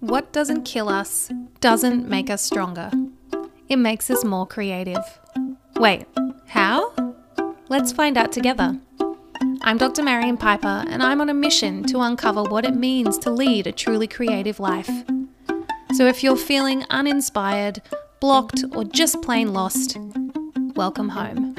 What 0.00 0.32
doesn't 0.32 0.62
kill 0.62 0.88
us 0.88 1.28
doesn't 1.60 2.08
make 2.08 2.30
us 2.30 2.40
stronger. 2.40 2.88
It 3.68 3.80
makes 3.80 4.08
us 4.10 4.24
more 4.24 4.46
creative. 4.46 5.02
Wait, 5.74 6.06
how? 6.46 6.94
Let's 7.68 7.90
find 7.90 8.16
out 8.16 8.30
together. 8.30 8.78
I'm 9.62 9.76
Dr. 9.76 10.04
Marion 10.04 10.36
Piper, 10.36 10.84
and 10.88 11.02
I'm 11.02 11.20
on 11.20 11.28
a 11.28 11.34
mission 11.34 11.82
to 11.88 11.98
uncover 11.98 12.44
what 12.44 12.64
it 12.64 12.76
means 12.76 13.18
to 13.18 13.30
lead 13.30 13.66
a 13.66 13.72
truly 13.72 14.06
creative 14.06 14.60
life. 14.60 14.88
So 15.94 16.06
if 16.06 16.22
you're 16.22 16.36
feeling 16.36 16.84
uninspired, 16.90 17.82
blocked, 18.20 18.64
or 18.76 18.84
just 18.84 19.20
plain 19.20 19.52
lost, 19.52 19.98
welcome 20.76 21.08
home. 21.08 21.56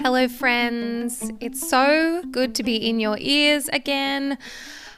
Hello, 0.00 0.28
friends. 0.28 1.32
It's 1.40 1.68
so 1.68 2.22
good 2.30 2.54
to 2.54 2.62
be 2.62 2.76
in 2.76 3.00
your 3.00 3.16
ears 3.18 3.68
again. 3.70 4.38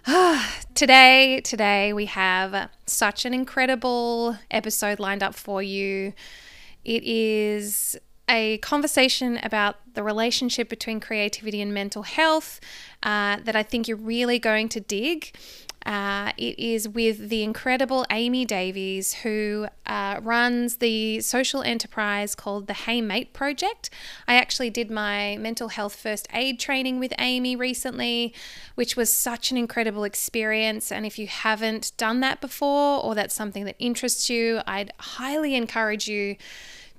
today, 0.75 1.41
today 1.43 1.93
we 1.93 2.07
have 2.07 2.71
such 2.87 3.25
an 3.25 3.35
incredible 3.35 4.39
episode 4.51 4.99
lined 4.99 5.23
up 5.23 5.35
for 5.35 5.63
you. 5.63 6.15
It 6.85 7.03
is 7.05 7.99
a 8.31 8.59
conversation 8.59 9.39
about 9.43 9.77
the 9.95 10.03
relationship 10.03 10.69
between 10.69 11.01
creativity 11.01 11.61
and 11.61 11.75
mental 11.75 12.05
health 12.05 12.61
uh, 13.03 13.39
that 13.45 13.57
I 13.57 13.63
think 13.63 13.89
you're 13.89 13.97
really 13.97 14.39
going 14.39 14.69
to 14.71 14.81
dig. 14.81 15.33
Uh, 15.87 16.31
it 16.37 16.59
is 16.59 16.87
with 16.89 17.31
the 17.31 17.43
incredible 17.43 18.05
Aimee 18.11 18.45
Davies, 18.45 19.15
who 19.15 19.67
uh, 19.87 20.21
runs 20.23 20.77
the 20.77 21.21
social 21.21 21.63
enterprise 21.63 22.35
called 22.35 22.67
the 22.67 22.75
Hey 22.75 23.01
Mate 23.01 23.33
Project. 23.33 23.89
I 24.29 24.35
actually 24.35 24.69
did 24.69 24.91
my 24.91 25.39
mental 25.39 25.69
health 25.69 25.97
first 25.97 26.29
aid 26.35 26.61
training 26.61 27.01
with 27.01 27.15
Aimee 27.19 27.57
recently, 27.57 28.35
which 28.75 28.95
was 28.95 29.13
such 29.13 29.51
an 29.51 29.57
incredible 29.57 30.05
experience. 30.05 30.93
And 30.93 31.07
if 31.07 31.19
you 31.19 31.27
haven't 31.27 31.93
done 31.97 32.21
that 32.21 32.43
before, 32.43 33.03
or 33.03 33.15
that's 33.15 33.35
something 33.35 33.65
that 33.65 33.77
interests 33.79 34.29
you, 34.29 34.61
I'd 34.67 34.93
highly 34.99 35.55
encourage 35.55 36.07
you 36.09 36.37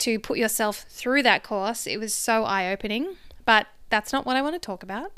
to 0.01 0.19
put 0.19 0.37
yourself 0.37 0.85
through 0.89 1.23
that 1.23 1.43
course. 1.43 1.87
It 1.87 1.99
was 1.99 2.13
so 2.13 2.43
eye 2.43 2.71
opening, 2.71 3.15
but 3.45 3.67
that's 3.89 4.11
not 4.11 4.25
what 4.25 4.35
I 4.35 4.41
want 4.41 4.55
to 4.55 4.59
talk 4.59 4.83
about. 4.83 5.11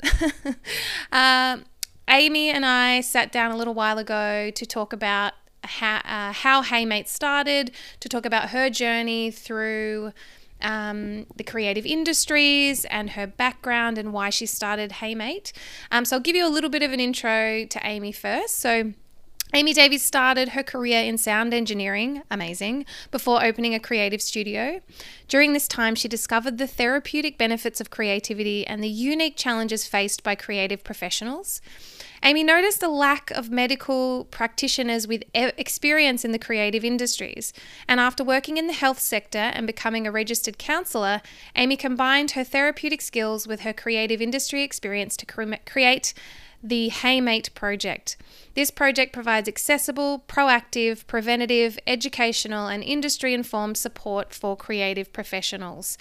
um, 1.12 1.64
Aimee 2.08 2.50
and 2.50 2.66
I 2.66 3.00
sat 3.00 3.32
down 3.32 3.50
a 3.50 3.56
little 3.56 3.74
while 3.74 3.98
ago 3.98 4.50
to 4.50 4.66
talk 4.66 4.92
about 4.92 5.32
how, 5.62 5.96
uh, 6.04 6.32
how 6.32 6.62
Hey 6.62 6.84
Mate 6.84 7.08
started, 7.08 7.70
to 8.00 8.08
talk 8.08 8.26
about 8.26 8.50
her 8.50 8.68
journey 8.68 9.30
through 9.30 10.12
um, 10.60 11.26
the 11.36 11.44
creative 11.44 11.86
industries 11.86 12.84
and 12.86 13.10
her 13.10 13.26
background 13.26 13.98
and 13.98 14.12
why 14.12 14.30
she 14.30 14.46
started 14.46 14.92
Hey 14.92 15.14
Mate. 15.14 15.52
Um, 15.90 16.04
so 16.04 16.16
I'll 16.16 16.22
give 16.22 16.36
you 16.36 16.46
a 16.46 16.50
little 16.50 16.70
bit 16.70 16.82
of 16.82 16.92
an 16.92 17.00
intro 17.00 17.64
to 17.64 17.86
Aimee 17.86 18.12
first. 18.12 18.56
So 18.56 18.92
Aimee 19.54 19.72
Davies 19.72 20.02
started 20.02 20.48
her 20.48 20.64
career 20.64 21.00
in 21.04 21.16
sound 21.16 21.54
engineering, 21.54 22.22
amazing, 22.28 22.84
before 23.12 23.44
opening 23.44 23.72
a 23.72 23.78
creative 23.78 24.20
studio. 24.20 24.80
During 25.28 25.52
this 25.52 25.68
time, 25.68 25.94
she 25.94 26.08
discovered 26.08 26.58
the 26.58 26.66
therapeutic 26.66 27.38
benefits 27.38 27.80
of 27.80 27.88
creativity 27.88 28.66
and 28.66 28.82
the 28.82 28.88
unique 28.88 29.36
challenges 29.36 29.86
faced 29.86 30.24
by 30.24 30.34
creative 30.34 30.82
professionals. 30.82 31.60
Aimee 32.20 32.42
noticed 32.42 32.82
a 32.82 32.88
lack 32.88 33.30
of 33.30 33.48
medical 33.48 34.24
practitioners 34.24 35.06
with 35.06 35.22
experience 35.32 36.24
in 36.24 36.32
the 36.32 36.38
creative 36.40 36.84
industries. 36.84 37.52
And 37.86 38.00
after 38.00 38.24
working 38.24 38.56
in 38.56 38.66
the 38.66 38.72
health 38.72 38.98
sector 38.98 39.38
and 39.38 39.68
becoming 39.68 40.04
a 40.04 40.10
registered 40.10 40.58
counsellor, 40.58 41.22
Aimee 41.54 41.76
combined 41.76 42.32
her 42.32 42.42
therapeutic 42.42 43.00
skills 43.00 43.46
with 43.46 43.60
her 43.60 43.72
creative 43.72 44.20
industry 44.20 44.64
experience 44.64 45.16
to 45.18 45.26
create 45.26 46.12
the 46.64 46.88
Hey 46.88 47.20
Mate 47.20 47.50
project. 47.54 48.16
This 48.54 48.70
project 48.70 49.12
provides 49.12 49.48
accessible, 49.48 50.24
proactive, 50.26 51.06
preventative, 51.06 51.78
educational, 51.86 52.68
and 52.68 52.82
industry 52.82 53.34
informed 53.34 53.76
support 53.76 54.32
for 54.32 54.56
creative 54.56 55.12
professionals. 55.12 55.98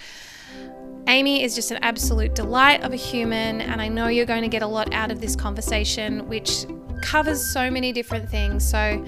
Aimee 1.05 1.43
is 1.43 1.53
just 1.53 1.71
an 1.71 1.79
absolute 1.83 2.33
delight 2.33 2.81
of 2.81 2.93
a 2.93 2.95
human, 2.95 3.59
and 3.59 3.81
I 3.81 3.89
know 3.89 4.07
you're 4.07 4.25
going 4.25 4.43
to 4.43 4.47
get 4.47 4.61
a 4.61 4.67
lot 4.67 4.93
out 4.93 5.11
of 5.11 5.19
this 5.19 5.35
conversation, 5.35 6.29
which 6.29 6.65
covers 7.01 7.45
so 7.45 7.69
many 7.69 7.91
different 7.91 8.29
things. 8.29 8.65
So 8.65 9.05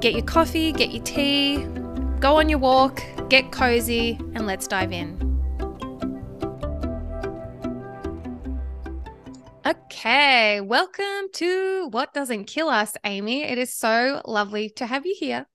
get 0.00 0.12
your 0.12 0.24
coffee, 0.24 0.70
get 0.70 0.92
your 0.92 1.02
tea, 1.02 1.64
go 2.20 2.36
on 2.38 2.50
your 2.50 2.58
walk, 2.58 3.02
get 3.30 3.50
cozy, 3.52 4.18
and 4.34 4.46
let's 4.46 4.66
dive 4.66 4.92
in. 4.92 5.33
Okay, 9.66 10.60
welcome 10.60 11.30
to 11.32 11.88
What 11.90 12.12
Doesn't 12.12 12.44
Kill 12.44 12.68
Us, 12.68 12.92
Aimee. 13.02 13.44
It 13.44 13.56
is 13.56 13.72
so 13.72 14.20
lovely 14.26 14.68
to 14.76 14.84
have 14.84 15.06
you 15.06 15.16
here. 15.18 15.46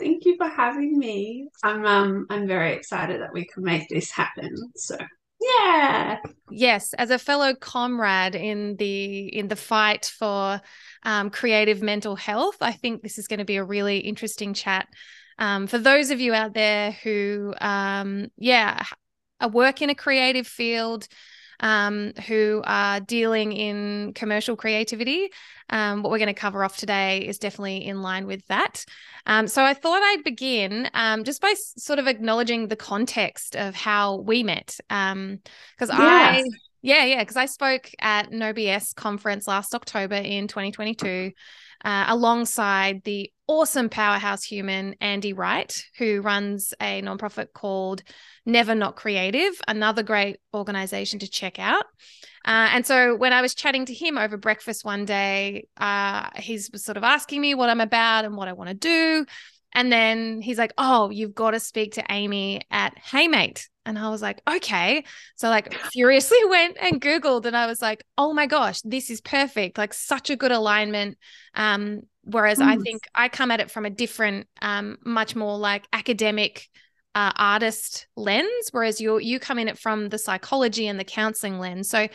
Thank 0.00 0.24
you 0.24 0.36
for 0.36 0.48
having 0.48 0.98
me. 0.98 1.46
I'm 1.62 1.86
um 1.86 2.26
I'm 2.28 2.48
very 2.48 2.72
excited 2.72 3.20
that 3.20 3.32
we 3.32 3.44
can 3.44 3.62
make 3.62 3.88
this 3.88 4.10
happen. 4.10 4.52
So 4.74 4.96
yeah. 5.40 6.18
Yes, 6.50 6.92
as 6.94 7.10
a 7.10 7.20
fellow 7.20 7.54
comrade 7.54 8.34
in 8.34 8.74
the 8.78 9.28
in 9.28 9.46
the 9.46 9.54
fight 9.54 10.06
for 10.06 10.60
um, 11.04 11.30
creative 11.30 11.80
mental 11.80 12.16
health, 12.16 12.56
I 12.60 12.72
think 12.72 13.02
this 13.02 13.16
is 13.16 13.28
going 13.28 13.38
to 13.38 13.44
be 13.44 13.58
a 13.58 13.64
really 13.64 13.98
interesting 13.98 14.54
chat. 14.54 14.88
Um, 15.38 15.68
for 15.68 15.78
those 15.78 16.10
of 16.10 16.18
you 16.18 16.34
out 16.34 16.52
there 16.52 16.90
who, 16.90 17.54
um, 17.60 18.26
yeah, 18.38 18.82
work 19.52 19.82
in 19.82 19.90
a 19.90 19.94
creative 19.94 20.48
field, 20.48 21.06
um, 21.60 22.12
who 22.26 22.62
are 22.64 23.00
dealing 23.00 23.52
in 23.52 24.12
commercial 24.14 24.56
creativity. 24.56 25.30
Um, 25.70 26.02
what 26.02 26.10
we're 26.10 26.18
going 26.18 26.28
to 26.28 26.34
cover 26.34 26.64
off 26.64 26.76
today 26.76 27.26
is 27.26 27.38
definitely 27.38 27.86
in 27.86 28.02
line 28.02 28.26
with 28.26 28.46
that. 28.46 28.84
Um, 29.26 29.48
so 29.48 29.64
I 29.64 29.74
thought 29.74 30.00
I'd 30.02 30.22
begin 30.24 30.88
um, 30.94 31.24
just 31.24 31.40
by 31.40 31.54
sort 31.54 31.98
of 31.98 32.06
acknowledging 32.06 32.68
the 32.68 32.76
context 32.76 33.56
of 33.56 33.74
how 33.74 34.16
we 34.16 34.42
met. 34.42 34.78
Because 34.88 35.90
um. 35.90 35.96
I, 35.98 36.44
yeah, 36.86 37.04
yeah, 37.04 37.20
because 37.20 37.36
I 37.36 37.46
spoke 37.46 37.90
at 37.98 38.30
No 38.30 38.52
BS 38.52 38.94
conference 38.94 39.48
last 39.48 39.74
October 39.74 40.14
in 40.14 40.46
2022 40.46 41.32
uh, 41.84 42.04
alongside 42.06 43.02
the 43.02 43.32
awesome 43.48 43.88
powerhouse 43.88 44.44
human 44.44 44.94
Andy 45.00 45.32
Wright, 45.32 45.84
who 45.98 46.20
runs 46.20 46.72
a 46.80 47.02
nonprofit 47.02 47.48
called 47.52 48.04
Never 48.44 48.76
Not 48.76 48.94
Creative, 48.94 49.52
another 49.66 50.04
great 50.04 50.36
organization 50.54 51.18
to 51.18 51.28
check 51.28 51.58
out. 51.58 51.86
Uh, 52.44 52.70
and 52.70 52.86
so 52.86 53.16
when 53.16 53.32
I 53.32 53.42
was 53.42 53.56
chatting 53.56 53.86
to 53.86 53.92
him 53.92 54.16
over 54.16 54.36
breakfast 54.36 54.84
one 54.84 55.06
day, 55.06 55.66
uh, 55.78 56.28
he's 56.36 56.70
sort 56.80 56.96
of 56.96 57.02
asking 57.02 57.40
me 57.40 57.56
what 57.56 57.68
I'm 57.68 57.80
about 57.80 58.24
and 58.24 58.36
what 58.36 58.46
I 58.46 58.52
want 58.52 58.68
to 58.68 58.74
do. 58.74 59.26
And 59.72 59.90
then 59.90 60.40
he's 60.40 60.56
like, 60.56 60.72
Oh, 60.78 61.10
you've 61.10 61.34
got 61.34 61.50
to 61.50 61.58
speak 61.58 61.94
to 61.94 62.04
Aimee 62.08 62.60
at 62.70 62.96
Hey 62.96 63.26
Mate. 63.26 63.68
And 63.86 63.98
I 63.98 64.10
was 64.10 64.20
like, 64.20 64.42
okay. 64.48 65.04
So 65.36 65.48
like 65.48 65.72
furiously 65.92 66.38
went 66.48 66.76
and 66.80 67.00
Googled 67.00 67.46
and 67.46 67.56
I 67.56 67.66
was 67.66 67.80
like, 67.80 68.04
oh 68.18 68.34
my 68.34 68.46
gosh, 68.46 68.80
this 68.82 69.10
is 69.10 69.20
perfect. 69.20 69.78
Like 69.78 69.94
such 69.94 70.28
a 70.28 70.36
good 70.36 70.52
alignment. 70.52 71.16
Um, 71.54 72.02
whereas 72.24 72.58
mm. 72.58 72.66
I 72.66 72.76
think 72.76 73.04
I 73.14 73.28
come 73.28 73.50
at 73.50 73.60
it 73.60 73.70
from 73.70 73.86
a 73.86 73.90
different, 73.90 74.48
um, 74.60 74.98
much 75.04 75.34
more 75.34 75.56
like 75.56 75.86
academic 75.92 76.68
uh, 77.16 77.32
artist 77.34 78.06
lens, 78.14 78.68
whereas 78.72 79.00
you 79.00 79.18
you 79.18 79.40
come 79.40 79.58
in 79.58 79.68
it 79.68 79.78
from 79.78 80.10
the 80.10 80.18
psychology 80.18 80.86
and 80.86 81.00
the 81.00 81.04
counseling 81.04 81.58
lens. 81.58 81.88
So, 81.88 82.08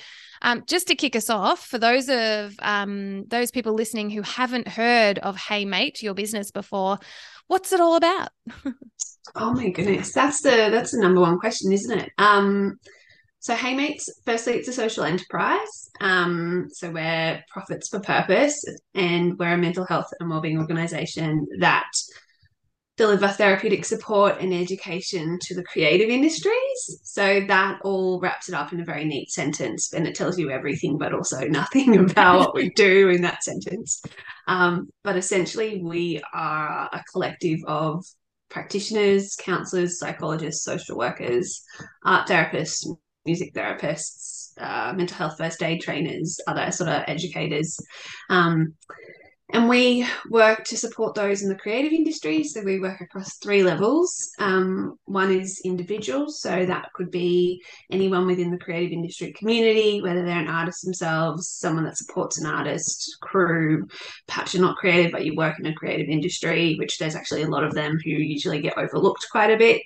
um, 0.44 0.64
just 0.68 0.88
to 0.90 0.96
kick 0.96 1.16
us 1.16 1.28
off, 1.28 1.66
for 1.66 1.80
those 1.80 2.08
of 2.08 2.54
um, 2.60 3.26
those 3.26 3.50
people 3.50 3.74
listening 3.74 4.12
who 4.12 4.22
haven't 4.22 4.68
heard 4.68 5.18
of 5.18 5.36
Hey 5.38 5.66
Mate, 5.66 6.04
your 6.04 6.14
business 6.14 6.52
before, 6.52 7.00
what's 7.52 7.74
it 7.74 7.82
all 7.82 7.98
about? 7.98 8.30
Oh 9.36 9.54
my 9.54 9.70
goodness, 9.70 10.12
that's 10.12 10.42
the 10.42 10.70
that's 10.72 10.92
the 10.92 11.02
number 11.02 11.22
one 11.22 11.40
question, 11.40 11.72
isn't 11.72 12.00
it? 12.00 12.10
Um, 12.18 12.80
so 13.40 13.56
Hey 13.56 13.76
Mate's, 13.76 14.10
firstly, 14.26 14.54
it's 14.54 14.68
a 14.68 14.74
social 14.74 15.04
enterprise. 15.04 15.90
Um, 16.02 16.68
so 16.70 16.90
we're 16.92 17.42
profits 17.50 17.88
for 17.90 18.00
purpose, 18.02 18.62
and 18.94 19.38
we're 19.38 19.54
a 19.54 19.58
mental 19.58 19.86
health 19.86 20.08
and 20.20 20.30
wellbeing 20.30 20.58
organisation 20.58 21.46
that 21.60 21.92
deliver 22.98 23.28
therapeutic 23.28 23.86
support 23.86 24.40
and 24.40 24.54
education 24.54 25.40
to 25.42 25.56
the 25.56 25.64
creative 25.64 26.10
industries. 26.10 27.00
So 27.04 27.42
that 27.48 27.80
all 27.84 28.20
wraps 28.20 28.50
it 28.50 28.56
up 28.56 28.74
in 28.74 28.82
a 28.82 28.86
very 28.86 29.06
neat 29.06 29.32
sentence, 29.32 29.94
and 29.94 30.08
it 30.08 30.16
tells 30.16 30.38
you 30.38 30.52
everything, 30.52 30.98
but 30.98 31.14
also 31.14 31.40
nothing 31.48 31.98
about 31.98 32.40
what 32.40 32.56
we 32.56 32.70
do 32.72 33.10
in 33.10 33.22
that 33.22 33.44
sentence. 33.44 34.02
Um, 34.48 34.90
but 35.04 35.18
essentially, 35.18 35.82
we 35.82 36.22
are 36.34 36.90
a 36.92 37.04
collective 37.12 37.60
of 37.66 38.06
practitioners, 38.50 39.36
counselors, 39.38 39.98
psychologists, 39.98 40.64
social 40.64 40.98
workers, 40.98 41.64
art 42.04 42.28
therapists, 42.28 42.86
music 43.26 43.54
therapists, 43.54 44.52
uh, 44.60 44.94
mental 44.94 45.18
health 45.18 45.38
first 45.38 45.64
aid 45.64 45.82
trainers, 45.82 46.40
other 46.48 46.70
sort 46.72 46.90
of 46.90 47.04
educators. 47.08 47.78
Um, 48.30 48.76
and 49.54 49.68
we 49.68 50.08
work 50.30 50.64
to 50.66 50.78
support 50.78 51.14
those 51.14 51.42
in 51.42 51.50
the 51.50 51.56
creative 51.56 51.92
industry. 51.92 52.44
So 52.44 52.62
we 52.62 52.80
work 52.80 53.02
across 53.02 53.38
three 53.38 53.64
levels. 53.64 54.32
Um, 54.40 54.98
one 55.06 55.32
is 55.32 55.62
individuals. 55.66 56.42
So 56.42 56.66
that 56.66 56.92
could 56.94 57.12
be 57.12 57.62
anyone 57.92 58.26
within 58.26 58.52
the 58.52 58.58
creative 58.58 58.92
industry 58.92 59.34
community, 59.34 60.02
whether 60.02 60.24
they're 60.24 60.40
an 60.40 60.48
artist 60.48 60.84
themselves, 60.84 61.50
someone 61.50 61.84
that 61.84 61.98
supports 61.98 62.40
an 62.40 62.46
artist, 62.46 63.18
crew. 63.22 63.88
Perhaps 64.28 64.54
you're 64.54 64.64
not 64.64 64.78
creative, 64.78 65.12
but 65.12 65.26
you 65.26 65.36
work 65.36 65.60
in 65.60 65.66
a 65.66 65.76
creative 65.76 66.08
industry, 66.08 66.76
which 66.80 66.98
there's 66.98 67.16
actually 67.16 67.44
a 67.44 67.50
lot 67.50 67.64
of 67.64 67.74
them 67.74 67.98
who 68.04 68.12
usually 68.12 68.62
get 68.62 68.78
overlooked 68.78 69.28
quite 69.32 69.52
a 69.52 69.58
bit. 69.58 69.84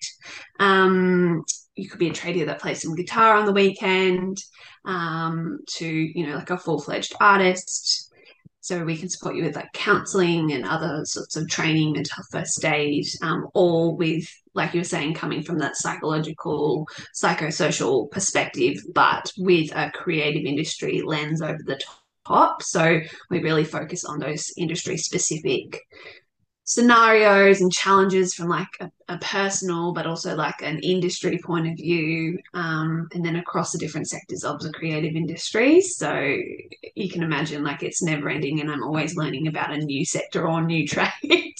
Um, 0.59 1.43
you 1.75 1.89
could 1.89 1.99
be 1.99 2.09
a 2.09 2.13
tradie 2.13 2.45
that 2.45 2.61
plays 2.61 2.81
some 2.81 2.95
guitar 2.95 3.35
on 3.35 3.45
the 3.45 3.51
weekend 3.51 4.37
um, 4.85 5.59
to, 5.67 5.87
you 5.87 6.25
know, 6.25 6.35
like 6.35 6.49
a 6.49 6.57
full 6.57 6.79
fledged 6.79 7.13
artist 7.19 8.04
so 8.65 8.83
we 8.83 8.97
can 8.97 9.09
support 9.09 9.35
you 9.35 9.43
with 9.43 9.55
like 9.55 9.71
counseling 9.73 10.51
and 10.51 10.65
other 10.65 11.05
sorts 11.05 11.35
of 11.35 11.47
training, 11.47 11.91
mental 11.91 12.23
first 12.31 12.65
aid, 12.65 13.05
um, 13.21 13.45
all 13.53 13.95
with, 13.95 14.27
like 14.55 14.73
you 14.73 14.79
were 14.79 14.85
saying, 14.85 15.13
coming 15.13 15.43
from 15.43 15.59
that 15.59 15.75
psychological, 15.75 16.87
psychosocial 17.15 18.09
perspective, 18.09 18.77
but 18.95 19.31
with 19.37 19.69
a 19.75 19.91
creative 19.91 20.45
industry 20.45 21.03
lens 21.05 21.43
over 21.43 21.59
the 21.63 21.79
top. 22.25 22.63
So 22.63 23.01
we 23.29 23.43
really 23.43 23.65
focus 23.65 24.03
on 24.03 24.17
those 24.17 24.51
industry 24.57 24.97
specific 24.97 25.79
scenarios 26.65 27.61
and 27.61 27.71
challenges 27.71 28.33
from 28.33 28.49
like 28.49 28.67
a, 28.79 28.91
a, 29.07 29.17
personal 29.19 29.93
but 29.93 30.07
also 30.07 30.35
like 30.35 30.61
an 30.63 30.79
industry 30.79 31.39
point 31.43 31.67
of 31.67 31.75
view 31.75 32.39
um, 32.55 33.07
and 33.13 33.23
then 33.23 33.35
across 33.35 33.71
the 33.71 33.77
different 33.77 34.09
sectors 34.09 34.43
of 34.43 34.59
the 34.59 34.73
creative 34.73 35.15
industry. 35.15 35.79
So 35.79 36.37
you 36.95 37.09
can 37.09 37.21
imagine 37.21 37.63
like 37.63 37.83
it's 37.83 38.01
never 38.01 38.29
ending 38.29 38.61
and 38.61 38.71
i'm 38.71 38.83
always 38.83 39.15
learning 39.15 39.47
about 39.47 39.71
a 39.71 39.77
new 39.77 40.03
sector 40.03 40.47
or 40.47 40.63
new 40.63 40.87
trade 40.87 41.53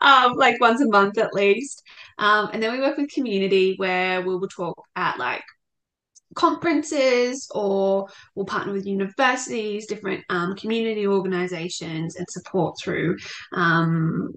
um, 0.00 0.34
like 0.34 0.60
once 0.60 0.80
a 0.80 0.86
month 0.86 1.18
at 1.18 1.34
least. 1.34 1.82
Um, 2.18 2.50
and 2.52 2.62
then 2.62 2.72
we 2.72 2.80
work 2.80 2.96
with 2.96 3.10
community 3.12 3.74
where 3.76 4.22
we 4.22 4.36
will 4.36 4.48
talk 4.48 4.82
at 4.96 5.18
like 5.18 5.44
conferences 6.34 7.48
or 7.54 8.06
we'll 8.34 8.46
partner 8.46 8.72
with 8.72 8.86
universities, 8.86 9.86
different 9.86 10.24
um, 10.30 10.54
community 10.56 11.06
organizations, 11.06 12.16
and 12.16 12.26
support 12.30 12.76
through 12.80 13.16
um, 13.52 14.34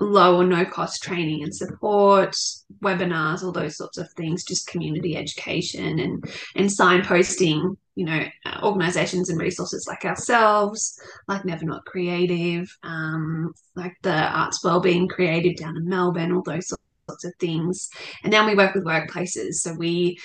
low 0.00 0.36
or 0.36 0.44
no 0.44 0.64
cost 0.64 1.02
training 1.02 1.42
and 1.42 1.54
support, 1.54 2.34
webinars, 2.82 3.42
all 3.42 3.52
those 3.52 3.76
sorts 3.76 3.98
of 3.98 4.08
things, 4.12 4.44
just 4.44 4.68
community 4.68 5.16
education 5.16 5.98
and, 5.98 6.24
and 6.54 6.68
signposting, 6.68 7.76
you 7.96 8.04
know, 8.04 8.24
organizations 8.62 9.28
and 9.28 9.40
resources 9.40 9.86
like 9.88 10.04
ourselves, 10.04 11.00
like 11.26 11.44
Never 11.44 11.64
Not 11.64 11.84
Creative, 11.84 12.68
um, 12.84 13.52
like 13.74 13.94
the 14.02 14.14
Arts 14.14 14.62
Wellbeing 14.62 15.08
Creative 15.08 15.56
down 15.56 15.76
in 15.76 15.88
Melbourne, 15.88 16.32
all 16.32 16.42
those 16.42 16.68
sorts 17.08 17.24
of 17.24 17.34
things. 17.40 17.88
And 18.22 18.32
then 18.32 18.46
we 18.46 18.54
work 18.54 18.74
with 18.74 18.84
workplaces. 18.84 19.54
So 19.54 19.74
we 19.74 20.18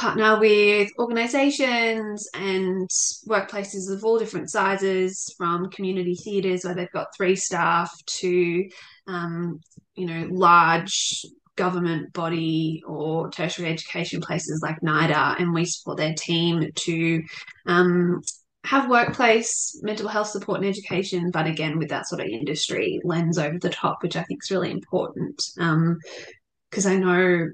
partner 0.00 0.40
with 0.40 0.90
organizations 0.98 2.26
and 2.32 2.88
workplaces 3.28 3.92
of 3.92 4.02
all 4.02 4.18
different 4.18 4.50
sizes 4.50 5.34
from 5.36 5.68
community 5.70 6.14
theatres 6.14 6.64
where 6.64 6.74
they've 6.74 6.90
got 6.92 7.14
three 7.14 7.36
staff 7.36 7.92
to 8.06 8.66
um, 9.06 9.60
you 9.94 10.06
know 10.06 10.26
large 10.30 11.26
government 11.56 12.10
body 12.14 12.82
or 12.86 13.30
tertiary 13.30 13.68
education 13.68 14.22
places 14.22 14.60
like 14.62 14.80
NIDA 14.80 15.38
and 15.38 15.52
we 15.52 15.66
support 15.66 15.98
their 15.98 16.14
team 16.14 16.70
to 16.74 17.22
um, 17.66 18.22
have 18.64 18.88
workplace 18.88 19.78
mental 19.82 20.08
health 20.08 20.28
support 20.28 20.60
and 20.60 20.68
education, 20.68 21.30
but 21.30 21.46
again 21.46 21.78
with 21.78 21.90
that 21.90 22.08
sort 22.08 22.22
of 22.22 22.26
industry 22.26 23.00
lens 23.04 23.36
over 23.36 23.58
the 23.58 23.68
top, 23.68 24.02
which 24.02 24.16
I 24.16 24.22
think 24.22 24.40
is 24.42 24.50
really 24.50 24.70
important. 24.70 25.42
Because 25.56 26.86
um, 26.86 26.92
I 26.92 26.96
know 26.96 27.48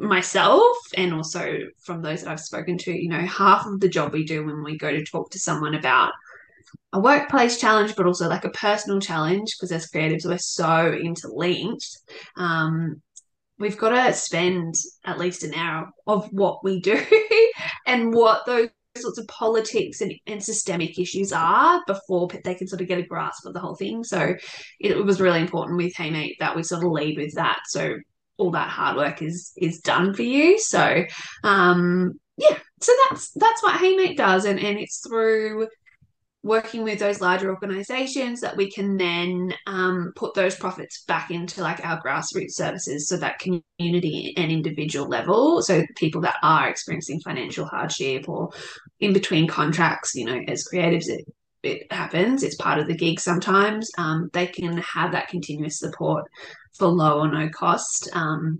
myself 0.00 0.76
and 0.96 1.12
also 1.12 1.58
from 1.78 2.02
those 2.02 2.22
that 2.22 2.30
I've 2.30 2.40
spoken 2.40 2.78
to, 2.78 2.92
you 2.92 3.08
know, 3.08 3.20
half 3.20 3.66
of 3.66 3.80
the 3.80 3.88
job 3.88 4.12
we 4.12 4.24
do 4.24 4.44
when 4.44 4.62
we 4.62 4.78
go 4.78 4.90
to 4.90 5.04
talk 5.04 5.30
to 5.30 5.38
someone 5.38 5.74
about 5.74 6.12
a 6.92 7.00
workplace 7.00 7.60
challenge, 7.60 7.94
but 7.96 8.06
also 8.06 8.28
like 8.28 8.44
a 8.44 8.50
personal 8.50 9.00
challenge, 9.00 9.56
because 9.56 9.70
as 9.70 9.90
creatives, 9.90 10.24
we're 10.24 10.38
so 10.38 10.92
interlinked. 10.92 11.86
Um, 12.36 13.02
we've 13.58 13.78
got 13.78 13.90
to 13.90 14.12
spend 14.12 14.74
at 15.04 15.18
least 15.18 15.44
an 15.44 15.54
hour 15.54 15.90
of 16.06 16.26
what 16.32 16.64
we 16.64 16.80
do 16.80 17.04
and 17.86 18.12
what 18.12 18.46
those 18.46 18.70
sorts 18.96 19.18
of 19.18 19.28
politics 19.28 20.00
and, 20.00 20.12
and 20.26 20.42
systemic 20.42 20.98
issues 20.98 21.32
are 21.32 21.80
before 21.86 22.28
they 22.44 22.54
can 22.54 22.66
sort 22.66 22.80
of 22.80 22.88
get 22.88 22.98
a 22.98 23.06
grasp 23.06 23.46
of 23.46 23.54
the 23.54 23.60
whole 23.60 23.76
thing. 23.76 24.02
So 24.02 24.34
it 24.80 25.04
was 25.04 25.20
really 25.20 25.40
important 25.40 25.76
with 25.76 25.94
Hey 25.94 26.10
Mate 26.10 26.36
that 26.40 26.56
we 26.56 26.62
sort 26.62 26.84
of 26.84 26.90
lead 26.90 27.16
with 27.16 27.34
that. 27.34 27.60
So 27.66 27.96
all 28.40 28.50
that 28.52 28.68
hard 28.68 28.96
work 28.96 29.22
is 29.22 29.52
is 29.56 29.80
done 29.80 30.14
for 30.14 30.22
you. 30.22 30.58
So 30.58 31.04
um 31.44 32.18
yeah, 32.36 32.58
so 32.80 32.92
that's 33.08 33.30
that's 33.32 33.62
what 33.62 33.78
Hey 33.78 33.94
Mate 33.96 34.16
does, 34.16 34.44
and 34.44 34.58
and 34.58 34.78
it's 34.78 35.06
through 35.06 35.68
working 36.42 36.82
with 36.82 36.98
those 36.98 37.20
larger 37.20 37.50
organizations 37.50 38.40
that 38.40 38.56
we 38.56 38.70
can 38.70 38.96
then 38.96 39.52
um, 39.66 40.10
put 40.16 40.32
those 40.32 40.56
profits 40.56 41.04
back 41.04 41.30
into 41.30 41.60
like 41.60 41.84
our 41.84 42.00
grassroots 42.02 42.52
services. 42.52 43.08
So 43.08 43.18
that 43.18 43.38
community 43.38 44.32
and 44.38 44.50
individual 44.50 45.06
level. 45.06 45.60
So 45.60 45.84
people 45.96 46.22
that 46.22 46.38
are 46.42 46.70
experiencing 46.70 47.20
financial 47.20 47.66
hardship 47.66 48.26
or 48.26 48.50
in 49.00 49.12
between 49.12 49.48
contracts 49.48 50.14
you 50.14 50.24
know 50.24 50.40
as 50.48 50.66
creatives 50.72 51.08
it 51.62 51.92
happens 51.92 52.42
it's 52.42 52.56
part 52.56 52.78
of 52.78 52.86
the 52.86 52.96
gig 52.96 53.20
sometimes 53.20 53.90
um, 53.98 54.30
they 54.32 54.46
can 54.46 54.78
have 54.78 55.12
that 55.12 55.28
continuous 55.28 55.78
support 55.78 56.24
for 56.80 56.88
low 56.88 57.20
or 57.20 57.28
no 57.28 57.48
cost. 57.48 58.08
Um, 58.12 58.58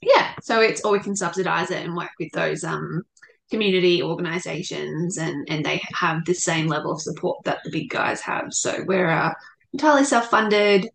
yeah, 0.00 0.34
so 0.42 0.60
it's 0.60 0.84
or 0.84 0.92
we 0.92 1.00
can 1.00 1.16
subsidize 1.16 1.70
it 1.70 1.84
and 1.84 1.96
work 1.96 2.10
with 2.20 2.30
those 2.32 2.62
um, 2.62 3.02
community 3.50 4.02
organizations 4.02 5.16
and 5.18 5.46
and 5.50 5.64
they 5.64 5.80
have 5.94 6.24
the 6.24 6.34
same 6.34 6.66
level 6.66 6.92
of 6.92 7.00
support 7.00 7.42
that 7.44 7.58
the 7.64 7.70
big 7.70 7.90
guys 7.90 8.20
have. 8.20 8.52
So 8.52 8.84
we're 8.86 9.10
uh, 9.10 9.32
entirely 9.72 10.04
self-funded. 10.04 10.88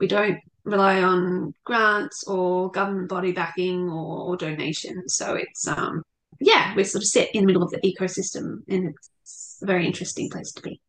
We 0.00 0.08
don't 0.08 0.40
rely 0.64 1.00
on 1.00 1.54
grants 1.64 2.24
or 2.26 2.72
government 2.72 3.08
body 3.08 3.30
backing 3.30 3.88
or, 3.88 4.30
or 4.30 4.36
donations. 4.36 5.14
So 5.14 5.34
it's 5.34 5.66
um 5.68 6.02
yeah, 6.40 6.74
we're 6.74 6.84
sort 6.84 7.02
of 7.02 7.08
set 7.08 7.34
in 7.34 7.42
the 7.42 7.46
middle 7.46 7.62
of 7.62 7.70
the 7.70 7.80
ecosystem 7.80 8.62
and 8.68 8.94
it's 9.22 9.58
a 9.62 9.66
very 9.66 9.86
interesting 9.86 10.28
place 10.28 10.52
to 10.52 10.62
be. 10.62 10.80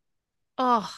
Oh, 0.58 0.90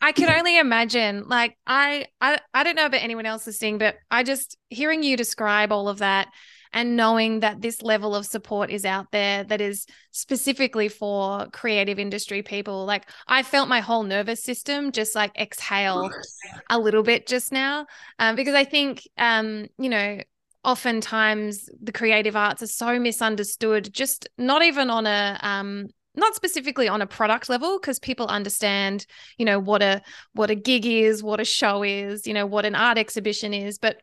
I 0.00 0.12
can 0.12 0.28
only 0.30 0.58
imagine. 0.58 1.24
Like 1.26 1.56
I, 1.66 2.06
I 2.20 2.38
I 2.54 2.62
don't 2.62 2.76
know 2.76 2.86
about 2.86 3.02
anyone 3.02 3.26
else 3.26 3.46
listening, 3.46 3.78
but 3.78 3.96
I 4.10 4.22
just 4.22 4.56
hearing 4.68 5.02
you 5.02 5.16
describe 5.16 5.72
all 5.72 5.88
of 5.88 5.98
that 5.98 6.28
and 6.72 6.96
knowing 6.96 7.40
that 7.40 7.60
this 7.60 7.82
level 7.82 8.14
of 8.14 8.24
support 8.24 8.70
is 8.70 8.84
out 8.84 9.10
there 9.10 9.42
that 9.42 9.60
is 9.60 9.86
specifically 10.12 10.88
for 10.88 11.48
creative 11.48 11.98
industry 11.98 12.42
people. 12.42 12.84
Like 12.86 13.10
I 13.26 13.42
felt 13.42 13.68
my 13.68 13.80
whole 13.80 14.04
nervous 14.04 14.44
system 14.44 14.92
just 14.92 15.16
like 15.16 15.36
exhale 15.36 16.08
a 16.68 16.78
little 16.78 17.02
bit 17.02 17.26
just 17.26 17.50
now, 17.50 17.86
um, 18.20 18.36
because 18.36 18.54
I 18.54 18.64
think 18.64 19.08
um, 19.18 19.66
you 19.78 19.88
know 19.88 20.20
oftentimes 20.62 21.68
the 21.82 21.90
creative 21.92 22.36
arts 22.36 22.62
are 22.62 22.66
so 22.66 22.98
misunderstood 23.00 23.92
just 23.92 24.28
not 24.36 24.62
even 24.62 24.90
on 24.90 25.06
a 25.06 25.38
um 25.42 25.88
not 26.20 26.34
specifically 26.34 26.88
on 26.88 27.02
a 27.02 27.06
product 27.06 27.48
level 27.48 27.78
because 27.78 27.98
people 27.98 28.26
understand 28.26 29.06
you 29.38 29.44
know 29.44 29.58
what 29.58 29.82
a 29.82 30.02
what 30.32 30.50
a 30.50 30.54
gig 30.54 30.86
is 30.86 31.22
what 31.22 31.40
a 31.40 31.44
show 31.44 31.82
is 31.82 32.26
you 32.26 32.34
know 32.34 32.46
what 32.46 32.64
an 32.64 32.74
art 32.74 32.98
exhibition 32.98 33.52
is 33.52 33.78
but 33.78 33.96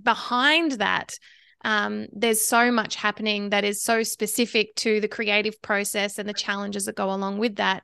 behind 0.00 0.72
that 0.72 1.18
um, 1.64 2.06
there's 2.12 2.46
so 2.46 2.70
much 2.70 2.96
happening 2.96 3.50
that 3.50 3.64
is 3.64 3.82
so 3.82 4.02
specific 4.02 4.74
to 4.76 5.00
the 5.00 5.08
creative 5.08 5.60
process 5.62 6.18
and 6.18 6.28
the 6.28 6.34
challenges 6.34 6.84
that 6.84 6.94
go 6.94 7.10
along 7.10 7.38
with 7.38 7.56
that 7.56 7.82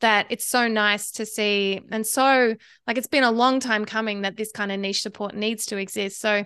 that 0.00 0.26
it's 0.30 0.46
so 0.46 0.68
nice 0.68 1.12
to 1.12 1.24
see. 1.24 1.80
And 1.90 2.06
so 2.06 2.54
like 2.86 2.98
it's 2.98 3.06
been 3.06 3.24
a 3.24 3.30
long 3.30 3.60
time 3.60 3.84
coming 3.84 4.22
that 4.22 4.36
this 4.36 4.52
kind 4.52 4.70
of 4.70 4.78
niche 4.78 5.02
support 5.02 5.34
needs 5.34 5.66
to 5.66 5.78
exist. 5.78 6.20
So 6.20 6.44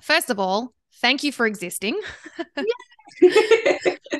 first 0.00 0.30
of 0.30 0.38
all 0.38 0.72
thank 1.00 1.24
you 1.24 1.32
for 1.32 1.46
existing. 1.46 2.00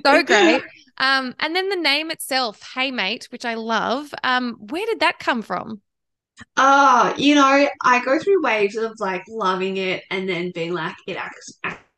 So 0.05 0.23
great 0.23 0.63
um, 0.99 1.35
and 1.41 1.55
then 1.55 1.69
the 1.69 1.77
name 1.77 2.11
itself, 2.11 2.63
Hey 2.75 2.91
Mate, 2.91 3.29
which 3.31 3.45
I 3.45 3.55
love. 3.55 4.15
Um, 4.23 4.57
where 4.71 4.87
did 4.87 5.01
that 5.01 5.19
come 5.19 5.43
from? 5.43 5.81
Ah, 6.57 7.15
you 7.17 7.35
know, 7.35 7.69
I 7.83 8.05
go 8.05 8.19
through 8.19 8.43
waves 8.43 8.77
of 8.77 8.93
like 8.99 9.23
loving 9.29 9.77
it 9.77 10.03
and 10.11 10.29
then 10.29 10.53
being 10.55 10.73
like, 10.73 10.97
it 11.07 11.17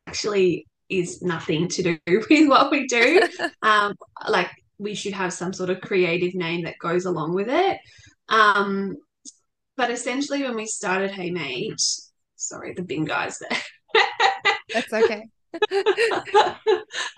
actually 0.06 0.66
is 0.88 1.22
nothing 1.22 1.68
to 1.68 1.82
do 1.82 1.98
with 2.30 2.48
what 2.48 2.70
we 2.70 2.86
do. 2.86 3.22
um, 3.62 3.94
like 4.28 4.50
we 4.78 4.94
should 4.94 5.14
have 5.14 5.32
some 5.32 5.52
sort 5.52 5.70
of 5.70 5.80
creative 5.80 6.34
name 6.34 6.64
that 6.64 6.78
goes 6.78 7.06
along 7.06 7.34
with 7.34 7.48
it. 7.48 7.78
Um, 8.28 8.96
but 9.76 9.90
essentially, 9.90 10.42
when 10.42 10.54
we 10.56 10.66
started 10.66 11.10
Hey 11.10 11.30
Mate, 11.30 11.80
sorry, 12.36 12.74
the 12.74 12.82
bin 12.82 13.04
guys 13.04 13.38
there. 13.38 14.02
That's 14.72 14.92
okay. 14.92 15.28
I 15.54 16.56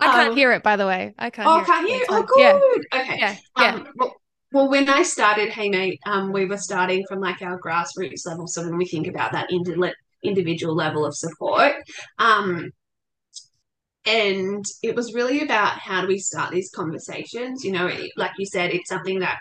can't 0.00 0.30
um, 0.30 0.36
hear 0.36 0.52
it, 0.52 0.62
by 0.62 0.76
the 0.76 0.86
way. 0.86 1.14
I 1.18 1.30
can't. 1.30 1.48
Oh, 1.48 1.56
hear 1.56 1.64
can't 1.64 1.88
hear. 1.88 2.02
Oh, 2.08 2.22
good. 2.22 2.84
Yeah. 2.92 3.00
Okay. 3.00 3.18
Yeah. 3.18 3.36
Yeah. 3.58 3.74
Um, 3.74 3.86
well, 3.96 4.16
well, 4.52 4.70
when 4.70 4.88
I 4.88 5.02
started 5.02 5.50
Hey 5.50 5.68
Mate, 5.68 6.00
um, 6.06 6.32
we 6.32 6.46
were 6.46 6.56
starting 6.56 7.04
from 7.08 7.20
like 7.20 7.42
our 7.42 7.60
grassroots 7.60 8.26
level. 8.26 8.46
So 8.46 8.62
when 8.62 8.76
we 8.76 8.86
think 8.86 9.06
about 9.06 9.32
that 9.32 9.50
indi- 9.52 9.92
individual 10.22 10.74
level 10.74 11.04
of 11.04 11.14
support, 11.14 11.74
um, 12.18 12.70
and 14.06 14.64
it 14.82 14.96
was 14.96 15.12
really 15.12 15.42
about 15.42 15.78
how 15.78 16.00
do 16.00 16.06
we 16.06 16.18
start 16.18 16.50
these 16.50 16.70
conversations. 16.70 17.62
You 17.62 17.72
know, 17.72 17.90
like 18.16 18.32
you 18.38 18.46
said, 18.46 18.72
it's 18.72 18.88
something 18.88 19.18
that 19.20 19.38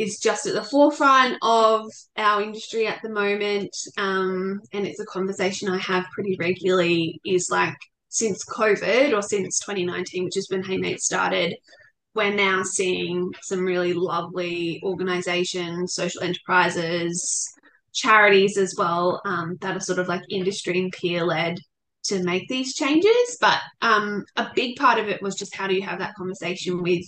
is 0.00 0.18
just 0.18 0.46
at 0.46 0.54
the 0.54 0.62
forefront 0.64 1.36
of 1.42 1.86
our 2.16 2.42
industry 2.42 2.86
at 2.86 3.00
the 3.02 3.10
moment, 3.10 3.74
um, 3.98 4.60
and 4.72 4.86
it's 4.86 5.00
a 5.00 5.06
conversation 5.06 5.68
I 5.68 5.78
have 5.78 6.06
pretty 6.12 6.36
regularly. 6.38 7.20
Is 7.24 7.48
like 7.50 7.76
since 8.08 8.44
COVID 8.44 9.16
or 9.16 9.22
since 9.22 9.60
2019, 9.60 10.24
which 10.24 10.36
is 10.36 10.50
when 10.50 10.62
Hey 10.62 10.78
Mate 10.78 11.00
started 11.00 11.54
we're 12.14 12.34
now 12.34 12.62
seeing 12.62 13.32
some 13.42 13.64
really 13.64 13.92
lovely 13.92 14.80
organizations, 14.84 15.94
social 15.94 16.22
enterprises, 16.22 17.48
charities 17.92 18.56
as 18.56 18.74
well, 18.76 19.20
um, 19.24 19.56
that 19.60 19.76
are 19.76 19.80
sort 19.80 19.98
of 19.98 20.08
like 20.08 20.22
industry 20.28 20.78
and 20.78 20.92
peer 20.92 21.24
led 21.24 21.58
to 22.04 22.22
make 22.22 22.48
these 22.48 22.74
changes. 22.74 23.36
But 23.40 23.60
um, 23.80 24.24
a 24.36 24.48
big 24.54 24.76
part 24.76 24.98
of 24.98 25.08
it 25.08 25.22
was 25.22 25.36
just 25.36 25.54
how 25.54 25.66
do 25.66 25.74
you 25.74 25.82
have 25.82 26.00
that 26.00 26.14
conversation 26.14 26.82
with 26.82 27.04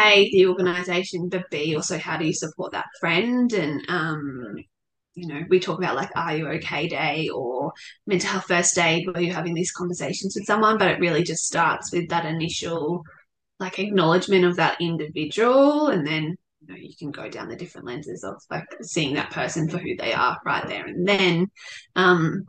A, 0.00 0.30
the 0.32 0.46
organization, 0.46 1.28
but 1.28 1.50
B, 1.50 1.74
also 1.76 1.98
how 1.98 2.16
do 2.16 2.26
you 2.26 2.32
support 2.32 2.72
that 2.72 2.86
friend? 3.00 3.52
And, 3.52 3.82
um, 3.88 4.56
you 5.14 5.26
know, 5.26 5.42
we 5.48 5.60
talk 5.60 5.78
about 5.78 5.96
like, 5.96 6.10
are 6.16 6.36
you 6.36 6.48
okay 6.48 6.88
day 6.88 7.28
or 7.28 7.72
mental 8.06 8.30
health 8.30 8.44
first 8.46 8.78
aid 8.78 9.06
where 9.06 9.22
you're 9.22 9.34
having 9.34 9.54
these 9.54 9.72
conversations 9.72 10.34
with 10.36 10.46
someone, 10.46 10.78
but 10.78 10.88
it 10.88 11.00
really 11.00 11.22
just 11.22 11.44
starts 11.46 11.92
with 11.92 12.08
that 12.10 12.26
initial 12.26 13.02
like 13.60 13.78
acknowledgement 13.78 14.44
of 14.44 14.56
that 14.56 14.80
individual. 14.80 15.88
And 15.88 16.06
then 16.06 16.36
you 16.60 16.68
know 16.68 16.76
you 16.76 16.94
can 16.96 17.10
go 17.10 17.28
down 17.28 17.48
the 17.48 17.56
different 17.56 17.86
lenses 17.86 18.24
of 18.24 18.36
like 18.50 18.66
seeing 18.82 19.14
that 19.14 19.30
person 19.30 19.68
for 19.68 19.78
who 19.78 19.96
they 19.96 20.12
are 20.12 20.38
right 20.44 20.66
there 20.66 20.86
and 20.86 21.06
then. 21.06 21.46
Um 21.96 22.44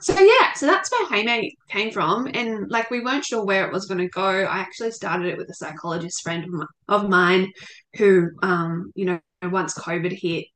so 0.00 0.18
yeah 0.18 0.52
so 0.54 0.66
that's 0.66 0.90
where 0.90 1.08
Hey 1.08 1.24
Mate 1.24 1.56
came 1.68 1.90
from 1.90 2.28
and 2.34 2.70
like 2.70 2.90
we 2.90 3.00
weren't 3.00 3.24
sure 3.24 3.44
where 3.44 3.66
it 3.66 3.72
was 3.72 3.86
going 3.86 3.98
to 3.98 4.08
go. 4.08 4.22
I 4.22 4.58
actually 4.58 4.90
started 4.90 5.26
it 5.26 5.38
with 5.38 5.50
a 5.50 5.54
psychologist 5.54 6.22
friend 6.22 6.44
of, 6.44 6.50
my, 6.50 6.66
of 6.88 7.08
mine 7.08 7.52
who 7.96 8.30
um 8.42 8.92
you 8.94 9.06
know 9.06 9.20
once 9.42 9.74
covid 9.74 10.12
hit 10.12 10.46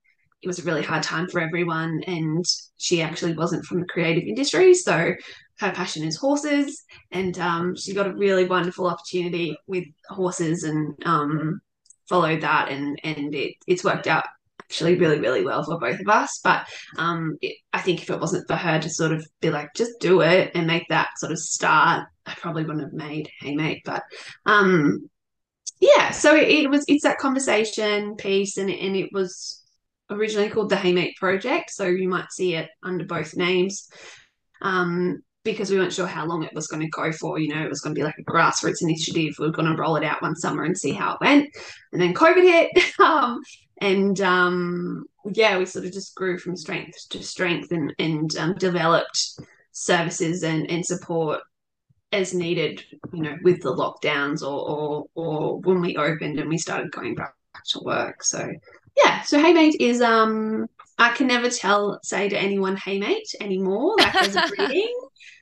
it 0.42 0.46
was 0.46 0.58
a 0.58 0.62
really 0.62 0.82
hard 0.82 1.02
time 1.02 1.28
for 1.28 1.40
everyone 1.40 2.00
and 2.06 2.44
she 2.78 3.02
actually 3.02 3.34
wasn't 3.34 3.64
from 3.64 3.80
the 3.80 3.87
creative 3.87 4.25
industry 4.25 4.72
so 4.75 5.14
her 5.60 5.72
passion 5.72 6.04
is 6.04 6.16
horses, 6.16 6.84
and 7.12 7.38
um, 7.38 7.76
she 7.76 7.92
got 7.92 8.06
a 8.06 8.14
really 8.14 8.46
wonderful 8.46 8.87
opportunity 8.87 9.56
with 9.66 9.84
horses 10.08 10.64
and 10.64 10.94
um, 11.04 11.60
followed 12.08 12.40
that, 12.40 12.70
and 12.70 12.99
and 13.04 13.34
it, 13.34 13.54
it's 13.66 13.84
worked 13.84 14.06
out 14.06 14.25
actually 14.70 14.94
really 14.94 15.18
really 15.18 15.44
well 15.44 15.64
for 15.64 15.78
both 15.78 16.00
of 16.00 16.08
us. 16.08 16.40
But 16.42 16.66
um, 16.96 17.36
it, 17.42 17.56
I 17.72 17.80
think 17.80 18.02
if 18.02 18.10
it 18.10 18.20
wasn't 18.20 18.46
for 18.46 18.56
her 18.56 18.78
to 18.78 18.88
sort 18.88 19.12
of 19.12 19.26
be 19.40 19.50
like, 19.50 19.74
just 19.74 19.92
do 20.00 20.20
it 20.22 20.52
and 20.54 20.66
make 20.66 20.84
that 20.88 21.10
sort 21.18 21.32
of 21.32 21.38
start, 21.38 22.06
I 22.24 22.34
probably 22.34 22.64
wouldn't 22.64 22.84
have 22.84 22.92
made 22.92 23.28
Hey 23.40 23.54
Mate. 23.54 23.82
But 23.84 24.02
um, 24.46 25.10
yeah, 25.80 26.10
so 26.12 26.36
it, 26.36 26.48
it 26.48 26.70
was 26.70 26.84
it's 26.88 27.02
that 27.02 27.18
conversation 27.18 28.14
piece, 28.16 28.56
and 28.56 28.70
and 28.70 28.96
it 28.96 29.10
was 29.12 29.62
originally 30.08 30.50
called 30.50 30.70
the 30.70 30.76
Hey 30.76 30.92
Mate 30.92 31.16
Project, 31.16 31.70
so 31.70 31.86
you 31.86 32.08
might 32.08 32.30
see 32.30 32.54
it 32.54 32.68
under 32.82 33.04
both 33.04 33.36
names. 33.36 33.88
Um, 34.62 35.22
because 35.42 35.70
we 35.70 35.78
weren't 35.78 35.92
sure 35.92 36.06
how 36.06 36.26
long 36.26 36.42
it 36.42 36.52
was 36.54 36.66
going 36.66 36.82
to 36.82 36.88
go 36.90 37.10
for. 37.12 37.38
You 37.38 37.54
know, 37.54 37.62
it 37.62 37.70
was 37.70 37.80
going 37.80 37.94
to 37.94 37.98
be 37.98 38.04
like 38.04 38.18
a 38.18 38.30
grassroots 38.30 38.82
initiative. 38.82 39.34
We 39.38 39.46
were 39.46 39.52
going 39.52 39.74
to 39.74 39.80
roll 39.80 39.96
it 39.96 40.04
out 40.04 40.20
one 40.20 40.36
summer 40.36 40.64
and 40.64 40.76
see 40.76 40.92
how 40.92 41.14
it 41.14 41.20
went. 41.22 41.48
And 41.92 42.00
then 42.00 42.12
COVID 42.12 42.42
hit. 42.42 43.00
um, 43.00 43.40
and 43.80 44.20
um, 44.20 45.04
yeah, 45.32 45.58
we 45.58 45.66
sort 45.66 45.84
of 45.84 45.92
just 45.92 46.14
grew 46.14 46.38
from 46.38 46.56
strength 46.56 47.08
to 47.10 47.22
strength 47.22 47.72
and, 47.72 47.94
and 47.99 48.37
um, 48.37 48.54
developed 48.54 49.40
services 49.72 50.42
and, 50.42 50.70
and 50.70 50.84
support 50.84 51.40
as 52.12 52.34
needed, 52.34 52.82
you 53.12 53.22
know, 53.22 53.37
with 53.42 53.62
the 53.62 53.75
lockdowns 53.75 54.42
or, 54.42 54.68
or, 54.68 55.04
or 55.14 55.60
when 55.60 55.80
we 55.80 55.96
opened 55.96 56.38
and 56.38 56.49
we 56.49 56.58
started 56.58 56.90
going 56.90 57.14
back 57.14 57.34
to 57.66 57.80
work. 57.84 58.22
So 58.25 58.50
yeah, 58.96 59.22
so 59.22 59.38
Hey 59.38 59.52
Mate 59.52 59.76
is 59.80 60.00
um 60.00 60.66
I 60.99 61.10
can 61.10 61.26
never 61.26 61.49
tell 61.49 62.00
say 62.02 62.28
to 62.28 62.38
anyone 62.38 62.76
Hey 62.76 62.99
Mate 62.99 63.34
anymore, 63.40 63.94
like 63.99 64.14
as 64.16 64.37
a 64.37 64.42
greeting 64.56 64.92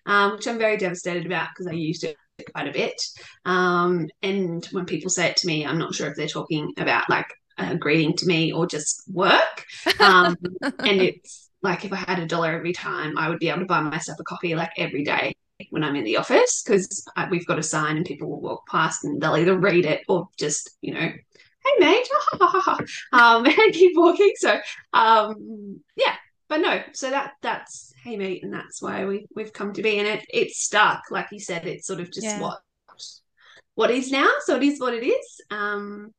um, 0.09 0.33
which 0.33 0.49
I'm 0.49 0.59
very 0.59 0.77
devastated 0.77 1.27
about 1.27 1.51
because 1.51 1.69
I 1.69 1.75
used 1.75 2.03
it 2.03 2.17
quite 2.53 2.67
a 2.67 2.73
bit. 2.73 3.01
Um, 3.45 4.09
and 4.23 4.65
when 4.73 4.87
people 4.87 5.11
say 5.11 5.27
it 5.29 5.37
to 5.37 5.47
me, 5.47 5.67
I'm 5.67 5.79
not 5.79 5.95
sure 5.95 6.09
if 6.09 6.17
they're 6.17 6.27
talking 6.27 6.73
about 6.79 7.09
like 7.11 7.27
a 7.59 7.77
greeting 7.77 8.17
to 8.17 8.27
me 8.27 8.53
or 8.53 8.67
just 8.67 9.03
work. 9.13 9.65
Um, 10.01 10.37
and 10.63 11.03
it's 11.03 11.51
like 11.63 11.85
if 11.85 11.93
I 11.93 11.97
had 11.97 12.19
a 12.19 12.27
dollar 12.27 12.53
every 12.53 12.73
time, 12.73 13.19
I 13.19 13.29
would 13.29 13.39
be 13.39 13.49
able 13.49 13.61
to 13.61 13.67
buy 13.67 13.81
myself 13.81 14.19
a 14.21 14.25
coffee 14.25 14.55
like 14.55 14.73
every 14.77 15.05
day 15.05 15.35
when 15.71 15.83
I'm 15.83 15.97
in 15.97 16.05
the 16.05 16.17
office 16.17 16.63
because 16.63 17.05
we've 17.31 17.47
got 17.47 17.59
a 17.59 17.65
sign 17.65 17.97
and 17.97 18.07
people 18.07 18.29
will 18.29 18.41
walk 18.41 18.67
past 18.69 19.05
and 19.05 19.21
they'll 19.21 19.37
either 19.37 19.59
read 19.59 19.87
it 19.87 20.03
or 20.09 20.29
just, 20.39 20.71
you 20.83 20.95
know, 20.95 21.01
hey 21.01 21.73
mate, 21.79 22.09
um, 23.13 23.45
and 23.45 23.73
keep 23.73 23.97
walking. 23.97 24.33
So, 24.37 24.59
um, 24.93 25.81
yeah, 25.97 26.15
but 26.49 26.61
no, 26.61 26.83
so 26.93 27.11
that 27.11 27.33
that's 27.43 27.93
hey 28.03 28.17
mate, 28.17 28.43
and 28.43 28.53
that's 28.53 28.81
why 28.81 29.05
we 29.05 29.27
we've 29.35 29.53
come 29.53 29.73
to 29.75 29.83
be, 29.83 29.99
and 29.99 30.09
it 30.09 30.25
it's 30.29 30.59
stuck, 30.59 31.03
like 31.11 31.27
you 31.33 31.41
said, 31.41 31.67
it's 31.67 31.87
sort 31.87 32.01
of 32.01 32.11
just 32.11 32.27
yeah. 32.27 32.41
what 32.41 32.61
what 33.75 33.91
is 33.91 34.11
now, 34.11 34.29
so 34.41 34.57
it 34.57 34.63
is 34.63 34.81
what 34.81 34.95
it 34.95 35.07
is. 35.07 35.41
Um. 35.51 36.13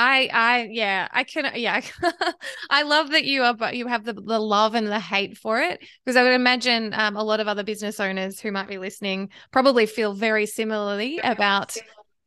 I 0.00 0.30
I 0.32 0.68
yeah 0.70 1.08
I 1.12 1.24
can 1.24 1.52
yeah 1.56 1.82
I 2.70 2.84
love 2.84 3.10
that 3.10 3.26
you 3.26 3.42
are 3.42 3.52
but 3.52 3.76
you 3.76 3.86
have 3.86 4.04
the, 4.04 4.14
the 4.14 4.38
love 4.38 4.74
and 4.74 4.86
the 4.86 4.98
hate 4.98 5.36
for 5.36 5.60
it 5.60 5.78
because 6.04 6.16
I 6.16 6.22
would 6.22 6.32
imagine 6.32 6.94
um, 6.94 7.16
a 7.16 7.22
lot 7.22 7.38
of 7.38 7.48
other 7.48 7.62
business 7.62 8.00
owners 8.00 8.40
who 8.40 8.50
might 8.50 8.66
be 8.66 8.78
listening 8.78 9.28
probably 9.50 9.84
feel 9.84 10.14
very 10.14 10.46
similarly 10.46 11.18
about 11.18 11.76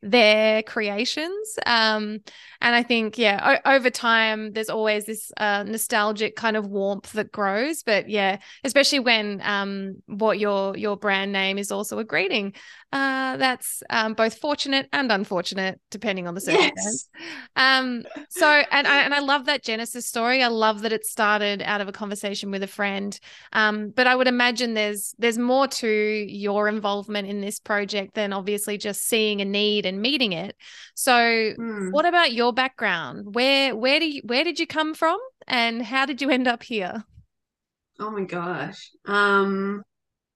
their 0.04 0.62
creations. 0.62 1.58
Um, 1.64 2.20
and 2.60 2.74
I 2.74 2.82
think, 2.82 3.18
yeah, 3.18 3.58
o- 3.64 3.72
over 3.74 3.90
time, 3.90 4.52
there's 4.52 4.68
always 4.68 5.06
this 5.06 5.32
uh, 5.38 5.64
nostalgic 5.64 6.36
kind 6.36 6.56
of 6.56 6.66
warmth 6.66 7.12
that 7.12 7.32
grows. 7.32 7.82
But 7.82 8.08
yeah, 8.08 8.38
especially 8.62 9.00
when 9.00 9.40
um, 9.42 10.02
what 10.06 10.38
your 10.38 10.76
your 10.76 10.96
brand 10.96 11.32
name 11.32 11.58
is 11.58 11.72
also 11.72 11.98
a 11.98 12.04
greeting 12.04 12.54
uh, 12.94 13.36
that's 13.38 13.82
um, 13.90 14.14
both 14.14 14.38
fortunate 14.38 14.88
and 14.92 15.10
unfortunate, 15.10 15.80
depending 15.90 16.28
on 16.28 16.34
the 16.34 16.40
circumstance. 16.40 17.08
Yes. 17.18 17.26
Um, 17.56 18.04
so, 18.28 18.46
and 18.46 18.86
I, 18.86 19.00
and 19.00 19.12
I 19.12 19.18
love 19.18 19.46
that 19.46 19.64
Genesis 19.64 20.06
story. 20.06 20.44
I 20.44 20.46
love 20.46 20.82
that 20.82 20.92
it 20.92 21.04
started 21.04 21.60
out 21.60 21.80
of 21.80 21.88
a 21.88 21.92
conversation 21.92 22.52
with 22.52 22.62
a 22.62 22.68
friend. 22.68 23.18
Um, 23.52 23.90
but 23.90 24.06
I 24.06 24.14
would 24.14 24.28
imagine 24.28 24.74
there's 24.74 25.12
there's 25.18 25.38
more 25.38 25.66
to 25.66 25.88
your 25.88 26.68
involvement 26.68 27.26
in 27.26 27.40
this 27.40 27.58
project 27.58 28.14
than 28.14 28.32
obviously 28.32 28.78
just 28.78 29.02
seeing 29.08 29.40
a 29.40 29.44
need 29.44 29.86
and 29.86 29.93
meeting 30.00 30.32
it. 30.32 30.56
So, 30.94 31.12
mm. 31.12 31.92
what 31.92 32.06
about 32.06 32.32
your 32.32 32.52
background? 32.52 33.34
Where 33.34 33.74
where 33.74 34.00
do 34.00 34.08
you, 34.08 34.22
where 34.24 34.44
did 34.44 34.58
you 34.58 34.66
come 34.66 34.94
from, 34.94 35.18
and 35.46 35.82
how 35.82 36.06
did 36.06 36.22
you 36.22 36.30
end 36.30 36.48
up 36.48 36.62
here? 36.62 37.04
Oh 38.00 38.10
my 38.10 38.24
gosh. 38.24 38.90
Um 39.06 39.82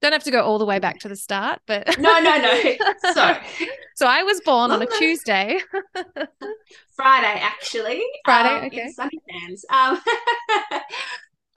don't 0.01 0.13
have 0.13 0.25
to 0.25 0.31
go 0.31 0.43
all 0.43 0.59
the 0.59 0.65
way 0.65 0.79
back 0.79 1.01
to 1.01 1.09
the 1.09 1.17
start, 1.17 1.61
but 1.67 1.99
no, 1.99 2.21
no, 2.21 2.37
no. 2.39 2.75
So, 3.13 3.37
so 3.97 4.07
I 4.07 4.23
was 4.23 4.41
born 4.43 4.71
on 4.71 4.81
a 4.81 4.87
Tuesday, 4.87 5.61
Friday, 6.95 7.41
actually. 7.41 8.03
Friday, 8.25 8.61
um, 8.61 8.65
okay. 8.67 8.83
In 8.83 8.93
Sunny 8.93 9.19
Sands. 9.29 9.67
Um, 9.71 10.01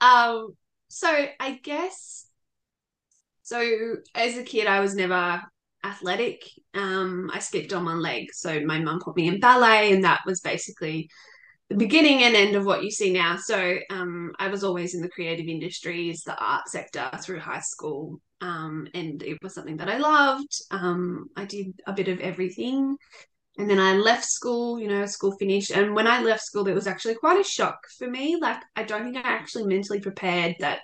um, 0.00 0.56
so 0.88 1.08
I 1.38 1.52
guess, 1.62 2.26
so 3.42 3.96
as 4.14 4.36
a 4.36 4.42
kid, 4.42 4.66
I 4.66 4.80
was 4.80 4.94
never 4.96 5.42
athletic. 5.84 6.42
Um, 6.74 7.30
I 7.32 7.38
skipped 7.38 7.72
on 7.72 7.84
one 7.84 8.00
leg, 8.00 8.28
so 8.32 8.60
my 8.60 8.78
mum 8.78 9.00
put 9.00 9.16
me 9.16 9.28
in 9.28 9.40
ballet, 9.40 9.92
and 9.92 10.04
that 10.04 10.20
was 10.26 10.40
basically 10.40 11.08
the 11.68 11.76
beginning 11.76 12.22
and 12.22 12.36
end 12.36 12.54
of 12.54 12.66
what 12.66 12.84
you 12.84 12.90
see 12.90 13.12
now. 13.12 13.36
So 13.36 13.78
um, 13.90 14.32
I 14.38 14.48
was 14.48 14.64
always 14.64 14.94
in 14.94 15.00
the 15.00 15.08
creative 15.08 15.46
industries, 15.46 16.22
the 16.22 16.38
art 16.38 16.68
sector 16.68 17.10
through 17.22 17.40
high 17.40 17.60
school, 17.60 18.20
um, 18.40 18.86
and 18.94 19.22
it 19.22 19.38
was 19.42 19.54
something 19.54 19.76
that 19.78 19.88
I 19.88 19.98
loved. 19.98 20.52
Um, 20.70 21.26
I 21.36 21.44
did 21.44 21.80
a 21.86 21.92
bit 21.92 22.08
of 22.08 22.20
everything. 22.20 22.96
And 23.58 23.68
then 23.68 23.78
I 23.78 23.92
left 23.92 24.24
school, 24.24 24.80
you 24.80 24.88
know, 24.88 25.04
school 25.04 25.36
finished. 25.38 25.72
And 25.72 25.94
when 25.94 26.06
I 26.06 26.22
left 26.22 26.42
school, 26.42 26.66
it 26.68 26.74
was 26.74 26.86
actually 26.86 27.16
quite 27.16 27.38
a 27.38 27.44
shock 27.44 27.76
for 27.98 28.08
me. 28.08 28.38
Like, 28.40 28.62
I 28.76 28.82
don't 28.82 29.04
think 29.04 29.16
I 29.18 29.28
actually 29.28 29.66
mentally 29.66 30.00
prepared 30.00 30.56
that, 30.60 30.80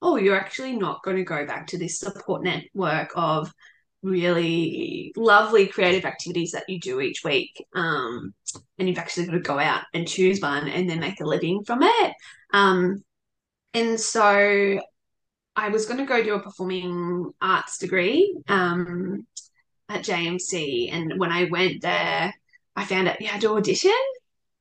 oh, 0.00 0.14
you're 0.16 0.38
actually 0.38 0.76
not 0.76 1.02
going 1.02 1.16
to 1.16 1.24
go 1.24 1.44
back 1.46 1.66
to 1.68 1.78
this 1.78 1.98
support 1.98 2.44
network 2.44 3.10
of 3.16 3.52
really 4.02 5.12
lovely 5.16 5.66
creative 5.66 6.04
activities 6.04 6.52
that 6.52 6.68
you 6.68 6.80
do 6.80 7.00
each 7.00 7.22
week. 7.24 7.64
Um, 7.74 8.34
and 8.78 8.88
you've 8.88 8.98
actually 8.98 9.26
got 9.26 9.32
to 9.32 9.40
go 9.40 9.58
out 9.58 9.84
and 9.94 10.08
choose 10.08 10.40
one 10.40 10.68
and 10.68 10.88
then 10.88 11.00
make 11.00 11.20
a 11.20 11.24
living 11.24 11.64
from 11.64 11.82
it. 11.82 12.14
Um, 12.52 13.02
and 13.74 13.98
so 13.98 14.80
I 15.54 15.68
was 15.68 15.86
going 15.86 15.98
to 15.98 16.06
go 16.06 16.22
do 16.22 16.34
a 16.34 16.40
performing 16.42 17.32
arts 17.40 17.78
degree 17.78 18.36
um, 18.48 19.26
at 19.88 20.04
JMC. 20.04 20.92
And 20.92 21.18
when 21.18 21.30
I 21.30 21.44
went 21.44 21.82
there, 21.82 22.34
I 22.74 22.84
found 22.84 23.08
out 23.08 23.20
you 23.20 23.28
had 23.28 23.40
to 23.42 23.56
audition. 23.56 23.92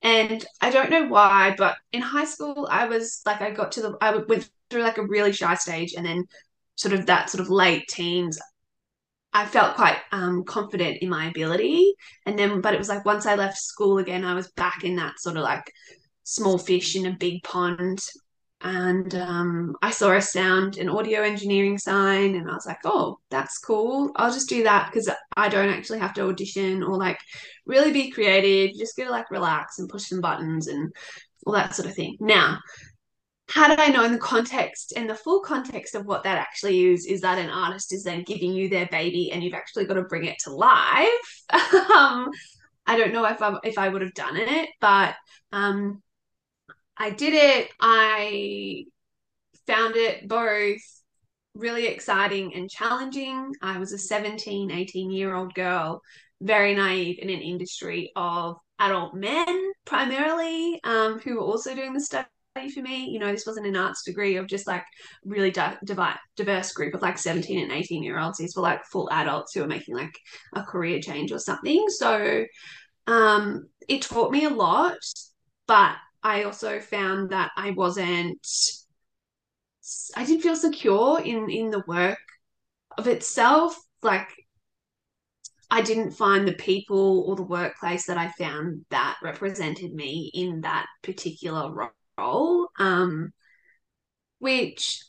And 0.03 0.43
I 0.59 0.71
don't 0.71 0.89
know 0.89 1.07
why, 1.07 1.53
but 1.57 1.75
in 1.91 2.01
high 2.01 2.25
school, 2.25 2.67
I 2.69 2.87
was 2.87 3.21
like, 3.25 3.41
I 3.41 3.51
got 3.51 3.73
to 3.73 3.81
the, 3.81 3.97
I 4.01 4.15
went 4.17 4.49
through 4.69 4.81
like 4.81 4.97
a 4.97 5.05
really 5.05 5.31
shy 5.31 5.53
stage. 5.55 5.93
And 5.95 6.05
then 6.05 6.25
sort 6.75 6.93
of 6.93 7.05
that 7.05 7.29
sort 7.29 7.41
of 7.41 7.49
late 7.49 7.87
teens, 7.87 8.39
I 9.33 9.45
felt 9.45 9.75
quite 9.75 9.97
um, 10.11 10.43
confident 10.43 10.97
in 11.01 11.09
my 11.09 11.27
ability. 11.27 11.93
And 12.25 12.37
then, 12.37 12.61
but 12.61 12.73
it 12.73 12.79
was 12.79 12.89
like 12.89 13.05
once 13.05 13.25
I 13.25 13.35
left 13.35 13.57
school 13.57 13.97
again, 13.97 14.25
I 14.25 14.33
was 14.33 14.51
back 14.51 14.83
in 14.83 14.95
that 14.97 15.19
sort 15.19 15.37
of 15.37 15.43
like 15.43 15.71
small 16.23 16.57
fish 16.57 16.95
in 16.95 17.05
a 17.05 17.17
big 17.17 17.43
pond 17.43 17.99
and 18.63 19.15
um, 19.15 19.75
I 19.81 19.91
saw 19.91 20.11
a 20.11 20.21
sound 20.21 20.77
and 20.77 20.89
audio 20.89 21.21
engineering 21.21 21.77
sign, 21.77 22.35
and 22.35 22.49
I 22.49 22.53
was 22.53 22.65
like, 22.65 22.79
"Oh, 22.85 23.19
that's 23.29 23.57
cool. 23.57 24.11
I'll 24.15 24.31
just 24.31 24.49
do 24.49 24.63
that 24.63 24.89
because 24.91 25.09
I 25.35 25.49
don't 25.49 25.69
actually 25.69 25.99
have 25.99 26.13
to 26.15 26.27
audition 26.27 26.83
or 26.83 26.95
like 26.97 27.19
really 27.65 27.91
be 27.91 28.11
creative. 28.11 28.77
just 28.77 28.97
go 28.97 29.05
like 29.05 29.31
relax 29.31 29.79
and 29.79 29.89
push 29.89 30.05
some 30.05 30.21
buttons 30.21 30.67
and 30.67 30.93
all 31.45 31.53
that 31.53 31.75
sort 31.75 31.89
of 31.89 31.95
thing." 31.95 32.17
Now, 32.19 32.59
did 33.55 33.79
I 33.79 33.87
know 33.87 34.03
in 34.03 34.11
the 34.11 34.17
context 34.17 34.93
and 34.95 35.09
the 35.09 35.15
full 35.15 35.41
context 35.41 35.95
of 35.95 36.05
what 36.05 36.23
that 36.23 36.37
actually 36.37 36.85
is? 36.85 37.05
Is 37.05 37.21
that 37.21 37.37
an 37.37 37.49
artist 37.49 37.93
is 37.93 38.03
then 38.03 38.23
giving 38.23 38.53
you 38.53 38.69
their 38.69 38.87
baby, 38.87 39.31
and 39.31 39.43
you've 39.43 39.53
actually 39.53 39.85
got 39.85 39.95
to 39.95 40.03
bring 40.03 40.25
it 40.25 40.39
to 40.39 40.53
life? 40.53 41.07
um, 41.51 42.29
I 42.85 42.97
don't 42.97 43.13
know 43.13 43.25
if 43.25 43.41
I 43.41 43.57
if 43.63 43.77
I 43.77 43.89
would 43.89 44.01
have 44.01 44.13
done 44.13 44.37
it, 44.37 44.69
but 44.79 45.15
um, 45.51 46.01
I 46.97 47.09
did 47.09 47.33
it. 47.33 47.69
I 47.79 48.85
found 49.67 49.95
it 49.95 50.27
both 50.27 50.81
really 51.53 51.87
exciting 51.87 52.53
and 52.53 52.69
challenging. 52.69 53.53
I 53.61 53.77
was 53.77 53.91
a 53.91 53.97
17, 53.97 54.71
18 54.71 55.11
year 55.11 55.35
old 55.35 55.53
girl, 55.53 56.01
very 56.41 56.73
naive 56.75 57.19
in 57.19 57.29
an 57.29 57.41
industry 57.41 58.11
of 58.15 58.57
adult 58.79 59.13
men 59.13 59.71
primarily, 59.85 60.79
um, 60.83 61.19
who 61.19 61.35
were 61.35 61.41
also 61.41 61.75
doing 61.75 61.93
the 61.93 61.99
study 61.99 62.27
for 62.53 62.81
me. 62.81 63.05
You 63.09 63.19
know, 63.19 63.31
this 63.31 63.45
wasn't 63.45 63.67
an 63.67 63.77
arts 63.77 64.03
degree 64.03 64.35
of 64.35 64.47
just 64.47 64.67
like 64.67 64.83
really 65.23 65.51
di- 65.51 65.77
diverse 66.35 66.73
group 66.73 66.93
of 66.93 67.01
like 67.01 67.17
17 67.17 67.59
and 67.59 67.71
18 67.71 68.03
year 68.03 68.19
olds. 68.19 68.37
These 68.37 68.55
were 68.55 68.61
like 68.61 68.83
full 68.85 69.09
adults 69.11 69.53
who 69.53 69.61
were 69.61 69.67
making 69.67 69.95
like 69.95 70.13
a 70.55 70.63
career 70.63 70.99
change 71.01 71.31
or 71.31 71.39
something. 71.39 71.85
So 71.89 72.45
um, 73.07 73.69
it 73.87 74.01
taught 74.01 74.31
me 74.31 74.45
a 74.45 74.49
lot, 74.49 74.97
but 75.67 75.95
I 76.23 76.43
also 76.43 76.79
found 76.79 77.29
that 77.31 77.51
I 77.55 77.71
wasn't 77.71 78.45
I 80.15 80.25
didn't 80.25 80.43
feel 80.43 80.55
secure 80.55 81.21
in 81.21 81.49
in 81.49 81.71
the 81.71 81.83
work 81.87 82.19
of 82.97 83.07
itself 83.07 83.75
like 84.03 84.29
I 85.71 85.81
didn't 85.81 86.11
find 86.11 86.47
the 86.47 86.53
people 86.53 87.23
or 87.27 87.35
the 87.35 87.43
workplace 87.43 88.05
that 88.05 88.17
I 88.17 88.29
found 88.37 88.85
that 88.89 89.17
represented 89.23 89.93
me 89.93 90.29
in 90.33 90.61
that 90.61 90.85
particular 91.01 91.71
role 91.73 91.91
um 92.79 93.31
which 94.39 95.03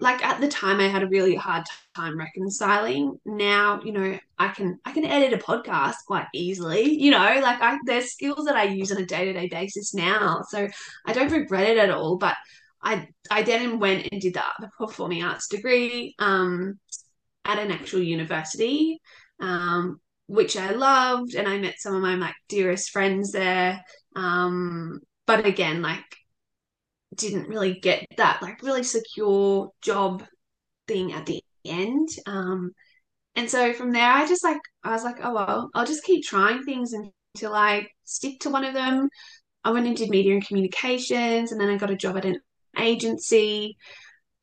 like 0.00 0.24
at 0.24 0.40
the 0.40 0.48
time 0.48 0.80
I 0.80 0.88
had 0.88 1.02
a 1.02 1.08
really 1.08 1.34
hard 1.34 1.64
time 1.96 2.18
reconciling. 2.18 3.18
Now, 3.24 3.80
you 3.82 3.92
know, 3.92 4.18
I 4.38 4.48
can 4.48 4.78
I 4.84 4.92
can 4.92 5.04
edit 5.04 5.32
a 5.32 5.42
podcast 5.42 5.96
quite 6.06 6.26
easily. 6.34 6.94
You 7.00 7.10
know, 7.12 7.18
like 7.18 7.60
I 7.62 7.78
there's 7.86 8.12
skills 8.12 8.44
that 8.46 8.56
I 8.56 8.64
use 8.64 8.92
on 8.92 8.98
a 8.98 9.06
day-to-day 9.06 9.48
basis 9.48 9.94
now. 9.94 10.42
So 10.48 10.68
I 11.06 11.12
don't 11.12 11.32
regret 11.32 11.68
it 11.68 11.78
at 11.78 11.90
all. 11.90 12.16
But 12.18 12.36
I 12.82 13.08
I 13.30 13.42
then 13.42 13.78
went 13.78 14.08
and 14.10 14.20
did 14.20 14.34
the, 14.34 14.42
the 14.60 14.68
performing 14.78 15.22
arts 15.22 15.48
degree 15.48 16.14
um 16.18 16.78
at 17.44 17.58
an 17.58 17.70
actual 17.70 18.02
university. 18.02 19.00
Um, 19.40 20.00
which 20.26 20.56
I 20.56 20.70
loved, 20.70 21.34
and 21.34 21.46
I 21.46 21.58
met 21.58 21.74
some 21.78 21.94
of 21.94 22.02
my 22.02 22.14
like 22.14 22.34
dearest 22.48 22.90
friends 22.90 23.32
there. 23.32 23.84
Um, 24.16 25.00
but 25.26 25.44
again, 25.44 25.82
like 25.82 26.04
didn't 27.16 27.48
really 27.48 27.80
get 27.80 28.06
that 28.16 28.42
like 28.42 28.62
really 28.62 28.82
secure 28.82 29.70
job 29.82 30.24
thing 30.88 31.12
at 31.12 31.26
the 31.26 31.42
end. 31.64 32.08
Um, 32.26 32.72
and 33.36 33.50
so 33.50 33.72
from 33.72 33.92
there, 33.92 34.10
I 34.10 34.26
just 34.26 34.44
like, 34.44 34.60
I 34.84 34.92
was 34.92 35.04
like, 35.04 35.16
oh, 35.22 35.34
well, 35.34 35.70
I'll 35.74 35.86
just 35.86 36.04
keep 36.04 36.24
trying 36.24 36.62
things 36.62 36.92
until 36.92 37.54
I 37.54 37.88
stick 38.04 38.40
to 38.40 38.50
one 38.50 38.64
of 38.64 38.74
them. 38.74 39.08
I 39.64 39.70
went 39.70 39.86
and 39.86 39.96
did 39.96 40.10
media 40.10 40.34
and 40.34 40.46
communications, 40.46 41.50
and 41.50 41.60
then 41.60 41.68
I 41.68 41.76
got 41.76 41.90
a 41.90 41.96
job 41.96 42.16
at 42.16 42.26
an 42.26 42.38
agency. 42.78 43.76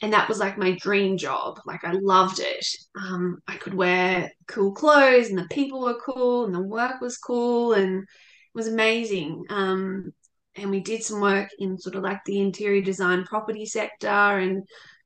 And 0.01 0.13
that 0.13 0.27
was 0.27 0.39
like 0.39 0.57
my 0.57 0.71
dream 0.81 1.15
job. 1.15 1.59
Like, 1.65 1.83
I 1.83 1.91
loved 1.91 2.39
it. 2.39 2.65
Um, 2.99 3.37
I 3.47 3.55
could 3.55 3.75
wear 3.75 4.31
cool 4.47 4.73
clothes, 4.73 5.29
and 5.29 5.37
the 5.37 5.47
people 5.51 5.81
were 5.81 6.01
cool, 6.03 6.45
and 6.45 6.55
the 6.55 6.61
work 6.61 6.99
was 7.01 7.17
cool, 7.17 7.73
and 7.73 7.99
it 8.01 8.55
was 8.55 8.67
amazing. 8.67 9.45
Um, 9.49 10.11
and 10.55 10.69
we 10.69 10.79
did 10.79 11.03
some 11.03 11.21
work 11.21 11.49
in 11.59 11.77
sort 11.77 11.95
of 11.95 12.03
like 12.03 12.23
the 12.25 12.39
interior 12.39 12.81
design 12.81 13.23
property 13.23 13.65
sector 13.65 14.07
and 14.07 14.63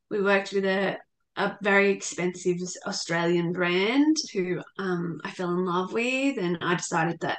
we 0.09 0.21
worked 0.21 0.53
with 0.53 0.65
a, 0.65 0.97
a 1.37 1.57
very 1.61 1.91
expensive 1.91 2.57
Australian 2.87 3.51
brand 3.51 4.15
who 4.33 4.61
um, 4.79 5.19
I 5.23 5.31
fell 5.31 5.51
in 5.51 5.65
love 5.65 5.93
with 5.93 6.37
and 6.37 6.57
I 6.61 6.75
decided 6.75 7.19
that 7.21 7.37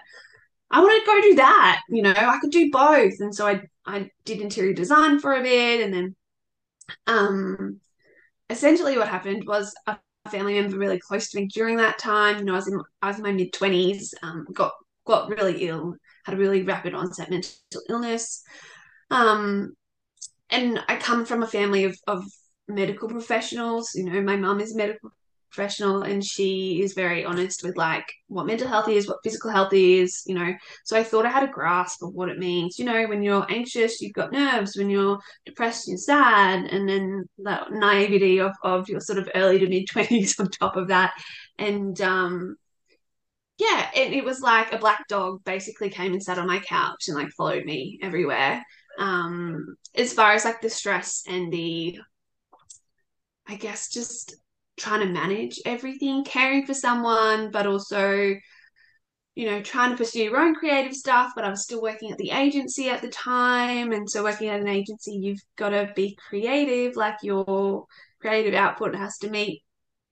I 0.71 0.81
want 0.81 1.01
to 1.01 1.07
go 1.07 1.21
do 1.23 1.35
that 1.37 1.81
you 1.89 2.03
know 2.03 2.13
I 2.13 2.39
could 2.41 2.51
do 2.51 2.71
both. 2.71 3.15
And 3.21 3.35
so 3.35 3.47
I 3.47 3.63
I 3.85 4.11
did 4.25 4.41
interior 4.41 4.75
design 4.75 5.21
for 5.21 5.35
a 5.35 5.43
bit 5.43 5.81
and 5.81 5.95
then 5.95 6.17
um 7.07 7.81
essentially 8.51 8.97
what 8.97 9.09
happened 9.09 9.45
was 9.47 9.75
a 9.87 9.97
family 10.31 10.61
member 10.61 10.77
really 10.77 10.99
close 10.99 11.31
to 11.31 11.41
me 11.41 11.47
during 11.47 11.77
that 11.77 11.99
time 11.99 12.39
you 12.39 12.45
know 12.45 12.53
I 12.53 12.57
was 12.57 12.69
in 12.69 12.81
I 13.03 13.09
was 13.09 13.17
in 13.19 13.23
my 13.23 13.33
mid 13.33 13.53
20s 13.53 14.13
um, 14.23 14.47
got 14.53 14.73
got 15.07 15.31
really 15.31 15.69
ill 15.69 15.95
had 16.27 16.35
a 16.35 16.39
really 16.39 16.63
rapid 16.63 16.93
onset 16.93 17.31
mental 17.31 17.53
illness. 17.89 18.43
Um, 19.11 19.75
and 20.51 20.81
I 20.89 20.97
come 20.97 21.25
from 21.25 21.43
a 21.43 21.47
family 21.47 21.85
of, 21.85 21.97
of 22.09 22.25
medical 22.69 23.09
professionals. 23.09 23.93
You 23.95 24.05
know, 24.05 24.21
my 24.21 24.37
mum 24.37 24.61
is 24.61 24.75
a 24.75 24.77
medical 24.77 25.11
professional 25.53 26.03
and 26.03 26.23
she 26.25 26.83
is 26.83 26.93
very 26.93 27.25
honest 27.25 27.63
with 27.63 27.77
like 27.77 28.05
what 28.27 28.47
mental 28.47 28.69
health 28.69 28.89
is, 28.89 29.09
what 29.09 29.23
physical 29.23 29.51
health 29.51 29.73
is, 29.73 30.23
you 30.27 30.35
know. 30.35 30.53
So 30.85 30.99
I 30.99 31.05
thought 31.05 31.25
I 31.25 31.31
had 31.31 31.49
a 31.49 31.53
grasp 31.53 32.03
of 32.03 32.13
what 32.13 32.29
it 32.29 32.39
means. 32.39 32.79
You 32.79 32.85
know, 32.85 33.07
when 33.07 33.23
you're 33.23 33.51
anxious, 33.51 34.01
you've 34.01 34.13
got 34.13 34.33
nerves. 34.33 34.77
When 34.77 34.91
you're 34.91 35.19
depressed, 35.47 35.87
you're 35.87 35.97
sad. 35.97 36.65
And 36.65 36.89
then 36.89 37.29
that 37.45 37.71
naivety 37.71 38.41
of, 38.41 38.53
of 38.65 38.89
your 38.89 39.01
sort 39.01 39.21
of 39.21 39.31
early 39.35 39.61
to 39.61 39.69
mid 39.69 39.87
20s 39.87 40.41
on 40.41 40.51
top 40.51 40.77
of 40.77 40.89
that. 40.89 41.15
And 41.59 42.01
um, 42.01 42.57
yeah, 43.59 43.91
it, 43.95 44.13
it 44.13 44.25
was 44.25 44.41
like 44.41 44.73
a 44.73 44.79
black 44.79 45.09
dog 45.09 45.43
basically 45.45 45.89
came 45.89 46.13
and 46.13 46.23
sat 46.23 46.39
on 46.39 46.47
my 46.47 46.59
couch 46.59 47.09
and 47.09 47.17
like 47.17 47.31
followed 47.31 47.65
me 47.65 47.99
everywhere. 48.03 48.63
Um, 48.99 49.77
as 49.95 50.13
far 50.13 50.33
as 50.33 50.45
like 50.45 50.61
the 50.61 50.71
stress 50.71 51.23
and 51.27 51.53
the, 51.53 51.99
I 53.47 53.57
guess, 53.57 53.89
just 53.89 54.37
trying 54.77 55.01
to 55.01 55.13
manage 55.13 55.59
everything, 55.65 56.25
caring 56.25 56.67
for 56.67 56.75
someone, 56.75 57.51
but 57.51 57.67
also, 57.67 58.35
you 59.35 59.47
know, 59.47 59.63
trying 59.63 59.91
to 59.91 59.97
pursue 59.97 60.25
your 60.25 60.39
own 60.39 60.55
creative 60.55 60.95
stuff. 60.95 61.33
But 61.35 61.45
I 61.45 61.51
was 61.51 61.63
still 61.63 61.81
working 61.81 62.11
at 62.13 62.19
the 62.19 62.33
agency 62.33 62.91
at 62.91 63.01
the 63.01 63.09
time. 63.09 63.93
And 63.93 64.09
so, 64.09 64.23
working 64.23 64.49
at 64.49 64.61
an 64.61 64.69
agency, 64.69 65.13
you've 65.13 65.43
got 65.57 65.71
to 65.71 65.91
be 65.97 66.19
creative, 66.29 66.97
like 66.97 67.17
your 67.23 67.87
creative 68.21 68.55
output 68.55 68.95
has 68.95 69.19
to 69.19 69.31
meet 69.31 69.63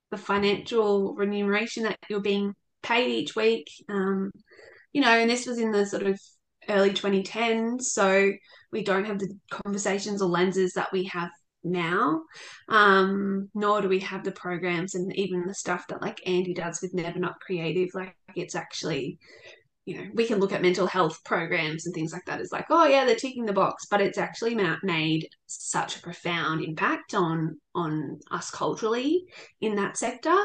the 0.09 0.17
financial 0.17 1.15
remuneration 1.15 1.83
that 1.83 1.97
you're 2.09 2.21
being 2.21 2.55
paid 2.85 3.11
each 3.11 3.35
week. 3.35 3.69
Um, 3.89 4.31
you 4.93 5.01
know, 5.01 5.09
and 5.09 5.29
this 5.29 5.45
was 5.45 5.59
in 5.59 5.71
the 5.71 5.85
sort 5.85 6.03
of 6.03 6.19
early 6.69 6.91
2010s, 6.91 7.81
so 7.83 8.31
we 8.71 8.83
don't 8.83 9.05
have 9.05 9.19
the 9.19 9.37
conversations 9.49 10.21
or 10.21 10.29
lenses 10.29 10.73
that 10.73 10.91
we 10.93 11.05
have 11.05 11.29
now, 11.63 12.21
um, 12.69 13.49
nor 13.53 13.81
do 13.81 13.89
we 13.89 13.99
have 13.99 14.23
the 14.23 14.31
programs 14.31 14.95
and 14.95 15.13
even 15.15 15.47
the 15.47 15.53
stuff 15.53 15.87
that 15.89 16.01
like 16.01 16.21
Andy 16.27 16.53
does 16.53 16.81
with 16.81 16.93
Never 16.93 17.19
Not 17.19 17.39
Creative. 17.39 17.89
Like 17.93 18.15
it's 18.35 18.55
actually, 18.55 19.17
you 19.85 19.97
know, 19.97 20.09
we 20.13 20.27
can 20.27 20.39
look 20.39 20.53
at 20.53 20.61
mental 20.61 20.87
health 20.87 21.23
programs 21.25 21.85
and 21.85 21.93
things 21.93 22.13
like 22.13 22.25
that 22.25 22.39
as 22.39 22.51
like, 22.51 22.67
oh 22.69 22.85
yeah, 22.85 23.05
they're 23.05 23.15
ticking 23.15 23.45
the 23.45 23.53
box, 23.53 23.87
but 23.89 24.01
it's 24.01 24.17
actually 24.17 24.55
made 24.83 25.27
such 25.47 25.97
a 25.97 26.01
profound 26.01 26.63
impact 26.63 27.15
on 27.15 27.59
on 27.73 28.19
us 28.31 28.51
culturally 28.51 29.25
in 29.59 29.75
that 29.75 29.97
sector. 29.97 30.37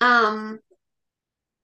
Um, 0.00 0.60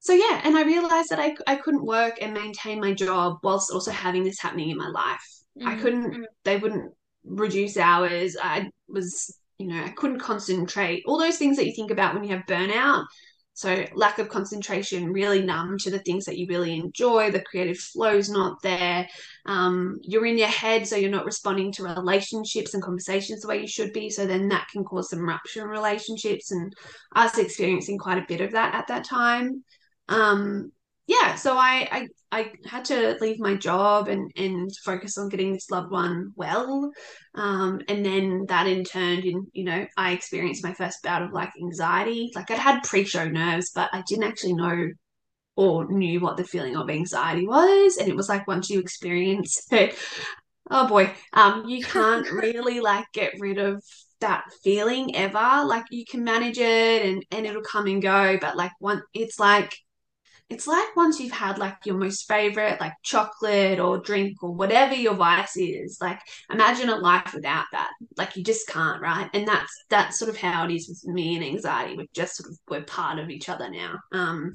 so 0.01 0.13
yeah 0.13 0.41
and 0.45 0.57
i 0.57 0.63
realized 0.65 1.11
that 1.11 1.21
I, 1.21 1.37
I 1.47 1.57
couldn't 1.57 1.85
work 1.85 2.19
and 2.21 2.35
maintain 2.35 2.81
my 2.81 2.93
job 2.93 3.39
whilst 3.43 3.71
also 3.71 3.91
having 3.91 4.25
this 4.25 4.41
happening 4.41 4.71
in 4.71 4.79
my 4.79 4.89
life. 4.89 5.25
Mm-hmm. 5.59 5.69
i 5.69 5.77
couldn't 5.77 6.11
mm-hmm. 6.11 6.23
they 6.45 6.57
wouldn't 6.57 6.93
reduce 7.25 7.77
hours. 7.77 8.37
I 8.41 8.71
was 8.89 9.37
you 9.59 9.69
know 9.69 9.83
i 9.83 9.91
couldn't 9.91 10.21
concentrate. 10.21 11.05
All 11.07 11.19
those 11.19 11.39
things 11.39 11.57
that 11.57 11.67
you 11.67 11.75
think 11.75 11.91
about 11.91 12.15
when 12.15 12.25
you 12.25 12.31
have 12.31 12.47
burnout. 12.47 13.05
So 13.53 13.85
lack 13.95 14.19
of 14.19 14.31
concentration 14.31 15.13
really 15.13 15.43
numb 15.43 15.77
to 15.79 15.91
the 15.91 15.99
things 15.99 16.25
that 16.25 16.39
you 16.39 16.47
really 16.49 16.77
enjoy. 16.77 17.31
The 17.31 17.43
creative 17.43 17.77
flow's 17.77 18.31
not 18.31 18.63
there. 18.63 19.07
Um, 19.45 19.99
you're 20.03 20.25
in 20.25 20.39
your 20.39 20.49
head 20.49 20.87
so 20.87 20.97
you're 20.97 21.11
not 21.11 21.27
responding 21.27 21.71
to 21.73 21.83
relationships 21.83 22.73
and 22.73 22.83
conversations 22.83 23.43
the 23.43 23.49
way 23.49 23.61
you 23.61 23.67
should 23.67 23.93
be. 23.93 24.09
So 24.09 24.27
then 24.27 24.49
that 24.49 24.69
can 24.73 24.83
cause 24.83 25.11
some 25.11 25.29
rupture 25.29 25.63
in 25.63 25.69
relationships. 25.69 26.53
And 26.53 26.73
us 27.15 27.37
experiencing 27.37 27.99
quite 27.99 28.17
a 28.17 28.27
bit 28.27 28.41
of 28.41 28.53
that 28.53 28.75
at 28.75 28.87
that 28.87 29.05
time 29.05 29.63
um, 30.11 30.73
yeah, 31.07 31.35
so 31.35 31.57
I, 31.57 31.88
I 31.90 32.09
I 32.33 32.53
had 32.66 32.85
to 32.87 33.16
leave 33.20 33.40
my 33.40 33.57
job 33.57 34.09
and 34.09 34.31
and 34.37 34.70
focus 34.85 35.18
on 35.18 35.29
getting 35.29 35.53
this 35.53 35.70
loved 35.70 35.90
one 35.90 36.33
well, 36.37 36.90
um, 37.35 37.81
and 37.88 38.05
then 38.05 38.46
that 38.49 38.66
in 38.68 38.85
turn, 38.85 39.20
in 39.20 39.46
you 39.53 39.64
know, 39.64 39.87
I 39.96 40.12
experienced 40.12 40.62
my 40.64 40.75
first 40.75 41.03
bout 41.03 41.23
of 41.23 41.33
like 41.33 41.51
anxiety. 41.61 42.31
Like 42.35 42.51
I'd 42.51 42.59
had 42.59 42.83
pre-show 42.85 43.27
nerves, 43.29 43.73
but 43.75 43.90
I 43.92 44.03
didn't 44.07 44.25
actually 44.25 44.55
know 44.55 44.88
or 45.57 45.90
knew 45.92 46.20
what 46.20 46.37
the 46.37 46.44
feeling 46.44 46.77
of 46.77 46.90
anxiety 46.90 47.46
was, 47.46 47.96
and 47.96 48.09
it 48.09 48.16
was 48.16 48.29
like 48.29 48.46
once 48.46 48.70
you 48.70 48.81
experience 48.81 49.66
it, 49.73 49.96
oh 50.70 50.87
boy, 50.88 51.12
um, 51.33 51.68
you 51.68 51.83
can't 51.85 52.31
really 52.33 52.81
like 52.81 53.07
get 53.12 53.35
rid 53.40 53.59
of 53.59 53.83
that 54.20 54.44
feeling 54.62 55.16
ever. 55.16 55.64
Like 55.64 55.85
you 55.90 56.05
can 56.09 56.25
manage 56.25 56.59
it 56.59 57.07
and 57.07 57.25
and 57.33 57.46
it'll 57.46 57.62
come 57.62 57.87
and 57.87 58.03
go, 58.03 58.38
but 58.40 58.57
like 58.57 58.73
one, 58.79 59.03
it's 59.14 59.40
like 59.40 59.75
it's 60.51 60.67
like 60.67 60.97
once 60.97 61.21
you've 61.21 61.33
had 61.33 61.59
like 61.59 61.77
your 61.85 61.97
most 61.97 62.27
favorite 62.27 62.81
like 62.81 62.93
chocolate 63.05 63.79
or 63.79 63.99
drink 63.99 64.43
or 64.43 64.53
whatever 64.53 64.95
your 64.95 65.15
vice 65.15 65.57
is 65.57 65.99
like 66.01 66.21
imagine 66.51 66.89
a 66.89 66.97
life 66.97 67.33
without 67.33 67.67
that. 67.73 67.91
Like 68.17 68.37
you 68.37 68.43
just 68.43 68.69
can't 68.69 69.01
right? 69.01 69.31
And 69.33 69.47
that's 69.47 69.73
that's 69.89 70.19
sort 70.19 70.29
of 70.29 70.37
how 70.37 70.67
it 70.67 70.75
is 70.75 70.89
with 70.89 71.15
me 71.15 71.37
and 71.37 71.45
anxiety. 71.45 71.97
We're 71.97 72.07
just 72.15 72.37
sort 72.37 72.51
of 72.51 72.59
we're 72.69 72.83
part 72.83 73.21
of 73.21 73.31
each 73.31 73.49
other 73.49 73.71
now 73.71 73.95
um 74.13 74.53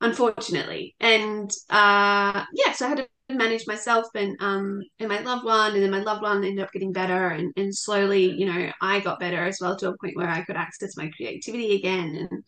unfortunately. 0.00 0.96
And 1.00 1.50
uh 1.68 2.44
yeah 2.54 2.72
so 2.72 2.86
i 2.86 2.88
had 2.88 2.98
to 2.98 3.08
manage 3.36 3.66
myself 3.66 4.06
and 4.14 4.36
um 4.40 4.82
and 4.98 5.08
my 5.08 5.20
loved 5.20 5.44
one 5.44 5.74
and 5.74 5.82
then 5.82 5.90
my 5.90 6.00
loved 6.00 6.22
one 6.22 6.44
ended 6.44 6.62
up 6.64 6.72
getting 6.72 6.92
better 6.92 7.28
and 7.28 7.52
and 7.56 7.74
slowly 7.74 8.30
you 8.30 8.44
know 8.44 8.70
i 8.82 9.00
got 9.00 9.18
better 9.18 9.42
as 9.44 9.58
well 9.62 9.74
to 9.76 9.88
a 9.88 9.96
point 9.96 10.14
where 10.14 10.28
i 10.28 10.42
could 10.42 10.56
access 10.56 10.94
my 10.94 11.10
creativity 11.16 11.74
again 11.74 12.28
and 12.30 12.44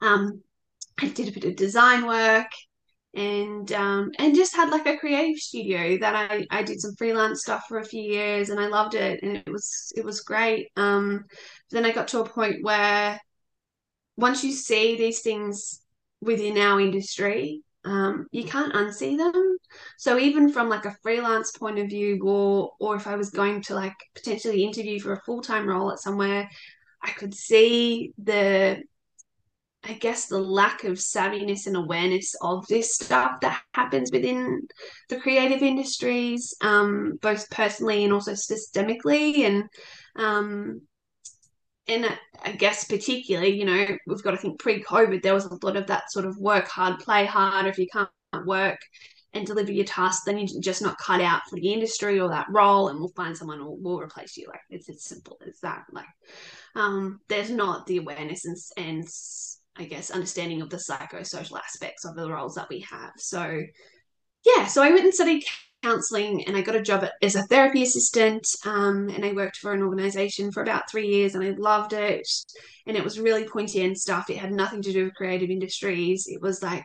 um 0.00 0.42
I 1.00 1.08
did 1.08 1.28
a 1.28 1.32
bit 1.32 1.44
of 1.44 1.56
design 1.56 2.06
work 2.06 2.50
and 3.14 3.70
um, 3.72 4.10
and 4.18 4.34
just 4.34 4.54
had 4.54 4.70
like 4.70 4.86
a 4.86 4.98
creative 4.98 5.38
studio 5.40 5.98
that 5.98 6.14
I, 6.14 6.46
I 6.50 6.62
did 6.62 6.80
some 6.80 6.94
freelance 6.96 7.42
stuff 7.42 7.64
for 7.68 7.78
a 7.78 7.84
few 7.84 8.02
years 8.02 8.50
and 8.50 8.60
I 8.60 8.66
loved 8.66 8.94
it 8.94 9.22
and 9.22 9.36
it 9.36 9.50
was 9.50 9.92
it 9.96 10.04
was 10.04 10.20
great. 10.20 10.68
Um, 10.76 11.24
then 11.70 11.84
I 11.84 11.92
got 11.92 12.08
to 12.08 12.20
a 12.20 12.28
point 12.28 12.62
where 12.62 13.18
once 14.16 14.44
you 14.44 14.52
see 14.52 14.96
these 14.96 15.20
things 15.20 15.80
within 16.20 16.58
our 16.58 16.80
industry, 16.80 17.62
um, 17.84 18.26
you 18.32 18.44
can't 18.44 18.74
unsee 18.74 19.16
them. 19.16 19.56
So 19.96 20.18
even 20.18 20.50
from 20.50 20.68
like 20.68 20.84
a 20.84 20.96
freelance 21.02 21.52
point 21.52 21.78
of 21.78 21.88
view, 21.88 22.20
or 22.22 22.72
or 22.80 22.96
if 22.96 23.06
I 23.06 23.16
was 23.16 23.30
going 23.30 23.62
to 23.62 23.74
like 23.74 23.96
potentially 24.14 24.64
interview 24.64 25.00
for 25.00 25.14
a 25.14 25.22
full 25.22 25.40
time 25.40 25.66
role 25.66 25.90
at 25.90 26.00
somewhere, 26.00 26.48
I 27.02 27.10
could 27.12 27.34
see 27.34 28.12
the 28.18 28.82
I 29.88 29.94
guess 29.94 30.26
the 30.26 30.38
lack 30.38 30.84
of 30.84 30.94
savviness 30.94 31.66
and 31.66 31.76
awareness 31.76 32.34
of 32.42 32.66
this 32.66 32.94
stuff 32.94 33.40
that 33.40 33.60
happens 33.74 34.10
within 34.12 34.66
the 35.08 35.20
creative 35.20 35.62
industries, 35.62 36.54
um, 36.60 37.18
both 37.22 37.48
personally 37.50 38.04
and 38.04 38.12
also 38.12 38.32
systemically, 38.32 39.40
and 39.40 39.64
um, 40.16 40.80
and 41.88 42.06
I 42.42 42.52
guess 42.52 42.84
particularly, 42.84 43.56
you 43.56 43.64
know, 43.64 43.86
we've 44.06 44.22
got 44.22 44.32
to 44.32 44.36
think 44.38 44.58
pre-COVID, 44.58 45.22
there 45.22 45.34
was 45.34 45.44
a 45.44 45.64
lot 45.64 45.76
of 45.76 45.86
that 45.86 46.10
sort 46.10 46.26
of 46.26 46.36
work 46.36 46.66
hard, 46.68 46.98
play 46.98 47.24
hard. 47.24 47.66
If 47.66 47.78
you 47.78 47.86
can't 47.86 48.10
work 48.44 48.78
and 49.32 49.46
deliver 49.46 49.70
your 49.70 49.84
task, 49.84 50.22
then 50.26 50.38
you're 50.38 50.60
just 50.60 50.82
not 50.82 50.98
cut 50.98 51.20
out 51.20 51.42
for 51.48 51.56
the 51.56 51.72
industry 51.72 52.18
or 52.18 52.30
that 52.30 52.46
role, 52.50 52.88
and 52.88 52.98
we'll 52.98 53.10
find 53.10 53.36
someone 53.36 53.60
or 53.60 53.76
we'll 53.76 54.00
replace 54.00 54.36
you. 54.36 54.48
Like 54.48 54.62
it's 54.70 54.88
as 54.88 55.04
simple 55.04 55.38
as 55.46 55.60
that. 55.60 55.84
Like 55.92 56.06
um, 56.74 57.20
there's 57.28 57.50
not 57.50 57.86
the 57.86 57.98
awareness 57.98 58.46
and, 58.46 58.56
and 58.76 59.04
I 59.78 59.84
guess, 59.84 60.10
understanding 60.10 60.62
of 60.62 60.70
the 60.70 60.76
psychosocial 60.76 61.58
aspects 61.58 62.04
of 62.04 62.16
the 62.16 62.30
roles 62.30 62.54
that 62.54 62.68
we 62.68 62.80
have. 62.80 63.12
So, 63.18 63.62
yeah, 64.44 64.66
so 64.66 64.82
I 64.82 64.90
went 64.90 65.04
and 65.04 65.14
studied 65.14 65.44
counseling 65.82 66.44
and 66.46 66.56
I 66.56 66.62
got 66.62 66.76
a 66.76 66.82
job 66.82 67.06
as 67.22 67.36
a 67.36 67.42
therapy 67.44 67.82
assistant. 67.82 68.46
Um, 68.64 69.08
and 69.08 69.24
I 69.24 69.32
worked 69.32 69.56
for 69.56 69.72
an 69.72 69.82
organization 69.82 70.50
for 70.50 70.62
about 70.62 70.90
three 70.90 71.08
years 71.08 71.34
and 71.34 71.44
I 71.44 71.50
loved 71.50 71.92
it. 71.92 72.28
And 72.86 72.96
it 72.96 73.04
was 73.04 73.20
really 73.20 73.44
pointy 73.44 73.82
end 73.82 73.98
stuff. 73.98 74.30
It 74.30 74.38
had 74.38 74.52
nothing 74.52 74.82
to 74.82 74.92
do 74.92 75.04
with 75.04 75.14
creative 75.14 75.50
industries. 75.50 76.26
It 76.28 76.40
was 76.40 76.62
like 76.62 76.84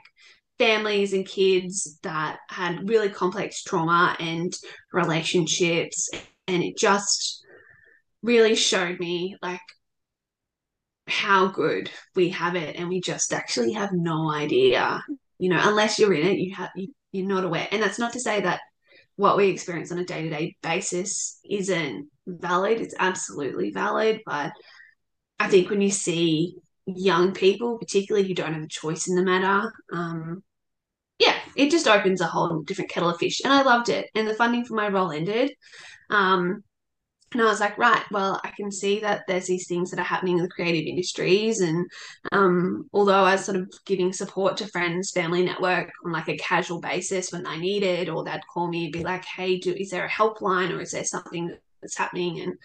families 0.60 1.14
and 1.14 1.26
kids 1.26 1.98
that 2.04 2.38
had 2.50 2.88
really 2.88 3.10
complex 3.10 3.64
trauma 3.64 4.16
and 4.20 4.54
relationships. 4.94 6.10
And 6.48 6.62
it 6.64 6.78
just 6.78 7.44
really 8.22 8.56
showed 8.56 9.00
me 9.00 9.36
like 9.42 9.62
how 11.12 11.48
good 11.48 11.92
we 12.16 12.30
have 12.30 12.56
it 12.56 12.76
and 12.78 12.90
we 12.90 13.02
just 13.02 13.34
actually 13.34 13.74
have 13.74 13.92
no 13.94 14.32
idea 14.32 15.04
you 15.38 15.50
know 15.50 15.60
unless 15.62 16.00
you're 16.00 16.14
in 16.14 16.26
it 16.26 16.38
you 16.38 16.56
have 16.56 16.70
you, 16.76 16.88
you're 17.12 17.28
not 17.28 17.44
aware. 17.44 17.68
And 17.72 17.84
that's 17.84 18.00
not 18.00 18.14
to 18.14 18.20
say 18.20 18.42
that 18.42 18.62
what 19.18 19.38
we 19.38 19.50
experience 19.50 19.92
on 19.92 20.00
a 20.00 20.06
day-to-day 20.06 20.56
basis 20.64 21.40
isn't 21.48 22.08
valid. 22.26 22.80
It's 22.80 22.96
absolutely 22.98 23.72
valid 23.72 24.22
but 24.26 24.52
i 25.40 25.48
think 25.48 25.70
when 25.70 25.82
you 25.82 25.92
see 25.92 26.56
young 26.86 27.34
people 27.34 27.78
particularly 27.78 28.28
who 28.28 28.34
don't 28.34 28.54
have 28.54 28.64
a 28.64 28.68
choice 28.68 29.08
in 29.08 29.16
the 29.16 29.24
matter 29.24 29.72
um 29.92 30.44
yeah 31.20 31.36
it 31.56 31.72
just 31.72 31.88
opens 31.88 32.22
a 32.22 32.26
whole 32.26 32.62
different 32.62 32.90
kettle 32.90 33.10
of 33.10 33.18
fish. 33.18 33.42
And 33.44 33.54
i 33.54 33.62
loved 33.62 33.90
it. 33.90 34.10
And 34.16 34.28
the 34.28 34.34
funding 34.34 34.66
for 34.66 34.76
my 34.76 34.88
role 34.88 35.12
ended. 35.12 35.52
Um 36.10 36.64
and 37.34 37.42
I 37.42 37.46
was 37.46 37.62
like, 37.62 37.78
right, 37.78 38.04
well, 38.12 38.42
I 38.44 38.50
can 38.50 38.72
see 38.72 39.00
that 39.00 39.24
there's 39.28 39.48
these 39.48 39.68
things 39.68 39.90
that 39.90 40.00
are 40.00 40.04
happening 40.04 40.38
in 40.38 40.44
the 40.44 40.50
creative 40.50 40.86
industries. 40.86 41.62
And 41.62 41.90
um, 42.34 42.90
although 42.92 43.24
I 43.24 43.34
was 43.34 43.46
sort 43.46 43.58
of 43.58 43.72
giving 43.86 44.12
support 44.12 44.58
to 44.58 44.68
friends, 44.68 45.12
family 45.12 45.44
network 45.44 45.92
on 46.06 46.12
like 46.12 46.28
a 46.28 46.38
casual 46.38 46.82
basis 46.82 47.32
when 47.32 47.44
they 47.44 47.58
needed, 47.58 48.10
or 48.10 48.26
they'd 48.26 48.46
call 48.54 48.68
me 48.68 48.86
and 48.86 48.94
be 48.94 49.04
like, 49.04 49.24
hey, 49.24 49.58
do, 49.60 49.74
is 49.74 49.92
there 49.92 50.06
a 50.06 50.10
helpline 50.10 50.76
or 50.76 50.82
is 50.82 50.92
there 50.92 51.06
something 51.06 51.56
that's 51.82 51.98
happening? 51.98 52.42
And 52.42 52.58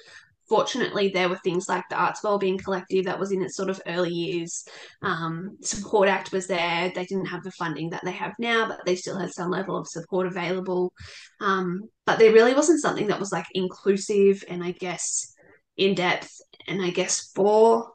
fortunately, 0.48 1.08
there 1.08 1.28
were 1.28 1.38
things 1.38 1.68
like 1.68 1.84
the 1.88 1.96
Arts 1.96 2.22
Wellbeing 2.22 2.58
Collective 2.58 3.04
that 3.06 3.18
was 3.18 3.32
in 3.32 3.42
its 3.42 3.56
sort 3.56 3.70
of 3.70 3.80
early 3.86 4.12
years. 4.12 4.64
Um, 5.02 5.56
support 5.60 6.08
Act 6.08 6.32
was 6.32 6.46
there. 6.46 6.92
They 6.94 7.04
didn't 7.04 7.26
have 7.26 7.42
the 7.42 7.52
funding 7.52 7.90
that 7.90 8.04
they 8.04 8.12
have 8.12 8.34
now, 8.38 8.68
but 8.68 8.84
they 8.86 8.96
still 8.96 9.18
had 9.18 9.32
some 9.32 9.50
level 9.50 9.76
of 9.76 9.88
support 9.88 10.26
available. 10.26 10.92
Um, 11.40 11.82
but 12.04 12.18
there 12.18 12.32
really 12.32 12.54
wasn't 12.54 12.82
something 12.82 13.08
that 13.08 13.20
was 13.20 13.32
like 13.32 13.46
inclusive 13.52 14.44
and 14.48 14.62
I 14.62 14.72
guess 14.72 15.34
in 15.76 15.94
depth 15.94 16.40
and 16.66 16.82
I 16.82 16.90
guess 16.90 17.30
for 17.34 17.92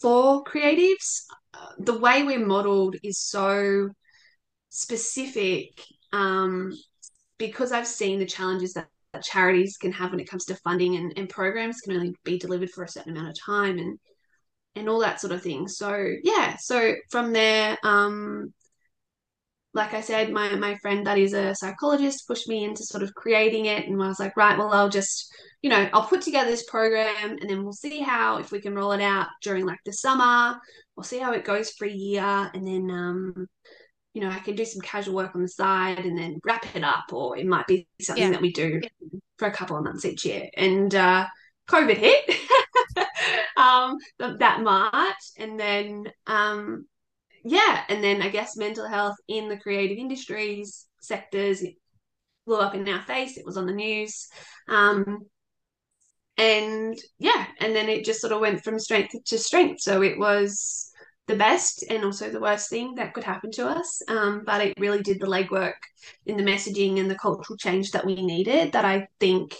for 0.00 0.44
creatives. 0.44 1.24
Uh, 1.52 1.72
the 1.78 1.98
way 1.98 2.22
we're 2.22 2.44
modeled 2.44 2.96
is 3.02 3.18
so 3.18 3.90
specific 4.70 5.82
um, 6.12 6.72
because 7.38 7.72
I've 7.72 7.86
seen 7.86 8.18
the 8.18 8.26
challenges 8.26 8.74
that 8.74 8.88
charities 9.18 9.76
can 9.76 9.92
have 9.92 10.10
when 10.10 10.20
it 10.20 10.28
comes 10.28 10.44
to 10.46 10.54
funding 10.56 10.96
and, 10.96 11.12
and 11.16 11.28
programs 11.28 11.80
can 11.80 11.94
only 11.94 12.14
be 12.24 12.38
delivered 12.38 12.70
for 12.70 12.84
a 12.84 12.88
certain 12.88 13.16
amount 13.16 13.28
of 13.28 13.40
time 13.44 13.78
and 13.78 13.98
and 14.76 14.88
all 14.88 15.00
that 15.00 15.20
sort 15.20 15.32
of 15.32 15.42
thing. 15.42 15.66
So 15.68 16.14
yeah, 16.22 16.56
so 16.56 16.94
from 17.10 17.32
there, 17.32 17.76
um, 17.82 18.52
like 19.72 19.94
I 19.94 20.00
said, 20.00 20.30
my 20.30 20.54
my 20.56 20.76
friend 20.76 21.06
that 21.06 21.18
is 21.18 21.32
a 21.32 21.54
psychologist 21.54 22.26
pushed 22.26 22.48
me 22.48 22.64
into 22.64 22.84
sort 22.84 23.02
of 23.02 23.14
creating 23.14 23.66
it, 23.66 23.86
and 23.86 24.02
I 24.02 24.08
was 24.08 24.20
like, 24.20 24.36
right, 24.36 24.58
well, 24.58 24.72
I'll 24.72 24.88
just, 24.88 25.32
you 25.62 25.70
know, 25.70 25.88
I'll 25.92 26.06
put 26.06 26.22
together 26.22 26.50
this 26.50 26.68
program, 26.68 27.36
and 27.40 27.48
then 27.48 27.62
we'll 27.62 27.72
see 27.72 28.00
how 28.00 28.38
if 28.38 28.50
we 28.52 28.60
can 28.60 28.74
roll 28.74 28.92
it 28.92 29.02
out 29.02 29.28
during 29.42 29.66
like 29.66 29.78
the 29.84 29.92
summer. 29.92 30.58
We'll 30.96 31.04
see 31.04 31.18
how 31.18 31.32
it 31.32 31.44
goes 31.44 31.70
for 31.70 31.86
a 31.86 31.92
year, 31.92 32.50
and 32.54 32.66
then 32.66 32.90
um, 32.90 33.46
you 34.20 34.26
know, 34.26 34.32
I 34.34 34.40
can 34.40 34.54
do 34.54 34.66
some 34.66 34.82
casual 34.82 35.14
work 35.14 35.34
on 35.34 35.40
the 35.40 35.48
side 35.48 36.04
and 36.04 36.18
then 36.18 36.40
wrap 36.44 36.76
it 36.76 36.84
up, 36.84 37.10
or 37.10 37.38
it 37.38 37.46
might 37.46 37.66
be 37.66 37.86
something 38.02 38.24
yeah. 38.24 38.30
that 38.32 38.42
we 38.42 38.52
do 38.52 38.78
yeah. 38.82 39.18
for 39.38 39.48
a 39.48 39.50
couple 39.50 39.78
of 39.78 39.84
months 39.84 40.04
each 40.04 40.26
year. 40.26 40.50
And 40.58 40.94
uh, 40.94 41.26
COVID 41.70 41.96
hit 41.96 42.36
um, 43.56 43.96
that 44.18 44.60
March, 44.60 45.22
and 45.38 45.58
then 45.58 46.04
um, 46.26 46.84
yeah, 47.44 47.84
and 47.88 48.04
then 48.04 48.20
I 48.20 48.28
guess 48.28 48.58
mental 48.58 48.86
health 48.86 49.16
in 49.26 49.48
the 49.48 49.56
creative 49.56 49.96
industries 49.96 50.86
sectors 51.00 51.64
blew 52.46 52.58
up 52.58 52.74
in 52.74 52.86
our 52.90 53.00
face. 53.00 53.38
It 53.38 53.46
was 53.46 53.56
on 53.56 53.64
the 53.64 53.72
news. 53.72 54.28
Um, 54.68 55.20
and 56.36 56.94
yeah, 57.18 57.46
and 57.58 57.74
then 57.74 57.88
it 57.88 58.04
just 58.04 58.20
sort 58.20 58.34
of 58.34 58.40
went 58.40 58.62
from 58.64 58.78
strength 58.78 59.14
to 59.24 59.38
strength. 59.38 59.80
So 59.80 60.02
it 60.02 60.18
was 60.18 60.89
the 61.30 61.36
best 61.36 61.84
and 61.88 62.04
also 62.04 62.28
the 62.28 62.40
worst 62.40 62.68
thing 62.68 62.94
that 62.96 63.14
could 63.14 63.24
happen 63.24 63.50
to 63.52 63.66
us. 63.66 64.02
Um, 64.08 64.42
but 64.44 64.60
it 64.60 64.74
really 64.78 65.02
did 65.02 65.20
the 65.20 65.26
legwork 65.26 65.74
in 66.26 66.36
the 66.36 66.42
messaging 66.42 66.98
and 66.98 67.10
the 67.10 67.18
cultural 67.18 67.56
change 67.56 67.92
that 67.92 68.04
we 68.04 68.16
needed. 68.16 68.72
That 68.72 68.84
I 68.84 69.06
think 69.20 69.54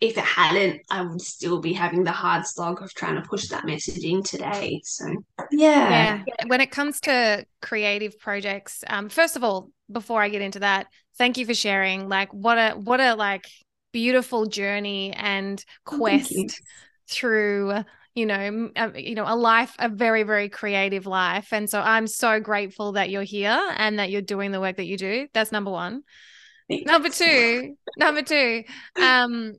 if 0.00 0.18
it 0.18 0.24
hadn't, 0.24 0.82
I 0.90 1.02
would 1.02 1.20
still 1.20 1.60
be 1.60 1.72
having 1.72 2.04
the 2.04 2.12
hard 2.12 2.46
slog 2.46 2.82
of 2.82 2.92
trying 2.94 3.16
to 3.16 3.28
push 3.28 3.48
that 3.48 3.64
messaging 3.64 4.24
today. 4.24 4.80
So, 4.84 5.06
yeah. 5.52 6.22
Yeah. 6.26 6.46
When 6.46 6.60
it 6.60 6.70
comes 6.70 7.00
to 7.00 7.44
creative 7.62 8.18
projects, 8.18 8.82
um, 8.88 9.08
first 9.08 9.36
of 9.36 9.44
all, 9.44 9.70
before 9.90 10.22
I 10.22 10.28
get 10.28 10.42
into 10.42 10.60
that, 10.60 10.86
thank 11.16 11.36
you 11.38 11.46
for 11.46 11.54
sharing. 11.54 12.08
Like, 12.08 12.32
what 12.32 12.58
a 12.58 12.72
what 12.72 13.00
a 13.00 13.14
like 13.14 13.46
beautiful 13.92 14.46
journey 14.46 15.12
and 15.12 15.64
oh, 15.86 15.96
quest 15.98 16.60
through 17.08 17.84
you 18.14 18.26
know, 18.26 18.70
a, 18.76 18.82
um, 18.82 18.94
you 18.94 19.14
know, 19.14 19.24
a 19.26 19.34
life, 19.34 19.74
a 19.78 19.88
very, 19.88 20.22
very 20.22 20.48
creative 20.48 21.06
life. 21.06 21.52
And 21.52 21.68
so 21.68 21.80
I'm 21.80 22.06
so 22.06 22.40
grateful 22.40 22.92
that 22.92 23.10
you're 23.10 23.22
here 23.22 23.60
and 23.76 23.98
that 23.98 24.10
you're 24.10 24.22
doing 24.22 24.52
the 24.52 24.60
work 24.60 24.76
that 24.76 24.86
you 24.86 24.96
do. 24.96 25.26
That's 25.34 25.50
number 25.50 25.70
one. 25.70 26.02
Thanks. 26.68 26.86
Number 26.86 27.08
two, 27.10 27.76
number 27.98 28.22
two, 28.22 28.64
um, 29.00 29.54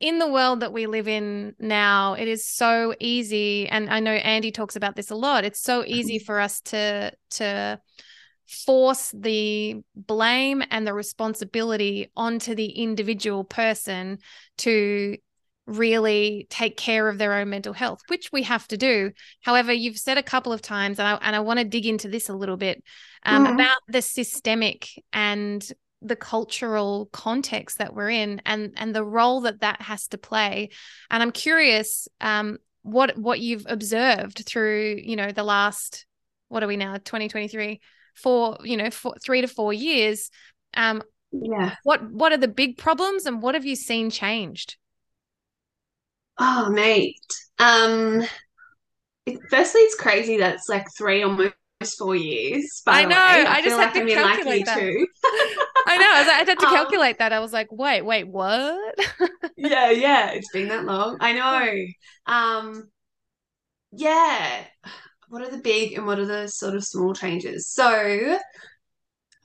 in 0.00 0.18
the 0.18 0.26
world 0.26 0.60
that 0.60 0.72
we 0.72 0.86
live 0.86 1.06
in 1.06 1.54
now, 1.60 2.14
it 2.14 2.26
is 2.26 2.44
so 2.44 2.92
easy, 2.98 3.68
and 3.68 3.88
I 3.88 4.00
know 4.00 4.10
Andy 4.10 4.50
talks 4.50 4.74
about 4.74 4.96
this 4.96 5.10
a 5.10 5.14
lot. 5.14 5.44
It's 5.44 5.62
so 5.62 5.84
easy 5.86 6.16
mm-hmm. 6.16 6.24
for 6.24 6.40
us 6.40 6.60
to 6.62 7.12
to 7.30 7.80
force 8.66 9.14
the 9.16 9.76
blame 9.94 10.64
and 10.70 10.84
the 10.86 10.92
responsibility 10.92 12.10
onto 12.16 12.56
the 12.56 12.66
individual 12.66 13.44
person 13.44 14.18
to 14.58 15.16
really 15.66 16.46
take 16.50 16.76
care 16.76 17.08
of 17.08 17.18
their 17.18 17.34
own 17.34 17.48
mental 17.50 17.72
health, 17.72 18.00
which 18.08 18.30
we 18.32 18.42
have 18.42 18.66
to 18.68 18.76
do. 18.76 19.12
However, 19.42 19.72
you've 19.72 19.98
said 19.98 20.18
a 20.18 20.22
couple 20.22 20.52
of 20.52 20.62
times, 20.62 20.98
and 20.98 21.06
I, 21.06 21.14
and 21.22 21.36
I 21.36 21.40
want 21.40 21.58
to 21.58 21.64
dig 21.64 21.86
into 21.86 22.08
this 22.08 22.28
a 22.28 22.34
little 22.34 22.56
bit 22.56 22.82
um, 23.24 23.46
mm. 23.46 23.54
about 23.54 23.78
the 23.88 24.02
systemic 24.02 24.88
and 25.12 25.66
the 26.04 26.16
cultural 26.16 27.08
context 27.12 27.78
that 27.78 27.94
we're 27.94 28.10
in 28.10 28.42
and 28.44 28.72
and 28.76 28.94
the 28.94 29.04
role 29.04 29.42
that 29.42 29.60
that 29.60 29.80
has 29.80 30.08
to 30.08 30.18
play 30.18 30.68
and 31.10 31.22
i'm 31.22 31.30
curious 31.30 32.08
um, 32.20 32.58
what 32.82 33.16
what 33.16 33.38
you've 33.40 33.66
observed 33.68 34.44
through 34.44 35.00
you 35.02 35.16
know 35.16 35.30
the 35.30 35.44
last 35.44 36.06
what 36.48 36.62
are 36.62 36.66
we 36.66 36.76
now 36.76 36.94
2023 36.94 37.80
for 38.14 38.58
you 38.64 38.76
know 38.76 38.90
for 38.90 39.14
3 39.24 39.42
to 39.42 39.46
4 39.46 39.72
years 39.72 40.30
um 40.74 41.02
yeah 41.30 41.76
what 41.84 42.10
what 42.10 42.32
are 42.32 42.38
the 42.38 42.48
big 42.48 42.76
problems 42.76 43.24
and 43.24 43.40
what 43.40 43.54
have 43.54 43.64
you 43.64 43.76
seen 43.76 44.10
changed 44.10 44.76
oh 46.38 46.70
mate 46.70 47.16
um 47.58 48.22
it, 49.26 49.38
firstly 49.50 49.82
it's 49.82 49.94
crazy 49.94 50.38
that 50.38 50.54
it's 50.54 50.68
like 50.68 50.86
3 50.96 51.22
almost 51.22 51.54
four 51.90 52.14
years. 52.14 52.82
I 52.86 53.04
know. 53.04 53.16
I, 53.16 53.56
I, 53.56 53.62
just 53.62 53.76
had 53.76 53.86
like 53.86 53.94
to 53.94 54.00
I'm 54.00 54.08
calculate 54.08 54.66
that. 54.66 54.78
I 55.86 55.96
know. 55.96 56.06
I, 56.06 56.20
I 56.20 56.44
had 56.44 56.58
to 56.58 56.66
um, 56.66 56.74
calculate 56.74 57.14
um, 57.14 57.16
that. 57.18 57.32
I 57.32 57.40
was 57.40 57.52
like, 57.52 57.68
wait, 57.70 58.02
wait, 58.02 58.28
what? 58.28 58.94
yeah, 59.56 59.90
yeah. 59.90 60.30
It's 60.30 60.50
been 60.52 60.68
that 60.68 60.84
long. 60.84 61.18
I 61.20 61.32
know. 61.32 62.32
Um, 62.32 62.90
yeah. 63.92 64.64
What 65.28 65.42
are 65.42 65.50
the 65.50 65.58
big 65.58 65.94
and 65.94 66.06
what 66.06 66.18
are 66.18 66.26
the 66.26 66.46
sort 66.46 66.74
of 66.74 66.84
small 66.84 67.14
changes? 67.14 67.68
So, 67.68 68.38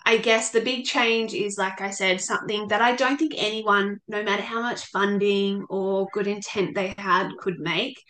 I 0.08 0.16
guess 0.16 0.52
the 0.52 0.62
big 0.62 0.86
change 0.86 1.34
is, 1.34 1.58
like 1.58 1.82
I 1.82 1.90
said, 1.90 2.22
something 2.22 2.70
that 2.70 2.82
I 2.82 2.96
don't 2.96 3.18
think 3.18 3.34
anyone, 3.36 4.00
no 4.08 4.24
matter 4.24 4.42
how 4.42 4.62
much 4.62 4.86
funding 4.86 5.66
or 5.70 6.08
good 6.14 6.28
intent 6.28 6.76
they 6.76 6.96
had, 6.98 7.32
could 7.40 7.60
make, 7.60 8.02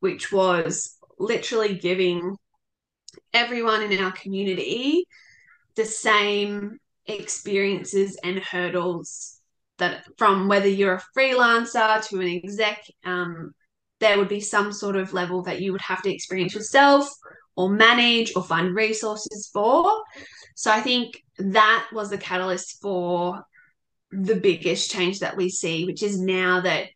which 0.00 0.32
was 0.32 0.96
literally 1.18 1.74
giving 1.74 2.34
everyone 3.34 3.82
in 3.82 4.02
our 4.02 4.12
community 4.12 5.04
the 5.76 5.84
same 5.84 6.78
experiences 7.04 8.18
and 8.24 8.38
hurdles 8.38 9.38
that 9.76 10.06
from 10.16 10.48
whether 10.48 10.68
you're 10.68 10.94
a 10.94 11.04
freelancer 11.14 12.02
to 12.08 12.20
an 12.20 12.28
exec 12.28 12.82
um, 13.04 13.52
there 14.00 14.16
would 14.16 14.28
be 14.28 14.40
some 14.40 14.72
sort 14.72 14.96
of 14.96 15.12
level 15.12 15.42
that 15.42 15.60
you 15.60 15.72
would 15.72 15.82
have 15.82 16.00
to 16.00 16.10
experience 16.10 16.54
yourself 16.54 17.06
or 17.56 17.68
manage 17.68 18.32
or 18.36 18.42
find 18.42 18.74
resources 18.74 19.50
for 19.52 20.02
so 20.54 20.70
i 20.70 20.80
think 20.80 21.22
that 21.38 21.86
was 21.92 22.10
the 22.10 22.18
catalyst 22.18 22.80
for 22.80 23.42
the 24.10 24.36
biggest 24.36 24.90
change 24.90 25.20
that 25.20 25.36
we 25.36 25.48
see 25.48 25.84
which 25.84 26.02
is 26.02 26.20
now 26.20 26.60
that 26.60 26.86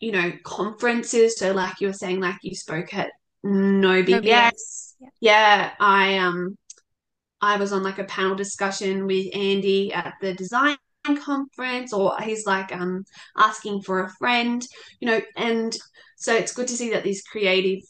you 0.00 0.12
know 0.12 0.32
conferences 0.44 1.36
so 1.38 1.52
like 1.52 1.80
you 1.80 1.88
were 1.88 1.92
saying 1.92 2.20
like 2.20 2.36
you 2.42 2.54
spoke 2.54 2.94
at 2.94 3.10
no 3.44 4.02
BS. 4.02 4.94
Yeah. 5.00 5.08
yeah, 5.20 5.70
I 5.78 6.18
um 6.18 6.56
I 7.40 7.56
was 7.56 7.72
on 7.72 7.82
like 7.82 7.98
a 7.98 8.04
panel 8.04 8.34
discussion 8.34 9.06
with 9.06 9.34
Andy 9.34 9.92
at 9.92 10.14
the 10.20 10.34
design 10.34 10.76
conference 11.24 11.92
or 11.92 12.20
he's 12.20 12.46
like 12.46 12.72
um 12.74 13.04
asking 13.36 13.82
for 13.82 14.04
a 14.04 14.10
friend, 14.18 14.62
you 15.00 15.08
know, 15.08 15.20
and 15.36 15.76
so 16.16 16.34
it's 16.34 16.52
good 16.52 16.68
to 16.68 16.76
see 16.76 16.90
that 16.90 17.04
these 17.04 17.22
creative 17.22 17.80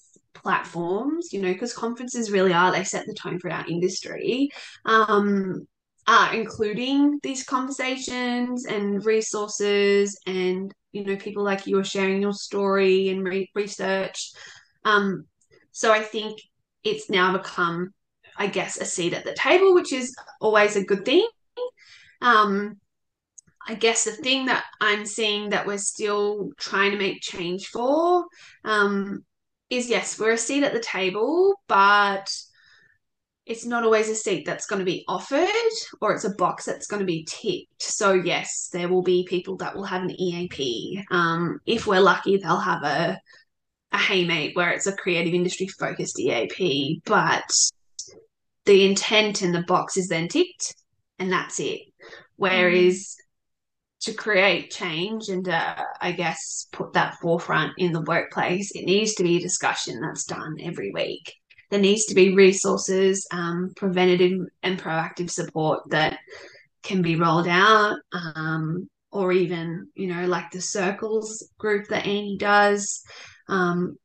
platforms, 0.43 1.33
you 1.33 1.41
know, 1.41 1.53
because 1.53 1.75
conferences 1.75 2.31
really 2.31 2.53
are 2.53 2.73
they 2.73 2.85
set 2.85 3.07
the 3.07 3.15
tone 3.15 3.39
for 3.39 3.51
our 3.51 3.67
industry. 3.69 4.51
Um 4.85 5.67
are 6.07 6.35
including 6.35 7.21
these 7.23 7.45
conversations 7.45 8.65
and 8.65 9.05
resources 9.05 10.19
and 10.27 10.73
you 10.93 11.05
know 11.05 11.17
people 11.17 11.45
like 11.45 11.67
you 11.67 11.79
are 11.79 11.85
sharing 11.85 12.23
your 12.23 12.33
story 12.33 13.11
and 13.11 13.23
re- 13.23 13.51
research 13.55 14.33
um 14.87 15.27
so 15.79 15.93
I 15.93 16.01
think 16.01 16.41
it's 16.83 17.09
now 17.09 17.33
become, 17.37 17.93
I 18.37 18.49
guess, 18.49 18.79
a 18.79 18.85
seat 18.85 19.15
at 19.15 19.25
the 19.25 19.33
table, 19.35 19.75
which 19.75 19.93
is 19.93 20.13
always 20.41 20.75
a 20.75 20.85
good 20.85 21.05
thing. 21.05 21.27
Um, 22.21 22.81
I 23.67 23.75
guess 23.75 24.05
the 24.05 24.11
thing 24.11 24.47
that 24.47 24.65
I'm 24.81 25.07
seeing 25.07 25.51
that 25.51 25.69
we're 25.69 25.79
still 25.79 26.51
trying 26.59 26.91
to 26.91 26.99
make 26.99 27.21
change 27.21 27.69
for 27.69 28.25
um, 28.65 29.25
is 29.71 29.89
yes, 29.89 30.19
we're 30.19 30.33
a 30.33 30.39
seat 30.39 30.65
at 30.65 30.73
the 30.73 30.81
table, 30.81 31.55
but 31.69 32.31
it's 33.47 33.65
not 33.65 33.85
always 33.85 34.09
a 34.11 34.15
seat 34.15 34.45
that's 34.45 34.67
going 34.67 34.79
to 34.79 34.85
be 34.85 35.05
offered 35.09 35.49
or 36.03 36.13
it's 36.13 36.25
a 36.25 36.35
box 36.35 36.67
that's 36.67 36.87
going 36.87 37.01
to 37.01 37.07
be 37.07 37.25
ticked. 37.25 37.83
So, 37.83 38.13
yes, 38.13 38.69
there 38.73 38.89
will 38.89 39.03
be 39.03 39.27
people 39.27 39.57
that 39.59 39.75
will 39.75 39.85
have 39.85 40.03
an 40.03 40.11
EAP. 40.11 41.03
Um, 41.11 41.61
if 41.65 41.87
we're 41.87 42.01
lucky, 42.01 42.37
they'll 42.37 42.59
have 42.59 42.83
a 42.83 43.19
a 43.93 43.99
Hey 43.99 44.27
Mate 44.27 44.55
where 44.55 44.71
it's 44.71 44.87
a 44.87 44.93
creative 44.93 45.35
industry 45.35 45.67
focused 45.67 46.19
EAP, 46.19 47.03
but 47.07 47.51
the 48.67 48.85
intent 48.87 49.43
in 49.43 49.53
the 49.53 49.63
box 49.63 49.97
is 49.97 50.09
then 50.09 50.29
ticked 50.29 50.75
and 51.19 51.33
that's 51.33 51.59
it. 51.59 51.81
Whereas 52.37 52.95
mm. 52.95 53.15
To 54.01 54.13
create 54.15 54.71
change 54.71 55.29
and 55.29 55.49
uh, 55.49 55.85
I 56.01 56.13
guess 56.13 56.67
put 56.73 56.93
that 56.93 57.17
forefront 57.21 57.73
in 57.79 57.93
the 57.93 58.03
workplace, 58.03 58.71
it 58.75 58.85
needs 58.85 59.15
to 59.15 59.23
be 59.23 59.37
a 59.37 59.43
discussion 59.43 60.01
that's 60.01 60.25
done 60.25 60.57
every 60.63 60.93
week. 60.93 61.33
There 61.71 61.81
needs 61.81 62.07
to 62.07 62.15
be 62.15 62.35
resources, 62.35 63.27
um, 63.33 63.73
preventative 63.77 64.41
and 64.63 64.81
proactive 64.81 65.31
support 65.31 65.81
that 65.91 66.19
can 66.83 67.03
be 67.03 67.17
rolled 67.17 67.49
out. 67.49 67.97
Um, 68.13 68.89
or 69.11 69.33
even, 69.33 69.89
you 69.95 70.07
know, 70.07 70.27
like 70.27 70.51
the 70.51 70.61
circles 70.61 71.49
group 71.59 71.89
that 71.89 72.07
Annie 72.07 72.37
does, 72.39 73.03
um, 73.49 73.97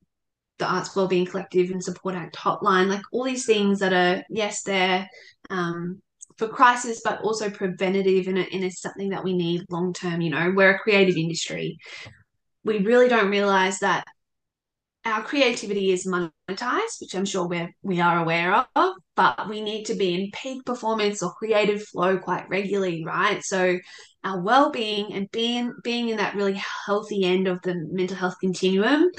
the 0.59 0.65
Arts 0.65 0.95
Wellbeing 0.95 1.25
Collective 1.25 1.71
and 1.71 1.83
Support 1.83 2.15
Act 2.15 2.37
hotline, 2.37 2.87
like 2.87 3.01
all 3.11 3.25
these 3.25 3.45
things 3.45 3.79
that 3.79 3.91
are, 3.91 4.23
yes, 4.29 4.63
they're 4.63 5.07
um, 5.49 6.01
for 6.37 6.47
crisis, 6.47 7.01
but 7.03 7.21
also 7.21 7.49
preventative 7.49 8.27
and, 8.27 8.37
and 8.37 8.63
it's 8.63 8.81
something 8.81 9.09
that 9.09 9.23
we 9.23 9.33
need 9.33 9.65
long 9.69 9.93
term. 9.93 10.21
You 10.21 10.31
know, 10.31 10.53
we're 10.55 10.75
a 10.75 10.79
creative 10.79 11.15
industry. 11.15 11.77
We 12.63 12.79
really 12.79 13.09
don't 13.09 13.29
realize 13.29 13.79
that 13.79 14.05
our 15.05 15.21
creativity 15.21 15.91
is 15.91 16.07
monetized, 16.07 17.01
which 17.01 17.13
I'm 17.13 17.25
sure 17.25 17.45
we're 17.47 17.73
we 17.81 17.99
are 17.99 18.21
aware 18.21 18.65
of, 18.75 18.93
but 19.15 19.49
we 19.49 19.61
need 19.61 19.85
to 19.85 19.95
be 19.95 20.13
in 20.13 20.31
peak 20.31 20.65
performance 20.65 21.21
or 21.21 21.33
creative 21.33 21.83
flow 21.83 22.17
quite 22.17 22.47
regularly, 22.49 23.03
right? 23.05 23.43
So 23.43 23.79
our 24.23 24.41
well-being 24.41 25.13
and 25.13 25.29
being 25.31 25.73
being 25.83 26.07
in 26.07 26.17
that 26.17 26.35
really 26.35 26.61
healthy 26.85 27.25
end 27.25 27.47
of 27.47 27.61
the 27.63 27.75
mental 27.91 28.15
health 28.15 28.35
continuum 28.39 29.11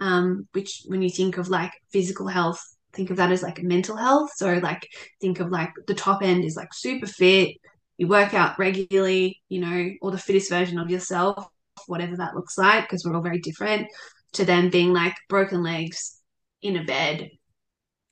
um, 0.00 0.48
which 0.52 0.82
when 0.86 1.02
you 1.02 1.10
think 1.10 1.38
of 1.38 1.48
like 1.48 1.72
physical 1.92 2.26
health 2.26 2.62
think 2.92 3.10
of 3.10 3.16
that 3.18 3.30
as 3.30 3.42
like 3.42 3.62
mental 3.62 3.96
health. 3.96 4.30
So 4.36 4.54
like 4.54 4.88
think 5.20 5.40
of 5.40 5.50
like 5.50 5.70
the 5.86 5.94
top 5.94 6.22
end 6.22 6.44
is 6.44 6.56
like 6.56 6.72
super 6.72 7.06
fit 7.06 7.56
you 7.98 8.06
work 8.06 8.32
out 8.32 8.58
regularly 8.58 9.42
you 9.48 9.60
know 9.60 9.90
or 10.00 10.10
the 10.10 10.18
fittest 10.18 10.48
version 10.48 10.78
of 10.78 10.90
yourself 10.90 11.46
whatever 11.86 12.16
that 12.16 12.34
looks 12.34 12.56
like 12.56 12.84
because 12.84 13.04
we're 13.04 13.14
all 13.14 13.22
very 13.22 13.40
different 13.40 13.86
to 14.32 14.44
then 14.44 14.70
being 14.70 14.92
like 14.92 15.14
broken 15.28 15.62
legs 15.62 16.20
in 16.62 16.76
a 16.76 16.84
bed 16.84 17.28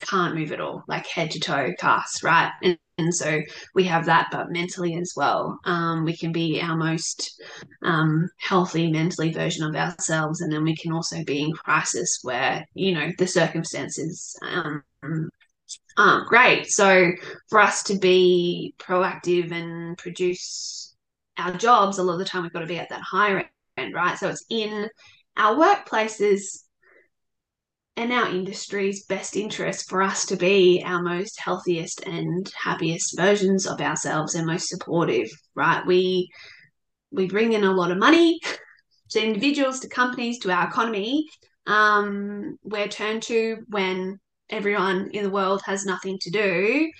can't 0.00 0.34
move 0.34 0.52
at 0.52 0.60
all 0.60 0.82
like 0.88 1.06
head 1.06 1.30
to 1.30 1.40
toe 1.40 1.72
cast 1.78 2.22
right? 2.22 2.52
And 2.62 2.78
and 2.98 3.14
so 3.14 3.42
we 3.74 3.84
have 3.84 4.06
that 4.06 4.28
but 4.32 4.50
mentally 4.50 4.96
as 4.96 5.12
well. 5.14 5.58
Um, 5.64 6.04
we 6.04 6.16
can 6.16 6.32
be 6.32 6.60
our 6.62 6.76
most 6.76 7.42
um, 7.82 8.28
healthy 8.38 8.90
mentally 8.90 9.32
version 9.32 9.64
of 9.64 9.76
ourselves. 9.76 10.40
And 10.40 10.50
then 10.50 10.64
we 10.64 10.74
can 10.74 10.92
also 10.92 11.22
be 11.24 11.42
in 11.42 11.52
crisis 11.52 12.20
where 12.22 12.64
you 12.74 12.94
know 12.94 13.10
the 13.18 13.26
circumstances 13.26 14.34
um, 14.42 14.82
aren't 15.98 16.28
great. 16.28 16.68
So 16.68 17.12
for 17.50 17.60
us 17.60 17.82
to 17.84 17.98
be 17.98 18.74
proactive 18.78 19.52
and 19.52 19.98
produce 19.98 20.94
our 21.38 21.52
jobs 21.52 21.98
a 21.98 22.02
lot 22.02 22.14
of 22.14 22.18
the 22.20 22.24
time 22.24 22.44
we've 22.44 22.52
got 22.52 22.60
to 22.60 22.66
be 22.66 22.78
at 22.78 22.88
that 22.88 23.02
higher 23.02 23.44
end 23.76 23.92
right? 23.94 24.16
So 24.16 24.28
it's 24.28 24.46
in 24.48 24.88
our 25.36 25.54
workplaces 25.54 26.62
and 27.96 28.12
our 28.12 28.28
industry's 28.28 29.04
best 29.06 29.36
interest 29.36 29.88
for 29.88 30.02
us 30.02 30.26
to 30.26 30.36
be 30.36 30.82
our 30.84 31.02
most 31.02 31.40
healthiest 31.40 32.02
and 32.06 32.50
happiest 32.62 33.16
versions 33.16 33.66
of 33.66 33.80
ourselves 33.80 34.34
and 34.34 34.46
most 34.46 34.68
supportive 34.68 35.28
right 35.54 35.86
we 35.86 36.28
we 37.10 37.26
bring 37.26 37.52
in 37.52 37.64
a 37.64 37.72
lot 37.72 37.90
of 37.90 37.98
money 37.98 38.40
to 39.10 39.24
individuals 39.24 39.80
to 39.80 39.88
companies 39.88 40.38
to 40.38 40.50
our 40.50 40.68
economy 40.68 41.26
um, 41.66 42.58
we're 42.62 42.88
turned 42.88 43.22
to 43.24 43.58
when 43.68 44.20
everyone 44.50 45.10
in 45.12 45.24
the 45.24 45.30
world 45.30 45.62
has 45.64 45.84
nothing 45.84 46.18
to 46.20 46.30
do. 46.30 46.90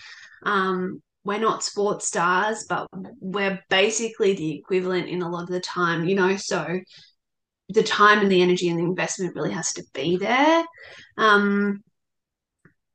Um, 0.44 1.02
we're 1.24 1.40
not 1.40 1.64
sports 1.64 2.06
stars, 2.06 2.66
but 2.68 2.86
we're 3.20 3.60
basically 3.68 4.34
the 4.34 4.56
equivalent 4.58 5.08
in 5.08 5.22
a 5.22 5.28
lot 5.28 5.42
of 5.42 5.48
the 5.48 5.60
time, 5.60 6.06
you 6.06 6.14
know. 6.14 6.36
So 6.36 6.80
the 7.68 7.82
time 7.82 8.20
and 8.20 8.30
the 8.30 8.42
energy 8.42 8.68
and 8.68 8.78
the 8.78 8.84
investment 8.84 9.34
really 9.34 9.52
has 9.52 9.72
to 9.74 9.84
be 9.92 10.16
there. 10.16 10.64
Um, 11.16 11.82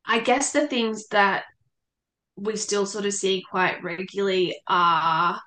I 0.05 0.19
guess 0.19 0.51
the 0.51 0.67
things 0.67 1.07
that 1.09 1.43
we 2.35 2.55
still 2.55 2.85
sort 2.85 3.05
of 3.05 3.13
see 3.13 3.43
quite 3.49 3.83
regularly 3.83 4.55
are 4.67 5.39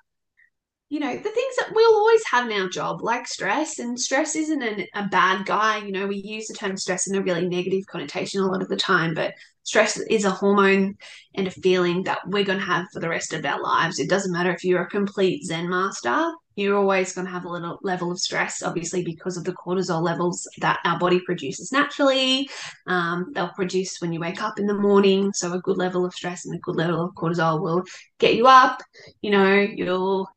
you 0.89 0.99
know, 0.99 1.15
the 1.15 1.29
things 1.29 1.55
that 1.57 1.71
we'll 1.73 1.95
always 1.95 2.21
have 2.29 2.49
in 2.49 2.61
our 2.61 2.69
job, 2.69 3.01
like 3.01 3.27
stress, 3.27 3.79
and 3.79 3.99
stress 3.99 4.35
isn't 4.35 4.61
an, 4.61 4.85
a 4.93 5.07
bad 5.07 5.45
guy. 5.45 5.77
You 5.79 5.91
know, 5.91 6.07
we 6.07 6.17
use 6.17 6.47
the 6.47 6.53
term 6.53 6.77
stress 6.77 7.07
in 7.07 7.15
a 7.15 7.21
really 7.21 7.47
negative 7.47 7.85
connotation 7.87 8.41
a 8.41 8.45
lot 8.45 8.61
of 8.61 8.69
the 8.69 8.75
time, 8.75 9.15
but 9.15 9.33
stress 9.63 9.97
is 9.97 10.25
a 10.25 10.29
hormone 10.29 10.95
and 11.33 11.47
a 11.47 11.51
feeling 11.51 12.03
that 12.03 12.19
we're 12.27 12.43
going 12.43 12.59
to 12.59 12.65
have 12.65 12.85
for 12.93 12.99
the 12.99 13.09
rest 13.09 13.33
of 13.33 13.43
our 13.45 13.59
lives. 13.61 13.99
It 13.99 14.09
doesn't 14.09 14.31
matter 14.31 14.51
if 14.51 14.63
you're 14.63 14.83
a 14.83 14.89
complete 14.89 15.43
Zen 15.43 15.69
master, 15.69 16.31
you're 16.55 16.77
always 16.77 17.13
going 17.13 17.25
to 17.25 17.33
have 17.33 17.45
a 17.45 17.49
little 17.49 17.79
level 17.81 18.11
of 18.11 18.19
stress, 18.19 18.61
obviously, 18.63 19.03
because 19.03 19.35
of 19.37 19.43
the 19.43 19.53
cortisol 19.53 20.01
levels 20.01 20.47
that 20.59 20.79
our 20.85 20.97
body 20.97 21.19
produces 21.25 21.71
naturally. 21.71 22.47
Um, 22.87 23.31
they'll 23.33 23.49
produce 23.49 23.97
when 23.99 24.13
you 24.13 24.21
wake 24.21 24.41
up 24.41 24.57
in 24.57 24.65
the 24.65 24.73
morning. 24.73 25.33
So, 25.33 25.51
a 25.51 25.59
good 25.59 25.77
level 25.77 26.05
of 26.05 26.13
stress 26.13 26.45
and 26.45 26.55
a 26.55 26.59
good 26.59 26.77
level 26.77 27.03
of 27.03 27.13
cortisol 27.15 27.61
will 27.61 27.83
get 28.19 28.35
you 28.35 28.47
up. 28.47 28.81
You 29.21 29.31
know, 29.31 29.53
you'll 29.53 30.29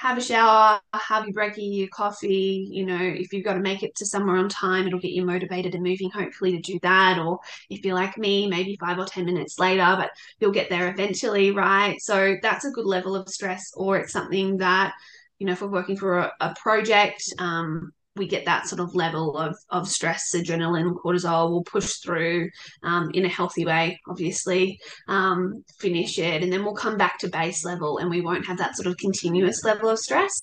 have 0.00 0.16
a 0.16 0.20
shower, 0.22 0.80
have 0.94 1.26
your 1.26 1.34
brekkie, 1.34 1.76
your 1.76 1.88
coffee. 1.88 2.66
You 2.70 2.86
know, 2.86 2.98
if 2.98 3.34
you've 3.34 3.44
got 3.44 3.54
to 3.54 3.60
make 3.60 3.82
it 3.82 3.94
to 3.96 4.06
somewhere 4.06 4.36
on 4.36 4.48
time, 4.48 4.86
it'll 4.86 4.98
get 4.98 5.10
you 5.10 5.26
motivated 5.26 5.74
and 5.74 5.82
moving, 5.82 6.10
hopefully, 6.10 6.52
to 6.52 6.72
do 6.72 6.78
that. 6.82 7.18
Or 7.18 7.38
if 7.68 7.84
you're 7.84 7.94
like 7.94 8.16
me, 8.16 8.48
maybe 8.48 8.78
five 8.80 8.98
or 8.98 9.04
10 9.04 9.26
minutes 9.26 9.58
later, 9.58 9.94
but 9.98 10.10
you'll 10.38 10.52
get 10.52 10.70
there 10.70 10.88
eventually, 10.88 11.50
right? 11.50 12.00
So 12.00 12.36
that's 12.40 12.64
a 12.64 12.70
good 12.70 12.86
level 12.86 13.14
of 13.14 13.28
stress. 13.28 13.72
Or 13.76 13.98
it's 13.98 14.12
something 14.12 14.56
that, 14.56 14.94
you 15.38 15.46
know, 15.46 15.52
if 15.52 15.60
we're 15.60 15.68
working 15.68 15.98
for 15.98 16.18
a, 16.18 16.32
a 16.40 16.54
project, 16.54 17.22
um, 17.38 17.92
we 18.16 18.26
get 18.26 18.44
that 18.44 18.66
sort 18.66 18.80
of 18.80 18.94
level 18.94 19.36
of, 19.36 19.56
of 19.70 19.88
stress, 19.88 20.30
adrenaline, 20.34 20.94
cortisol, 20.94 21.50
we'll 21.50 21.62
push 21.62 21.94
through 21.96 22.48
um, 22.82 23.10
in 23.14 23.24
a 23.24 23.28
healthy 23.28 23.64
way, 23.64 23.98
obviously, 24.08 24.78
um, 25.08 25.64
finish 25.78 26.18
it, 26.18 26.42
and 26.42 26.52
then 26.52 26.64
we'll 26.64 26.74
come 26.74 26.96
back 26.96 27.18
to 27.18 27.28
base 27.28 27.64
level 27.64 27.98
and 27.98 28.10
we 28.10 28.20
won't 28.20 28.46
have 28.46 28.58
that 28.58 28.76
sort 28.76 28.86
of 28.86 28.96
continuous 28.96 29.64
level 29.64 29.88
of 29.88 29.98
stress. 29.98 30.42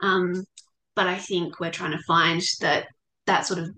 Um, 0.00 0.44
but 0.94 1.06
I 1.06 1.16
think 1.16 1.58
we're 1.58 1.70
trying 1.70 1.92
to 1.92 2.02
find 2.06 2.40
that 2.60 2.86
that 3.26 3.46
sort 3.46 3.58
of 3.58 3.70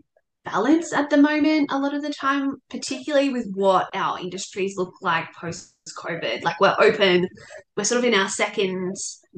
balance 0.45 0.93
at 0.93 1.11
the 1.11 1.17
moment 1.17 1.71
a 1.73 1.79
lot 1.79 1.95
of 1.95 2.03
the 2.03 2.13
time, 2.13 2.57
particularly 2.71 3.31
with 3.31 3.51
what 3.55 3.89
our 3.95 4.19
industries 4.19 4.77
look 4.77 4.95
like 5.03 5.33
post 5.35 5.75
COVID. 5.99 6.43
Like 6.43 6.61
we're 6.61 6.77
open, 6.79 7.29
we're 7.77 7.85
sort 7.85 7.99
of 7.99 8.05
in 8.05 8.15
our 8.15 8.29
second 8.29 8.95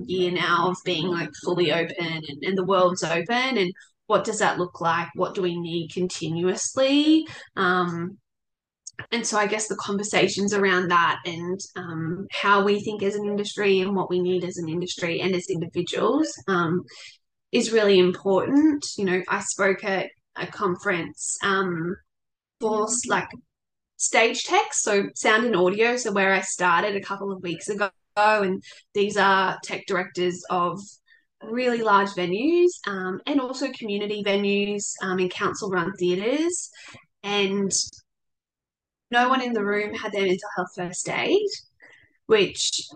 year 0.07 0.31
now 0.31 0.71
of 0.71 0.77
being 0.85 1.09
like 1.09 1.31
fully 1.45 1.73
open 1.73 1.97
and, 1.99 2.43
and 2.43 2.57
the 2.57 2.65
world's 2.65 3.03
open. 3.03 3.59
And 3.59 3.73
what 4.07 4.25
does 4.25 4.39
that 4.39 4.59
look 4.59 4.81
like? 4.81 5.09
What 5.15 5.35
do 5.35 5.43
we 5.43 5.59
need 5.59 5.93
continuously? 5.93 7.27
Um, 7.57 8.19
and 9.13 9.27
so 9.27 9.39
I 9.39 9.47
guess 9.47 9.69
the 9.69 9.77
conversations 9.77 10.53
around 10.53 10.89
that 10.89 11.21
and 11.25 11.61
um, 11.77 12.27
how 12.33 12.65
we 12.65 12.81
think 12.81 13.03
as 13.03 13.15
an 13.15 13.27
industry 13.27 13.81
and 13.81 13.95
what 13.95 14.11
we 14.11 14.21
need 14.21 14.45
as 14.45 14.57
an 14.57 14.69
industry 14.69 15.21
and 15.21 15.35
as 15.35 15.47
individuals 15.49 16.33
um, 16.49 16.83
is 17.53 17.73
really 17.73 17.99
important. 17.99 18.85
You 18.97 19.05
know, 19.05 19.23
I 19.29 19.41
spoke 19.41 19.85
at 19.85 20.09
a 20.37 20.47
conference 20.47 21.37
um, 21.43 21.95
for 22.61 22.89
like 23.07 23.29
stage 23.97 24.45
tech, 24.45 24.73
so 24.73 25.09
sound 25.15 25.45
and 25.45 25.57
audio. 25.57 25.97
So 25.97 26.13
where 26.13 26.33
I 26.33 26.41
started 26.41 26.97
a 26.97 27.01
couple 27.01 27.31
of 27.33 27.43
weeks 27.43 27.69
ago, 27.69 27.91
and 28.19 28.63
these 28.95 29.17
are 29.17 29.59
tech 29.65 29.85
directors 29.87 30.43
of 30.51 30.81
really 31.43 31.83
large 31.83 32.11
venues 32.11 32.71
um, 32.87 33.21
and 33.27 33.41
also 33.41 33.71
community 33.73 34.23
venues 34.25 34.93
um, 35.03 35.19
and 35.19 35.31
council 35.31 35.71
run 35.71 35.93
theatres. 35.99 36.71
And 37.23 37.73
no 39.11 39.29
one 39.29 39.43
in 39.43 39.53
the 39.53 39.65
room 39.65 39.95
had 39.95 40.13
their 40.13 40.23
mental 40.23 40.49
health 40.57 40.71
first 40.77 41.09
aid, 41.09 41.47
which 42.27 42.89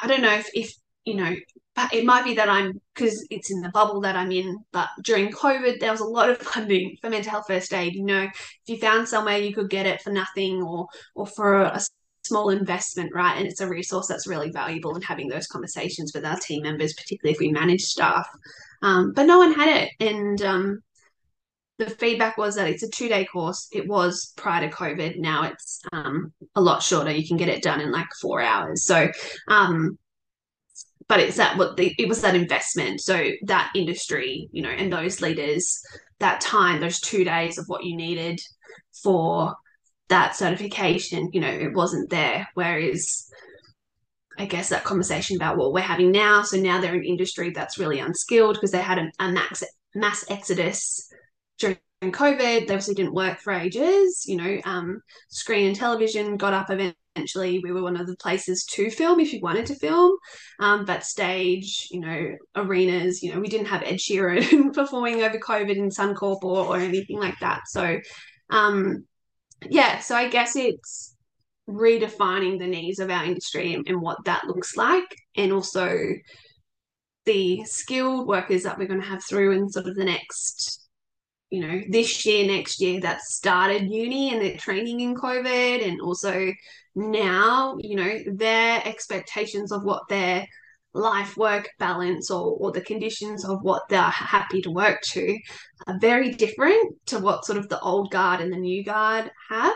I 0.00 0.06
don't 0.06 0.22
know 0.22 0.34
if, 0.34 0.48
if 0.54 0.72
you 1.04 1.14
know, 1.14 1.34
but 1.76 1.94
it 1.94 2.04
might 2.04 2.24
be 2.24 2.34
that 2.34 2.48
I'm 2.48 2.80
because 2.94 3.26
it's 3.30 3.50
in 3.50 3.60
the 3.60 3.70
bubble 3.70 4.00
that 4.02 4.16
I'm 4.16 4.32
in. 4.32 4.58
But 4.72 4.88
during 5.02 5.30
COVID, 5.30 5.80
there 5.80 5.90
was 5.90 6.00
a 6.00 6.04
lot 6.04 6.30
of 6.30 6.38
funding 6.42 6.96
for 7.00 7.10
mental 7.10 7.30
health 7.30 7.46
first 7.46 7.72
aid. 7.72 7.94
You 7.94 8.04
know, 8.04 8.22
if 8.22 8.60
you 8.66 8.78
found 8.78 9.08
somewhere 9.08 9.38
you 9.38 9.54
could 9.54 9.70
get 9.70 9.86
it 9.86 10.02
for 10.02 10.10
nothing 10.10 10.62
or 10.62 10.86
or 11.14 11.26
for 11.26 11.62
a 11.62 11.80
small 12.30 12.50
investment, 12.50 13.10
right? 13.12 13.36
And 13.36 13.46
it's 13.46 13.60
a 13.60 13.68
resource 13.68 14.06
that's 14.06 14.28
really 14.28 14.50
valuable. 14.52 14.94
in 14.94 15.02
having 15.02 15.28
those 15.28 15.48
conversations 15.48 16.12
with 16.14 16.24
our 16.24 16.38
team 16.38 16.62
members, 16.62 16.94
particularly 16.94 17.34
if 17.34 17.40
we 17.40 17.50
manage 17.50 17.82
staff, 17.82 18.28
um, 18.82 19.12
but 19.14 19.24
no 19.26 19.38
one 19.38 19.52
had 19.52 19.68
it. 19.82 19.90
And 19.98 20.40
um, 20.42 20.82
the 21.78 21.90
feedback 21.90 22.38
was 22.38 22.54
that 22.54 22.68
it's 22.68 22.84
a 22.84 22.88
two 22.88 23.08
day 23.08 23.24
course. 23.24 23.68
It 23.72 23.88
was 23.88 24.32
prior 24.36 24.68
to 24.68 24.74
COVID. 24.74 25.18
Now 25.18 25.42
it's 25.42 25.82
um, 25.92 26.32
a 26.54 26.60
lot 26.60 26.84
shorter. 26.84 27.10
You 27.10 27.26
can 27.26 27.36
get 27.36 27.48
it 27.48 27.64
done 27.64 27.80
in 27.80 27.90
like 27.90 28.08
four 28.20 28.40
hours. 28.40 28.84
So 28.84 29.10
um, 29.48 29.98
but 31.08 31.18
it's 31.18 31.38
that 31.38 31.58
what 31.58 31.76
the, 31.76 31.92
it 31.98 32.08
was 32.08 32.22
that 32.22 32.36
investment 32.36 33.00
so 33.00 33.30
that 33.42 33.72
industry 33.74 34.48
you 34.52 34.62
know 34.62 34.70
and 34.70 34.92
those 34.92 35.20
leaders 35.20 35.82
that 36.20 36.40
time 36.40 36.80
those 36.80 37.00
two 37.00 37.24
days 37.24 37.58
of 37.58 37.64
what 37.66 37.82
you 37.82 37.96
needed 37.96 38.40
for 39.02 39.56
that 40.10 40.36
certification 40.36 41.30
you 41.32 41.40
know 41.40 41.48
it 41.48 41.72
wasn't 41.72 42.10
there. 42.10 42.48
Whereas 42.54 43.30
i 44.38 44.46
guess 44.46 44.70
that 44.70 44.84
conversation 44.84 45.36
about 45.36 45.56
what 45.58 45.72
we're 45.72 45.80
having 45.80 46.10
now 46.10 46.42
so 46.42 46.56
now 46.56 46.80
they're 46.80 46.94
an 46.94 47.04
industry 47.04 47.50
that's 47.50 47.78
really 47.78 47.98
unskilled 47.98 48.54
because 48.54 48.70
they 48.70 48.80
had 48.80 48.98
a, 48.98 49.10
a 49.18 49.30
max 49.30 49.62
mass 49.94 50.24
exodus 50.30 51.08
during 51.58 51.76
covid. 52.04 52.38
They 52.38 52.62
obviously 52.62 52.94
didn't 52.94 53.14
work 53.14 53.38
for 53.40 53.52
ages 53.52 54.24
you 54.26 54.36
know 54.36 54.60
um, 54.64 55.02
screen 55.28 55.66
and 55.68 55.76
television 55.76 56.36
got 56.36 56.54
up 56.54 56.70
eventually. 56.70 57.60
we 57.62 57.72
were 57.72 57.82
one 57.82 58.00
of 58.00 58.06
the 58.06 58.16
places 58.16 58.64
to 58.70 58.90
film 58.90 59.20
if 59.20 59.32
you 59.32 59.40
wanted 59.42 59.66
to 59.66 59.74
film 59.74 60.16
um, 60.60 60.84
but 60.86 61.04
stage 61.04 61.88
you 61.90 62.00
know 62.00 62.36
arenas 62.56 63.22
you 63.22 63.34
know 63.34 63.40
we 63.40 63.48
didn't 63.48 63.66
have 63.66 63.82
ed 63.82 63.96
sheeran 63.96 64.72
performing 64.74 65.22
over 65.22 65.38
covid 65.38 65.76
in 65.76 65.90
suncorp 65.90 66.42
or, 66.42 66.66
or 66.66 66.76
anything 66.78 67.18
like 67.18 67.38
that. 67.40 67.62
So 67.66 67.98
um, 68.48 69.04
yeah 69.68 69.98
so 69.98 70.14
i 70.14 70.28
guess 70.28 70.56
it's 70.56 71.14
redefining 71.68 72.58
the 72.58 72.66
needs 72.66 72.98
of 72.98 73.10
our 73.10 73.24
industry 73.24 73.74
and, 73.74 73.86
and 73.88 74.00
what 74.00 74.18
that 74.24 74.46
looks 74.46 74.76
like 74.76 75.14
and 75.36 75.52
also 75.52 75.98
the 77.26 77.62
skilled 77.64 78.26
workers 78.26 78.62
that 78.64 78.78
we're 78.78 78.88
going 78.88 79.00
to 79.00 79.06
have 79.06 79.22
through 79.22 79.52
in 79.52 79.68
sort 79.68 79.86
of 79.86 79.94
the 79.94 80.04
next 80.04 80.80
you 81.50 81.60
know, 81.60 81.80
this 81.88 82.24
year, 82.24 82.46
next 82.46 82.80
year 82.80 83.00
that 83.00 83.20
started 83.22 83.90
uni 83.90 84.32
and 84.32 84.40
they're 84.40 84.56
training 84.56 85.00
in 85.00 85.16
COVID, 85.16 85.86
and 85.86 86.00
also 86.00 86.52
now, 86.94 87.76
you 87.80 87.96
know, 87.96 88.18
their 88.32 88.80
expectations 88.86 89.72
of 89.72 89.82
what 89.82 90.08
their 90.08 90.46
life 90.92 91.36
work 91.36 91.68
balance 91.78 92.30
or, 92.30 92.56
or 92.58 92.72
the 92.72 92.80
conditions 92.80 93.44
of 93.44 93.62
what 93.62 93.82
they're 93.88 94.02
happy 94.02 94.60
to 94.62 94.70
work 94.70 95.00
to 95.02 95.38
are 95.86 95.98
very 96.00 96.32
different 96.32 96.96
to 97.06 97.18
what 97.18 97.44
sort 97.44 97.58
of 97.58 97.68
the 97.68 97.80
old 97.80 98.10
guard 98.10 98.40
and 98.40 98.52
the 98.52 98.56
new 98.56 98.84
guard 98.84 99.30
have. 99.48 99.72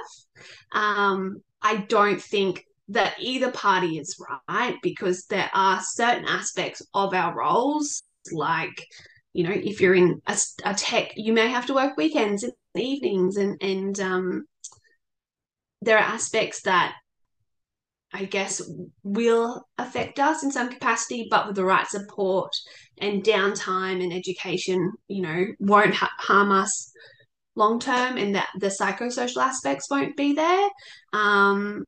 Um, 0.73 1.43
I 1.63 1.77
don't 1.89 2.21
think 2.21 2.65
that 2.89 3.15
either 3.19 3.51
party 3.51 3.99
is 3.99 4.19
right 4.49 4.77
because 4.83 5.25
there 5.27 5.51
are 5.55 5.81
certain 5.83 6.27
aspects 6.27 6.83
of 6.93 7.15
our 7.15 7.37
roles, 7.37 8.03
like 8.33 8.85
you 9.33 9.43
know, 9.43 9.53
if 9.53 9.81
you're 9.81 9.97
in 9.97 10.23
a, 10.29 10.39
a, 10.65 10.75
tech, 10.75 11.11
you 11.17 11.33
may 11.33 11.49
have 11.49 11.67
to 11.67 11.75
work 11.75 11.97
weekends 11.97 12.45
and 12.45 12.53
evenings, 12.77 13.37
and 13.37 13.61
and 13.61 13.99
um, 14.01 14.45
there 15.83 15.99
are 15.99 16.05
aspects 16.05 16.63
that 16.63 16.95
I 18.15 18.25
guess 18.27 18.63
will 19.03 19.67
affect 19.77 20.21
us 20.21 20.45
in 20.45 20.53
some 20.53 20.71
capacity, 20.71 21.27
but 21.29 21.49
with 21.49 21.57
the 21.57 21.65
right 21.65 21.87
support 21.87 22.53
and 22.99 23.25
downtime 23.25 24.03
and 24.03 24.13
education, 24.13 24.93
you 25.09 25.23
know, 25.23 25.47
won't 25.59 25.95
ha- 25.95 26.13
harm 26.19 26.53
us 26.53 26.93
long 27.57 27.81
term, 27.81 28.17
and 28.17 28.37
that 28.37 28.49
the 28.61 28.69
psychosocial 28.69 29.43
aspects 29.43 29.91
won't 29.91 30.17
be 30.17 30.33
there. 30.33 30.69
Um, 31.13 31.85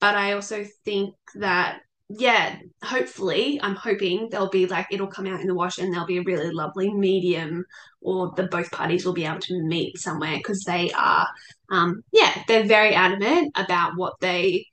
but 0.00 0.14
I 0.14 0.32
also 0.32 0.64
think 0.84 1.14
that 1.36 1.80
yeah, 2.08 2.56
hopefully, 2.84 3.58
I'm 3.62 3.74
hoping 3.76 4.28
there'll 4.30 4.50
be 4.50 4.66
like 4.66 4.86
it'll 4.92 5.06
come 5.08 5.26
out 5.26 5.40
in 5.40 5.46
the 5.46 5.54
wash 5.54 5.78
and 5.78 5.92
there'll 5.92 6.06
be 6.06 6.18
a 6.18 6.22
really 6.22 6.50
lovely 6.52 6.92
medium, 6.94 7.64
or 8.00 8.32
the 8.36 8.44
both 8.44 8.70
parties 8.70 9.04
will 9.04 9.14
be 9.14 9.24
able 9.24 9.40
to 9.40 9.62
meet 9.62 9.98
somewhere 9.98 10.36
because 10.36 10.62
they 10.64 10.92
are, 10.92 11.26
um, 11.70 12.02
yeah, 12.12 12.42
they're 12.46 12.66
very 12.66 12.94
adamant 12.94 13.52
about 13.56 13.92
what 13.96 14.14
they 14.20 14.66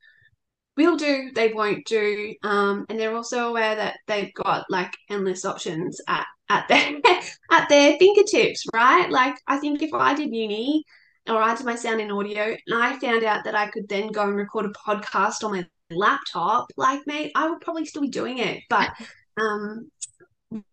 will 0.77 0.95
do, 0.95 1.31
they 1.33 1.53
won't 1.53 1.85
do, 1.85 2.33
um, 2.43 2.85
and 2.89 2.99
they're 2.99 3.15
also 3.15 3.49
aware 3.49 3.75
that 3.75 3.97
they've 4.07 4.33
got 4.33 4.65
like 4.69 4.93
endless 5.09 5.45
options 5.45 5.99
at 6.07 6.25
at 6.49 6.67
their 6.67 6.99
at 7.51 7.69
their 7.69 7.97
fingertips, 7.97 8.65
right? 8.73 9.09
Like 9.09 9.35
I 9.47 9.57
think 9.57 9.81
if 9.81 9.93
I 9.93 10.13
did 10.13 10.33
uni 10.33 10.83
or 11.27 11.37
I 11.37 11.55
did 11.55 11.65
my 11.65 11.75
sound 11.75 12.01
in 12.01 12.11
audio 12.11 12.55
and 12.67 12.83
I 12.83 12.97
found 12.99 13.23
out 13.23 13.43
that 13.45 13.55
I 13.55 13.67
could 13.67 13.87
then 13.89 14.11
go 14.11 14.23
and 14.23 14.35
record 14.35 14.65
a 14.65 14.69
podcast 14.69 15.43
on 15.43 15.51
my 15.51 15.65
laptop, 15.89 16.67
like 16.77 17.01
mate, 17.05 17.31
I 17.35 17.49
would 17.49 17.61
probably 17.61 17.85
still 17.85 18.01
be 18.01 18.09
doing 18.09 18.39
it. 18.39 18.63
But 18.69 18.91
um 19.37 19.89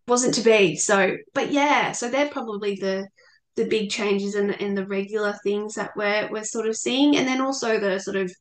wasn't 0.07 0.33
to 0.35 0.41
be. 0.41 0.75
So 0.75 1.17
but 1.33 1.51
yeah, 1.51 1.91
so 1.91 2.09
they're 2.09 2.29
probably 2.29 2.75
the 2.75 3.07
the 3.55 3.65
big 3.65 3.89
changes 3.89 4.35
and 4.35 4.49
the, 4.49 4.61
and 4.61 4.77
the 4.77 4.85
regular 4.85 5.35
things 5.43 5.75
that 5.75 5.91
we're 5.95 6.29
we're 6.31 6.43
sort 6.43 6.67
of 6.67 6.75
seeing. 6.75 7.17
And 7.17 7.27
then 7.27 7.41
also 7.41 7.79
the 7.79 7.99
sort 7.99 8.17
of 8.17 8.31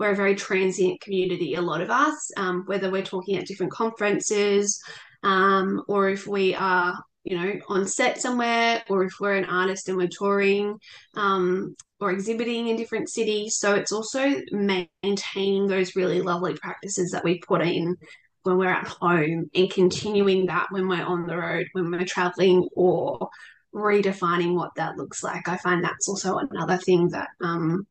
we're 0.00 0.12
a 0.12 0.16
very 0.16 0.34
transient 0.34 1.00
community, 1.02 1.54
a 1.54 1.60
lot 1.60 1.82
of 1.82 1.90
us, 1.90 2.30
um, 2.38 2.64
whether 2.64 2.90
we're 2.90 3.02
talking 3.02 3.36
at 3.36 3.46
different 3.46 3.70
conferences 3.70 4.82
um, 5.22 5.82
or 5.88 6.08
if 6.08 6.26
we 6.26 6.54
are, 6.54 6.98
you 7.24 7.36
know, 7.36 7.52
on 7.68 7.86
set 7.86 8.18
somewhere, 8.18 8.82
or 8.88 9.04
if 9.04 9.12
we're 9.20 9.36
an 9.36 9.44
artist 9.44 9.88
and 9.88 9.98
we're 9.98 10.08
touring 10.08 10.78
um, 11.16 11.76
or 12.00 12.10
exhibiting 12.10 12.68
in 12.68 12.76
different 12.76 13.10
cities. 13.10 13.56
So 13.56 13.74
it's 13.74 13.92
also 13.92 14.26
maintaining 14.50 15.66
those 15.66 15.94
really 15.94 16.22
lovely 16.22 16.54
practices 16.54 17.10
that 17.10 17.22
we 17.22 17.38
put 17.40 17.60
in 17.60 17.96
when 18.44 18.56
we're 18.56 18.72
at 18.72 18.88
home 18.88 19.50
and 19.54 19.70
continuing 19.70 20.46
that 20.46 20.68
when 20.70 20.88
we're 20.88 21.04
on 21.04 21.26
the 21.26 21.36
road, 21.36 21.66
when 21.72 21.90
we're 21.90 22.06
traveling, 22.06 22.66
or 22.74 23.28
redefining 23.74 24.54
what 24.54 24.74
that 24.76 24.96
looks 24.96 25.22
like. 25.22 25.46
I 25.46 25.58
find 25.58 25.84
that's 25.84 26.08
also 26.08 26.38
another 26.38 26.78
thing 26.78 27.10
that 27.10 27.28
um, 27.42 27.86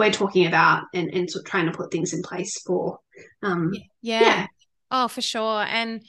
we're 0.00 0.10
talking 0.10 0.46
about 0.46 0.84
and, 0.94 1.12
and 1.12 1.30
sort 1.30 1.44
of 1.44 1.50
trying 1.50 1.66
to 1.66 1.72
put 1.72 1.92
things 1.92 2.12
in 2.12 2.22
place 2.22 2.60
for. 2.62 2.98
Um, 3.42 3.72
yeah. 4.00 4.20
yeah. 4.20 4.46
Oh, 4.90 5.08
for 5.08 5.20
sure. 5.20 5.62
And 5.62 6.02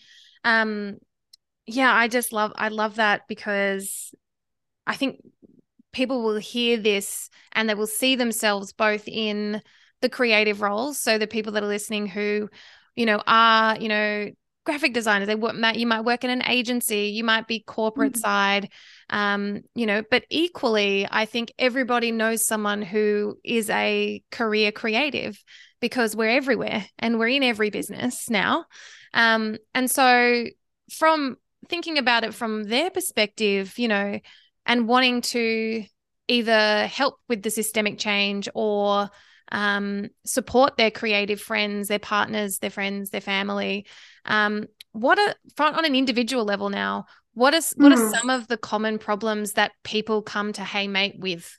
um, 0.44 0.98
yeah, 1.68 1.94
I 1.94 2.08
just 2.08 2.32
love, 2.32 2.54
I 2.56 2.70
love 2.70 2.96
that 2.96 3.28
because 3.28 4.16
I 4.88 4.96
think 4.96 5.22
people 5.92 6.24
will 6.24 6.38
hear 6.38 6.78
this 6.78 7.30
and 7.52 7.70
they 7.70 7.76
will 7.76 7.86
see 7.86 8.16
themselves 8.16 8.72
both 8.72 9.08
in 9.08 9.62
the 10.02 10.10
creative 10.10 10.62
roles. 10.62 10.98
So 10.98 11.18
the 11.18 11.28
people 11.28 11.52
that 11.52 11.64
are 11.64 11.68
listening 11.68 12.08
who, 12.08 12.50
you 12.96 13.06
know, 13.06 13.22
are, 13.28 13.78
you 13.78 13.90
know, 13.90 14.32
graphic 14.64 14.94
designers 14.94 15.28
they 15.28 15.36
work 15.36 15.56
you 15.76 15.88
might 15.88 16.06
work 16.06 16.24
in 16.24 16.30
an 16.30 16.44
agency 16.44 17.08
you 17.08 17.24
might 17.24 17.48
be 17.48 17.62
corporate 17.62 18.14
mm-hmm. 18.14 18.22
side 18.22 18.70
um 19.10 19.62
you 19.74 19.86
know 19.86 20.04
but 20.12 20.24
equally 20.30 21.08
i 21.10 21.26
think 21.26 21.52
everybody 21.58 22.12
knows 22.12 22.46
someone 22.46 22.82
who 22.82 23.38
is 23.44 23.70
a 23.70 24.22
career 24.32 24.72
creative 24.72 25.44
because 25.80 26.16
we're 26.16 26.30
everywhere 26.30 26.86
and 27.00 27.18
we're 27.18 27.28
in 27.28 27.44
every 27.44 27.70
business 27.70 28.30
now 28.30 28.66
um 29.14 29.58
and 29.74 29.90
so 29.90 30.46
from 30.92 31.38
thinking 31.68 31.98
about 31.98 32.24
it 32.24 32.34
from 32.34 32.64
their 32.64 32.92
perspective 32.92 33.78
you 33.78 33.88
know 33.88 34.20
and 34.66 34.88
wanting 34.88 35.22
to 35.22 35.84
either 36.28 36.88
help 36.88 37.16
with 37.28 37.42
the 37.42 37.50
systemic 37.50 37.98
change 37.98 38.48
or 38.54 39.10
um, 39.52 40.10
support 40.26 40.78
their 40.78 40.92
creative 40.92 41.42
friends, 41.42 41.88
their 41.88 42.00
partners, 42.00 42.60
their 42.60 42.70
friends, 42.70 43.10
their 43.10 43.22
family. 43.22 43.86
Um, 44.26 44.68
what 44.94 45.20
are 45.20 45.36
front 45.56 45.78
on 45.78 45.86
an 45.86 45.96
individual 45.96 46.46
level 46.46 46.70
now? 46.70 47.06
What 47.34 47.54
is 47.54 47.74
what 47.78 47.94
mm. 47.94 47.98
are 47.98 48.18
some 48.18 48.30
of 48.30 48.48
the 48.48 48.58
common 48.58 49.00
problems 49.00 49.54
that 49.54 49.72
people 49.84 50.22
come 50.22 50.54
to 50.54 50.64
Hey 50.64 50.88
Mate 50.88 51.16
with? 51.18 51.58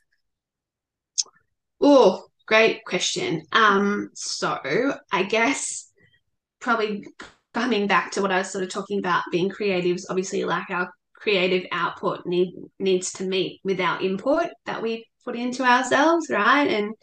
Oh, 1.81 2.25
great 2.45 2.85
question. 2.85 3.43
Um, 3.51 4.09
so 4.13 4.59
I 5.11 5.23
guess 5.23 5.91
probably 6.59 7.05
coming 7.53 7.87
back 7.87 8.11
to 8.11 8.21
what 8.21 8.31
I 8.31 8.39
was 8.39 8.51
sort 8.51 8.63
of 8.63 8.69
talking 8.69 8.99
about, 8.99 9.23
being 9.31 9.49
creatives, 9.49 10.03
obviously 10.09 10.43
like 10.43 10.69
our 10.69 10.89
creative 11.13 11.65
output 11.71 12.25
need 12.25 12.53
needs 12.79 13.13
to 13.13 13.23
meet 13.23 13.61
with 13.63 13.79
our 13.79 14.01
input 14.01 14.47
that 14.65 14.81
we 14.81 15.07
put 15.23 15.35
into 15.35 15.63
ourselves, 15.63 16.29
right? 16.29 16.67
And 16.67 16.93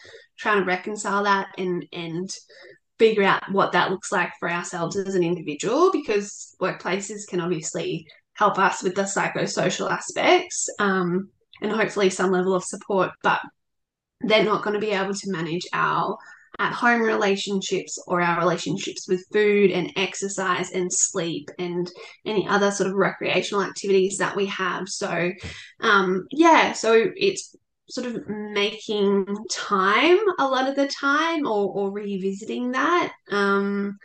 trying 0.41 0.59
to 0.59 0.65
reconcile 0.65 1.25
that 1.25 1.49
and 1.59 1.87
and 1.93 2.31
figure 2.99 3.23
out 3.23 3.43
what 3.53 3.73
that 3.73 3.91
looks 3.91 4.13
like 4.13 4.31
for 4.39 4.51
ourselves 4.51 4.97
as 4.97 5.15
an 5.15 5.23
individual 5.23 5.91
because 5.91 6.55
workplaces 6.61 7.27
can 7.29 7.41
obviously 7.41 8.07
help 8.35 8.59
us 8.59 8.83
with 8.83 8.95
the 8.95 9.03
psychosocial 9.03 9.91
aspects 9.91 10.69
um, 10.79 11.29
and 11.63 11.73
hopefully 11.73 12.11
some 12.11 12.31
level 12.31 12.55
of 12.55 12.65
support 12.65 13.11
but 13.23 13.41
they're 14.23 14.45
not 14.45 14.63
going 14.63 14.75
to 14.75 14.81
be 14.81 14.91
able 14.91 15.15
to 15.15 15.31
manage 15.31 15.67
our 15.73 16.17
at 16.59 16.75
home 16.75 17.01
relationships 17.01 17.99
or 18.07 18.21
our 18.21 18.39
relationships 18.39 19.09
with 19.09 19.25
food 19.33 19.71
and 19.71 19.93
exercise 19.97 20.73
and 20.73 20.93
sleep 20.93 21.49
and 21.59 21.91
any 22.27 22.47
other 22.47 22.71
sort 22.71 22.89
of 22.89 22.95
recreational 22.95 23.63
activities 23.63 24.19
that 24.19 24.37
we 24.37 24.45
have. 24.47 24.87
So 24.89 25.31
um 25.81 26.27
yeah 26.31 26.73
so 26.73 27.11
it's 27.17 27.57
sort 27.91 28.07
of 28.07 28.29
making 28.29 29.27
time 29.51 30.19
a 30.39 30.47
lot 30.47 30.69
of 30.69 30.77
the 30.77 30.89
time 30.89 31.47
or, 31.47 31.73
or 31.73 31.93
revisiting 31.93 32.73
that 32.73 33.13
um 33.31 33.97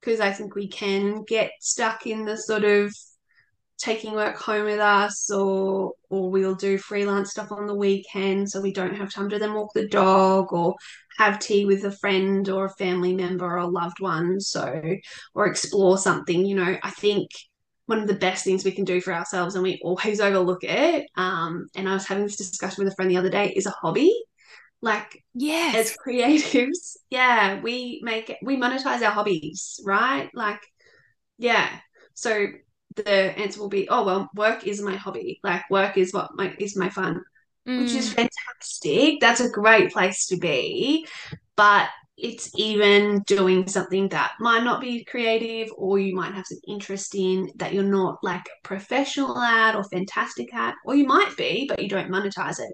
because 0.00 0.20
I 0.20 0.32
think 0.32 0.54
we 0.54 0.68
can 0.68 1.24
get 1.24 1.50
stuck 1.60 2.06
in 2.06 2.24
the 2.24 2.36
sort 2.36 2.64
of 2.64 2.94
taking 3.78 4.12
work 4.12 4.36
home 4.36 4.66
with 4.66 4.78
us 4.80 5.30
or 5.30 5.92
or 6.10 6.30
we'll 6.30 6.54
do 6.54 6.76
freelance 6.76 7.30
stuff 7.30 7.50
on 7.50 7.66
the 7.66 7.74
weekend 7.74 8.50
so 8.50 8.60
we 8.60 8.72
don't 8.72 8.96
have 8.96 9.12
time 9.12 9.28
to 9.30 9.38
then 9.38 9.54
walk 9.54 9.70
the 9.74 9.88
dog 9.88 10.52
or 10.52 10.74
have 11.18 11.38
tea 11.38 11.64
with 11.64 11.84
a 11.84 11.90
friend 11.90 12.48
or 12.50 12.66
a 12.66 12.74
family 12.74 13.14
member 13.14 13.58
or 13.58 13.70
loved 13.70 14.00
one 14.00 14.38
so 14.38 14.82
or 15.34 15.46
explore 15.46 15.96
something 15.96 16.44
you 16.44 16.56
know. 16.56 16.76
I 16.82 16.90
think 16.90 17.30
one 17.90 17.98
of 17.98 18.06
the 18.06 18.14
best 18.14 18.44
things 18.44 18.64
we 18.64 18.70
can 18.70 18.84
do 18.84 19.00
for 19.00 19.12
ourselves 19.12 19.56
and 19.56 19.64
we 19.64 19.80
always 19.82 20.20
overlook 20.20 20.62
it. 20.62 21.10
Um, 21.16 21.66
and 21.74 21.88
i 21.88 21.92
was 21.92 22.06
having 22.06 22.22
this 22.22 22.36
discussion 22.36 22.84
with 22.84 22.92
a 22.92 22.94
friend 22.94 23.10
the 23.10 23.16
other 23.16 23.28
day 23.28 23.52
is 23.54 23.66
a 23.66 23.70
hobby. 23.82 24.14
Like 24.80 25.22
yeah, 25.34 25.72
as 25.74 25.94
creatives 25.94 26.96
yeah 27.10 27.60
we 27.60 28.00
make 28.02 28.34
we 28.42 28.56
monetize 28.56 29.02
our 29.02 29.10
hobbies 29.10 29.78
right? 29.84 30.30
Like 30.32 30.60
yeah. 31.36 31.68
So 32.14 32.46
the 32.96 33.10
answer 33.10 33.60
will 33.60 33.68
be 33.68 33.88
oh 33.90 34.04
well 34.04 34.30
work 34.34 34.66
is 34.66 34.80
my 34.80 34.96
hobby. 34.96 35.40
Like 35.42 35.68
work 35.68 35.98
is 35.98 36.14
what 36.14 36.30
my 36.34 36.54
is 36.58 36.76
my 36.76 36.88
fun 36.88 37.22
mm. 37.68 37.80
which 37.80 37.92
is 37.92 38.10
mm. 38.10 38.14
fantastic. 38.14 39.20
That's 39.20 39.40
a 39.40 39.50
great 39.50 39.92
place 39.92 40.28
to 40.28 40.36
be. 40.36 41.06
But 41.56 41.88
it's 42.22 42.50
even 42.56 43.22
doing 43.22 43.66
something 43.66 44.08
that 44.08 44.32
might 44.40 44.62
not 44.62 44.80
be 44.80 45.04
creative 45.04 45.68
or 45.76 45.98
you 45.98 46.14
might 46.14 46.34
have 46.34 46.46
some 46.46 46.58
interest 46.68 47.14
in 47.14 47.50
that 47.56 47.72
you're 47.72 47.82
not 47.82 48.18
like 48.22 48.48
professional 48.62 49.38
at 49.38 49.74
or 49.74 49.84
fantastic 49.84 50.52
at 50.54 50.74
or 50.84 50.94
you 50.94 51.06
might 51.06 51.36
be 51.36 51.66
but 51.68 51.82
you 51.82 51.88
don't 51.88 52.10
monetize 52.10 52.60
it. 52.60 52.72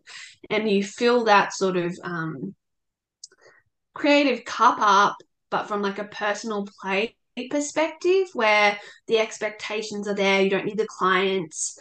And 0.50 0.70
you 0.70 0.82
fill 0.82 1.24
that 1.24 1.52
sort 1.52 1.76
of 1.76 1.96
um, 2.02 2.54
creative 3.94 4.44
cup 4.44 4.78
up 4.80 5.16
but 5.50 5.66
from 5.66 5.82
like 5.82 5.98
a 5.98 6.04
personal 6.04 6.66
play 6.80 7.16
perspective 7.50 8.28
where 8.32 8.78
the 9.08 9.18
expectations 9.18 10.08
are 10.08 10.14
there 10.14 10.40
you 10.40 10.50
don't 10.50 10.64
need 10.64 10.78
the 10.78 10.86
clients 10.98 11.78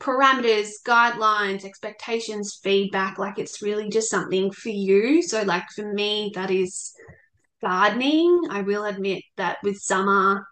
parameters, 0.00 0.70
guidelines, 0.84 1.64
expectations, 1.64 2.58
feedback. 2.62 3.18
Like 3.18 3.38
it's 3.38 3.62
really 3.62 3.88
just 3.88 4.10
something 4.10 4.50
for 4.50 4.68
you. 4.68 5.22
So, 5.22 5.42
like 5.42 5.64
for 5.74 5.92
me, 5.92 6.32
that 6.34 6.50
is 6.50 6.92
gardening. 7.60 8.42
I 8.50 8.62
will 8.62 8.84
admit 8.84 9.22
that 9.36 9.58
with 9.62 9.78
summer, 9.78 10.46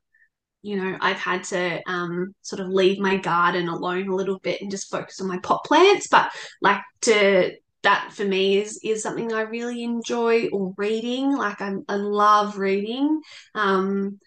you 0.62 0.76
know, 0.76 0.97
I've 1.01 1.18
had 1.18 1.45
to 1.45 1.80
um, 1.86 2.34
sort 2.40 2.61
of 2.61 2.68
leave 2.68 2.99
my 2.99 3.18
garden 3.18 3.68
alone 3.68 4.09
a 4.09 4.14
little 4.14 4.38
bit 4.38 4.62
and 4.62 4.70
just 4.70 4.90
focus 4.90 5.20
on 5.20 5.28
my 5.28 5.38
pot 5.38 5.62
plants. 5.64 6.09
But 6.09 6.30
like 6.62 6.80
to 7.03 7.53
that 7.82 8.12
for 8.14 8.24
me 8.24 8.57
is 8.57 8.80
is 8.82 9.03
something 9.03 9.32
I 9.32 9.42
really 9.42 9.84
enjoy 9.84 10.49
or 10.49 10.72
reading. 10.78 11.36
Like 11.36 11.61
I, 11.61 11.74
I 11.88 11.97
love 11.97 12.57
reading. 12.59 13.20
Um, 13.55 14.18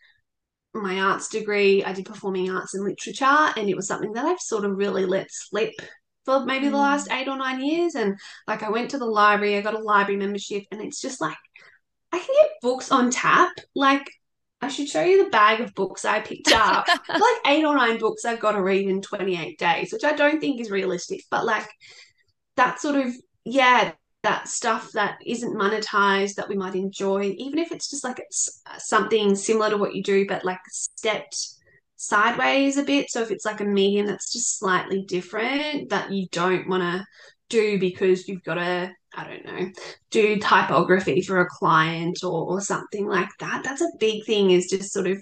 my 0.73 0.99
arts 0.99 1.29
degree, 1.29 1.83
I 1.83 1.93
did 1.93 2.05
performing 2.05 2.49
arts 2.51 2.73
and 2.73 2.83
literature, 2.83 3.25
and 3.25 3.69
it 3.69 3.75
was 3.75 3.87
something 3.87 4.13
that 4.13 4.25
I've 4.25 4.39
sort 4.39 4.65
of 4.65 4.77
really 4.77 5.05
let 5.05 5.27
slip 5.29 5.73
for 6.25 6.45
maybe 6.45 6.67
mm. 6.67 6.71
the 6.71 6.77
last 6.77 7.09
eight 7.11 7.27
or 7.27 7.37
nine 7.37 7.63
years. 7.63 7.95
And 7.95 8.17
like 8.47 8.63
I 8.63 8.69
went 8.69 8.91
to 8.91 8.97
the 8.97 9.05
library, 9.05 9.57
I 9.57 9.61
got 9.61 9.73
a 9.75 9.79
library 9.79 10.19
membership, 10.19 10.63
and 10.71 10.81
it's 10.81 11.01
just 11.01 11.21
like 11.21 11.37
I 12.11 12.19
can 12.19 12.35
get 12.41 12.51
books 12.61 12.91
on 12.91 13.11
tap. 13.11 13.51
Like 13.75 14.09
I 14.61 14.67
should 14.69 14.89
show 14.89 15.03
you 15.03 15.23
the 15.23 15.29
bag 15.29 15.61
of 15.61 15.73
books 15.73 16.05
I 16.05 16.19
picked 16.19 16.51
up. 16.51 16.87
like 17.09 17.37
eight 17.47 17.65
or 17.65 17.75
nine 17.75 17.97
books 17.99 18.25
I've 18.25 18.39
got 18.39 18.53
to 18.53 18.61
read 18.61 18.87
in 18.87 19.01
28 19.01 19.57
days, 19.57 19.93
which 19.93 20.03
I 20.03 20.13
don't 20.13 20.39
think 20.39 20.59
is 20.61 20.71
realistic, 20.71 21.21
but 21.29 21.45
like 21.45 21.67
that 22.55 22.79
sort 22.79 22.95
of 22.95 23.13
yeah, 23.45 23.93
that 24.27 24.49
stuff 24.49 24.91
that 24.91 25.17
isn't 25.25 25.55
monetized 25.55 26.35
that 26.35 26.49
we 26.49 26.57
might 26.57 26.75
enjoy, 26.75 27.33
even 27.37 27.57
if 27.57 27.71
it's 27.71 27.89
just 27.89 28.03
like 28.03 28.19
it's 28.19 28.61
something 28.77 29.37
similar 29.37 29.69
to 29.69 29.77
what 29.77 29.95
you 29.95 30.03
do, 30.03 30.27
but 30.27 30.43
like 30.43 30.59
stepped 30.69 31.47
sideways 31.95 32.75
a 32.75 32.83
bit. 32.83 33.09
So 33.09 33.21
if 33.21 33.31
it's 33.31 33.45
like 33.45 33.61
a 33.61 33.65
medium 33.65 34.05
that's 34.05 34.33
just 34.33 34.59
slightly 34.59 35.05
different 35.07 35.91
that 35.91 36.11
you 36.11 36.27
don't 36.33 36.67
want 36.67 36.83
to 36.83 37.05
do 37.47 37.79
because 37.79 38.27
you've 38.27 38.43
got 38.43 38.55
to, 38.55 38.91
I 39.15 39.23
don't 39.23 39.45
know, 39.45 39.71
do 40.11 40.35
typography 40.35 41.21
for 41.21 41.39
a 41.39 41.47
client 41.49 42.17
or, 42.21 42.51
or 42.51 42.59
something 42.59 43.07
like 43.07 43.29
that. 43.39 43.63
That's 43.63 43.81
a 43.81 43.97
big 43.97 44.25
thing 44.25 44.51
is 44.51 44.69
just 44.69 44.91
sort 44.91 45.07
of 45.07 45.19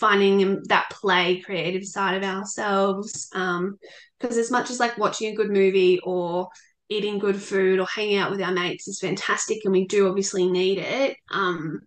finding 0.00 0.62
that 0.68 0.88
play 0.90 1.42
creative 1.42 1.84
side 1.84 2.14
of 2.14 2.22
ourselves 2.22 3.30
um 3.34 3.78
because 4.20 4.36
as 4.36 4.50
much 4.50 4.68
as 4.68 4.78
like 4.78 4.98
watching 4.98 5.32
a 5.32 5.34
good 5.34 5.48
movie 5.50 5.98
or 6.04 6.46
eating 6.88 7.18
good 7.18 7.40
food 7.40 7.80
or 7.80 7.86
hanging 7.86 8.18
out 8.18 8.30
with 8.30 8.42
our 8.42 8.52
mates 8.52 8.88
is 8.88 9.00
fantastic 9.00 9.58
and 9.64 9.72
we 9.72 9.86
do 9.86 10.08
obviously 10.08 10.48
need 10.48 10.78
it. 10.78 11.16
Um 11.30 11.80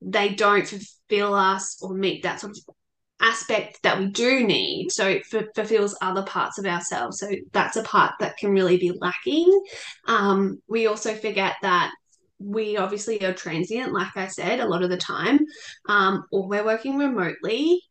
they 0.00 0.30
don't 0.30 0.66
fulfill 0.66 1.34
us 1.34 1.78
or 1.82 1.92
meet 1.92 2.22
that 2.22 2.40
sort 2.40 2.52
of 2.52 2.74
aspect 3.20 3.82
that 3.82 3.98
we 3.98 4.06
do 4.06 4.46
need 4.46 4.92
so 4.92 5.08
it 5.08 5.24
f- 5.32 5.46
fulfills 5.52 5.98
other 6.00 6.22
parts 6.22 6.56
of 6.58 6.66
ourselves. 6.66 7.18
So 7.18 7.28
that's 7.52 7.76
a 7.76 7.82
part 7.82 8.14
that 8.20 8.36
can 8.36 8.52
really 8.52 8.78
be 8.78 8.92
lacking. 8.92 9.60
Um 10.06 10.62
we 10.68 10.86
also 10.86 11.14
forget 11.14 11.56
that 11.62 11.92
we 12.40 12.76
obviously 12.76 13.20
are 13.24 13.34
transient, 13.34 13.92
like 13.92 14.16
I 14.16 14.28
said, 14.28 14.60
a 14.60 14.68
lot 14.68 14.84
of 14.84 14.90
the 14.90 14.96
time, 14.96 15.40
um, 15.88 16.24
or 16.30 16.46
we're 16.46 16.64
working 16.64 16.96
remotely 16.96 17.82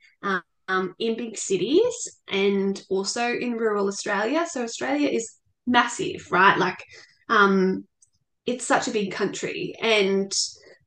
um, 0.67 0.95
in 0.99 1.15
big 1.15 1.37
cities 1.37 2.19
and 2.27 2.81
also 2.89 3.31
in 3.31 3.53
rural 3.53 3.87
Australia. 3.87 4.45
So 4.49 4.63
Australia 4.63 5.09
is 5.09 5.37
massive, 5.67 6.31
right? 6.31 6.57
Like, 6.57 6.83
um, 7.29 7.85
it's 8.45 8.65
such 8.65 8.87
a 8.87 8.91
big 8.91 9.11
country, 9.11 9.75
and 9.81 10.31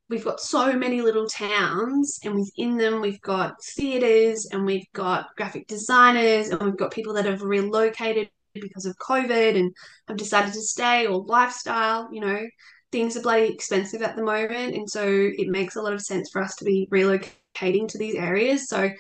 we've 0.09 0.24
got 0.24 0.41
so 0.41 0.72
many 0.72 1.03
little 1.03 1.28
towns, 1.28 2.18
and 2.24 2.35
within 2.35 2.76
them 2.76 3.01
we've 3.01 3.20
got 3.20 3.62
theatres, 3.62 4.49
and 4.51 4.64
we've 4.64 4.91
got 4.95 5.28
graphic 5.37 5.66
designers, 5.68 6.49
and 6.49 6.61
we've 6.62 6.78
got 6.78 6.93
people 6.93 7.14
that 7.14 7.26
have 7.26 7.43
relocated 7.43 8.31
because 8.55 8.87
of 8.87 8.97
COVID 8.99 9.57
and 9.57 9.72
have 10.09 10.16
decided 10.16 10.53
to 10.53 10.61
stay 10.61 11.07
or 11.07 11.24
lifestyle, 11.24 12.09
you 12.12 12.20
know 12.20 12.45
things 12.93 13.16
are 13.16 13.22
bloody 13.22 13.53
expensive 13.53 14.03
at 14.03 14.16
the 14.16 14.22
moment. 14.22 14.74
And 14.74 14.89
so 14.89 15.05
it 15.07 15.49
makes 15.49 15.76
a 15.76 15.83
lot 15.83 15.93
of 15.93 16.03
sense 16.03 16.31
for 16.31 16.43
us 16.43 16.57
to 16.57 16.64
be 16.64 16.89
relocating 16.91 17.89
to 17.89 17.99
these 17.99 18.14
areas. 18.14 18.68
So 18.68 18.91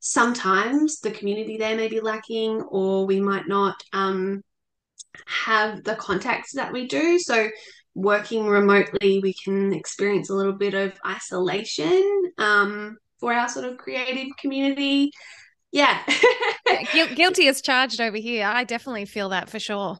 sometimes 0.00 1.00
the 1.00 1.10
community 1.10 1.56
there 1.56 1.76
may 1.76 1.88
be 1.88 2.00
lacking, 2.00 2.62
or 2.62 3.06
we 3.06 3.20
might 3.20 3.48
not 3.48 3.82
um, 3.92 4.42
have 5.26 5.84
the 5.84 5.96
contacts 5.96 6.52
that 6.54 6.72
we 6.72 6.86
do. 6.86 7.18
So 7.18 7.48
working 7.94 8.46
remotely, 8.46 9.20
we 9.22 9.34
can 9.34 9.72
experience 9.72 10.30
a 10.30 10.34
little 10.34 10.52
bit 10.52 10.74
of 10.74 10.92
isolation 11.06 12.32
um, 12.38 12.96
for 13.20 13.32
our 13.32 13.48
sort 13.48 13.66
of 13.66 13.78
creative 13.78 14.28
community. 14.38 15.10
Yeah. 15.70 16.00
Guilty 17.14 17.48
as 17.48 17.62
charged 17.62 18.00
over 18.00 18.16
here. 18.16 18.46
I 18.46 18.64
definitely 18.64 19.06
feel 19.06 19.30
that 19.30 19.48
for 19.48 19.58
sure. 19.58 19.98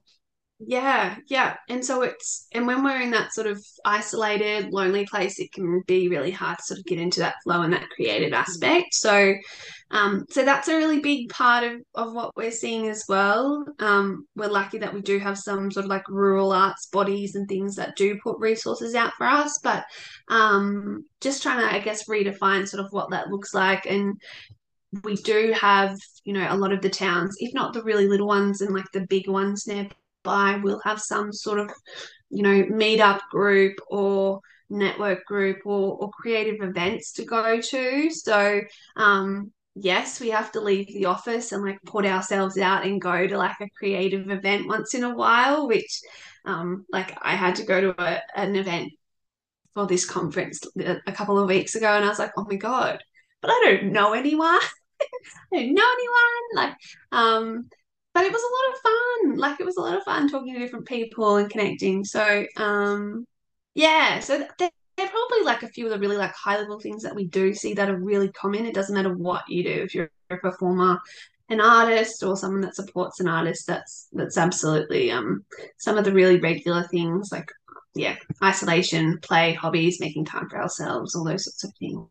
Yeah, 0.64 1.16
yeah. 1.26 1.56
And 1.68 1.84
so 1.84 2.02
it's, 2.02 2.46
and 2.52 2.68
when 2.68 2.84
we're 2.84 3.00
in 3.00 3.10
that 3.10 3.32
sort 3.32 3.48
of 3.48 3.60
isolated, 3.84 4.72
lonely 4.72 5.04
place, 5.06 5.40
it 5.40 5.50
can 5.52 5.82
be 5.88 6.08
really 6.08 6.30
hard 6.30 6.58
to 6.58 6.64
sort 6.64 6.78
of 6.78 6.86
get 6.86 7.00
into 7.00 7.18
that 7.18 7.34
flow 7.42 7.62
and 7.62 7.72
that 7.72 7.90
creative 7.90 8.32
aspect. 8.32 8.94
So, 8.94 9.34
um, 9.90 10.24
so 10.30 10.44
that's 10.44 10.68
a 10.68 10.76
really 10.76 11.00
big 11.00 11.30
part 11.30 11.64
of, 11.64 11.80
of 11.96 12.12
what 12.12 12.36
we're 12.36 12.52
seeing 12.52 12.88
as 12.88 13.04
well. 13.08 13.64
Um, 13.80 14.26
we're 14.36 14.46
lucky 14.46 14.78
that 14.78 14.94
we 14.94 15.00
do 15.00 15.18
have 15.18 15.36
some 15.36 15.70
sort 15.72 15.84
of 15.84 15.90
like 15.90 16.08
rural 16.08 16.52
arts 16.52 16.86
bodies 16.86 17.34
and 17.34 17.48
things 17.48 17.74
that 17.76 17.96
do 17.96 18.16
put 18.22 18.38
resources 18.38 18.94
out 18.94 19.12
for 19.18 19.26
us, 19.26 19.58
but 19.64 19.84
um, 20.28 21.04
just 21.20 21.42
trying 21.42 21.58
to, 21.58 21.74
I 21.74 21.80
guess, 21.80 22.08
redefine 22.08 22.68
sort 22.68 22.84
of 22.84 22.92
what 22.92 23.10
that 23.10 23.28
looks 23.28 23.52
like. 23.52 23.86
And 23.86 24.14
we 25.02 25.16
do 25.16 25.52
have, 25.58 25.96
you 26.22 26.34
know, 26.34 26.46
a 26.48 26.56
lot 26.56 26.72
of 26.72 26.82
the 26.82 26.90
towns, 26.90 27.34
if 27.40 27.52
not 27.52 27.72
the 27.72 27.82
really 27.82 28.06
little 28.06 28.28
ones 28.28 28.60
and 28.60 28.72
like 28.72 28.90
the 28.92 29.06
big 29.08 29.26
ones 29.28 29.66
nearby 29.66 29.90
by 30.22 30.60
we'll 30.62 30.80
have 30.84 31.00
some 31.00 31.32
sort 31.32 31.58
of 31.58 31.70
you 32.30 32.42
know 32.42 32.64
meetup 32.64 33.20
group 33.30 33.76
or 33.88 34.40
network 34.70 35.24
group 35.26 35.58
or, 35.66 35.96
or 35.98 36.10
creative 36.10 36.62
events 36.62 37.12
to 37.12 37.24
go 37.24 37.60
to. 37.60 38.10
So 38.10 38.60
um 38.96 39.52
yes 39.74 40.20
we 40.20 40.30
have 40.30 40.52
to 40.52 40.60
leave 40.60 40.86
the 40.88 41.06
office 41.06 41.52
and 41.52 41.64
like 41.64 41.78
put 41.84 42.04
ourselves 42.04 42.58
out 42.58 42.84
and 42.84 43.00
go 43.00 43.26
to 43.26 43.38
like 43.38 43.56
a 43.60 43.68
creative 43.78 44.30
event 44.30 44.68
once 44.68 44.94
in 44.94 45.02
a 45.02 45.14
while 45.14 45.66
which 45.66 46.00
um 46.44 46.84
like 46.92 47.16
i 47.22 47.34
had 47.34 47.54
to 47.54 47.64
go 47.64 47.80
to 47.80 48.02
a, 48.02 48.20
an 48.36 48.54
event 48.54 48.92
for 49.72 49.86
this 49.86 50.04
conference 50.04 50.60
a 51.06 51.12
couple 51.12 51.38
of 51.38 51.48
weeks 51.48 51.74
ago 51.74 51.86
and 51.86 52.04
i 52.04 52.08
was 52.08 52.18
like 52.18 52.32
oh 52.36 52.44
my 52.48 52.56
god 52.56 53.02
but 53.40 53.50
i 53.50 53.60
don't 53.64 53.92
know 53.92 54.12
anyone. 54.12 54.58
I 55.54 55.56
don't 55.56 55.74
know 55.74 55.82
anyone 55.82 56.54
like 56.54 56.76
um 57.10 57.68
but 58.14 58.24
it 58.24 58.32
was 58.32 58.42
a 58.42 58.54
lot 58.54 58.74
of 58.74 58.80
fun. 58.82 59.38
Like 59.38 59.60
it 59.60 59.66
was 59.66 59.76
a 59.76 59.80
lot 59.80 59.96
of 59.96 60.04
fun 60.04 60.28
talking 60.28 60.54
to 60.54 60.60
different 60.60 60.86
people 60.86 61.36
and 61.36 61.50
connecting. 61.50 62.04
So 62.04 62.46
um, 62.56 63.26
yeah, 63.74 64.20
so 64.20 64.38
they're, 64.58 64.70
they're 64.96 65.08
probably 65.08 65.44
like 65.44 65.62
a 65.62 65.68
few 65.68 65.86
of 65.86 65.92
the 65.92 65.98
really 65.98 66.16
like 66.16 66.34
high 66.34 66.58
level 66.58 66.78
things 66.78 67.02
that 67.02 67.14
we 67.14 67.26
do 67.26 67.54
see 67.54 67.74
that 67.74 67.90
are 67.90 67.96
really 67.96 68.30
common. 68.32 68.66
It 68.66 68.74
doesn't 68.74 68.94
matter 68.94 69.14
what 69.14 69.48
you 69.48 69.64
do 69.64 69.70
if 69.70 69.94
you're 69.94 70.10
a 70.30 70.36
performer, 70.36 70.98
an 71.48 71.60
artist, 71.60 72.22
or 72.22 72.36
someone 72.36 72.60
that 72.62 72.76
supports 72.76 73.20
an 73.20 73.28
artist. 73.28 73.66
That's 73.66 74.08
that's 74.12 74.36
absolutely 74.36 75.10
um 75.10 75.44
some 75.78 75.96
of 75.96 76.04
the 76.04 76.12
really 76.12 76.38
regular 76.38 76.82
things 76.84 77.30
like 77.32 77.50
yeah, 77.94 78.16
isolation, 78.42 79.18
play, 79.20 79.52
hobbies, 79.52 80.00
making 80.00 80.24
time 80.24 80.48
for 80.48 80.60
ourselves, 80.60 81.14
all 81.14 81.24
those 81.24 81.44
sorts 81.44 81.64
of 81.64 81.72
things. 81.78 82.08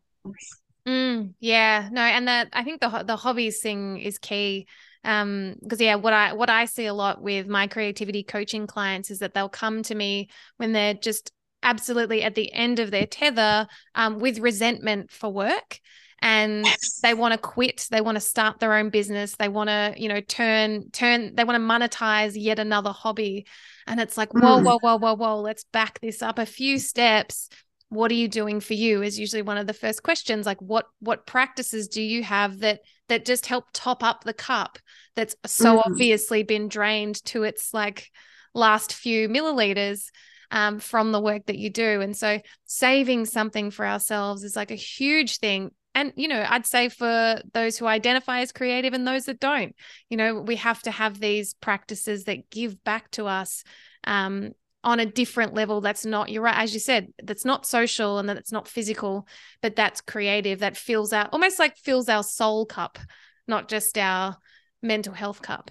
Mm, 0.86 1.34
yeah, 1.40 1.88
no, 1.90 2.02
and 2.02 2.28
that 2.28 2.48
I 2.52 2.64
think 2.64 2.80
the 2.80 3.04
the 3.04 3.16
hobbies 3.16 3.60
thing 3.60 3.98
is 3.98 4.18
key 4.18 4.66
um 5.04 5.54
because 5.62 5.80
yeah 5.80 5.94
what 5.94 6.12
i 6.12 6.32
what 6.32 6.50
i 6.50 6.64
see 6.64 6.86
a 6.86 6.94
lot 6.94 7.20
with 7.20 7.46
my 7.46 7.66
creativity 7.66 8.22
coaching 8.22 8.66
clients 8.66 9.10
is 9.10 9.18
that 9.18 9.34
they'll 9.34 9.48
come 9.48 9.82
to 9.82 9.94
me 9.94 10.28
when 10.56 10.72
they're 10.72 10.94
just 10.94 11.32
absolutely 11.62 12.22
at 12.22 12.34
the 12.34 12.52
end 12.52 12.78
of 12.78 12.90
their 12.90 13.06
tether 13.06 13.66
um, 13.94 14.18
with 14.18 14.38
resentment 14.38 15.10
for 15.10 15.32
work 15.32 15.78
and 16.20 16.64
yes. 16.64 17.00
they 17.02 17.14
want 17.14 17.32
to 17.32 17.38
quit 17.38 17.86
they 17.90 18.00
want 18.00 18.16
to 18.16 18.20
start 18.20 18.60
their 18.60 18.74
own 18.74 18.90
business 18.90 19.34
they 19.36 19.48
want 19.48 19.68
to 19.68 19.94
you 19.96 20.08
know 20.08 20.20
turn 20.20 20.88
turn 20.90 21.34
they 21.34 21.44
want 21.44 21.56
to 21.56 21.60
monetize 21.60 22.32
yet 22.34 22.58
another 22.58 22.90
hobby 22.90 23.46
and 23.86 24.00
it's 24.00 24.16
like 24.16 24.32
whoa 24.32 24.58
mm. 24.58 24.64
whoa 24.64 24.78
whoa 24.80 24.98
whoa 24.98 25.14
whoa 25.14 25.40
let's 25.40 25.64
back 25.72 26.00
this 26.00 26.22
up 26.22 26.38
a 26.38 26.46
few 26.46 26.78
steps 26.78 27.48
what 27.88 28.10
are 28.10 28.14
you 28.14 28.28
doing 28.28 28.60
for 28.60 28.74
you 28.74 29.02
is 29.02 29.18
usually 29.18 29.42
one 29.42 29.58
of 29.58 29.66
the 29.66 29.74
first 29.74 30.02
questions 30.02 30.46
like 30.46 30.60
what 30.62 30.86
what 31.00 31.26
practices 31.26 31.88
do 31.88 32.00
you 32.00 32.22
have 32.22 32.60
that 32.60 32.80
that 33.12 33.26
just 33.26 33.44
help 33.44 33.66
top 33.74 34.02
up 34.02 34.24
the 34.24 34.32
cup 34.32 34.78
that's 35.16 35.36
so 35.44 35.76
mm. 35.76 35.82
obviously 35.84 36.42
been 36.42 36.66
drained 36.66 37.22
to 37.26 37.42
its 37.42 37.74
like 37.74 38.08
last 38.54 38.94
few 38.94 39.28
milliliters 39.28 40.06
um, 40.50 40.78
from 40.78 41.12
the 41.12 41.20
work 41.20 41.44
that 41.44 41.58
you 41.58 41.68
do 41.68 42.00
and 42.00 42.16
so 42.16 42.40
saving 42.64 43.26
something 43.26 43.70
for 43.70 43.86
ourselves 43.86 44.44
is 44.44 44.56
like 44.56 44.70
a 44.70 44.76
huge 44.76 45.36
thing 45.36 45.70
and 45.94 46.14
you 46.16 46.26
know 46.26 46.42
i'd 46.48 46.64
say 46.64 46.88
for 46.88 47.38
those 47.52 47.76
who 47.76 47.86
identify 47.86 48.40
as 48.40 48.50
creative 48.50 48.94
and 48.94 49.06
those 49.06 49.26
that 49.26 49.38
don't 49.40 49.76
you 50.08 50.16
know 50.16 50.40
we 50.40 50.56
have 50.56 50.80
to 50.80 50.90
have 50.90 51.20
these 51.20 51.52
practices 51.52 52.24
that 52.24 52.48
give 52.48 52.82
back 52.82 53.10
to 53.10 53.26
us 53.26 53.62
um, 54.04 54.52
on 54.84 54.98
a 55.00 55.06
different 55.06 55.54
level 55.54 55.80
that's 55.80 56.04
not 56.04 56.28
you're 56.28 56.42
right 56.42 56.58
as 56.58 56.74
you 56.74 56.80
said 56.80 57.12
that's 57.22 57.44
not 57.44 57.66
social 57.66 58.18
and 58.18 58.28
that's 58.28 58.50
not 58.50 58.66
physical 58.66 59.26
but 59.60 59.76
that's 59.76 60.00
creative 60.00 60.58
that 60.58 60.76
fills 60.76 61.12
out 61.12 61.28
almost 61.32 61.58
like 61.58 61.76
fills 61.76 62.08
our 62.08 62.22
soul 62.22 62.66
cup 62.66 62.98
not 63.46 63.68
just 63.68 63.96
our 63.98 64.36
mental 64.82 65.14
health 65.14 65.42
cup. 65.42 65.70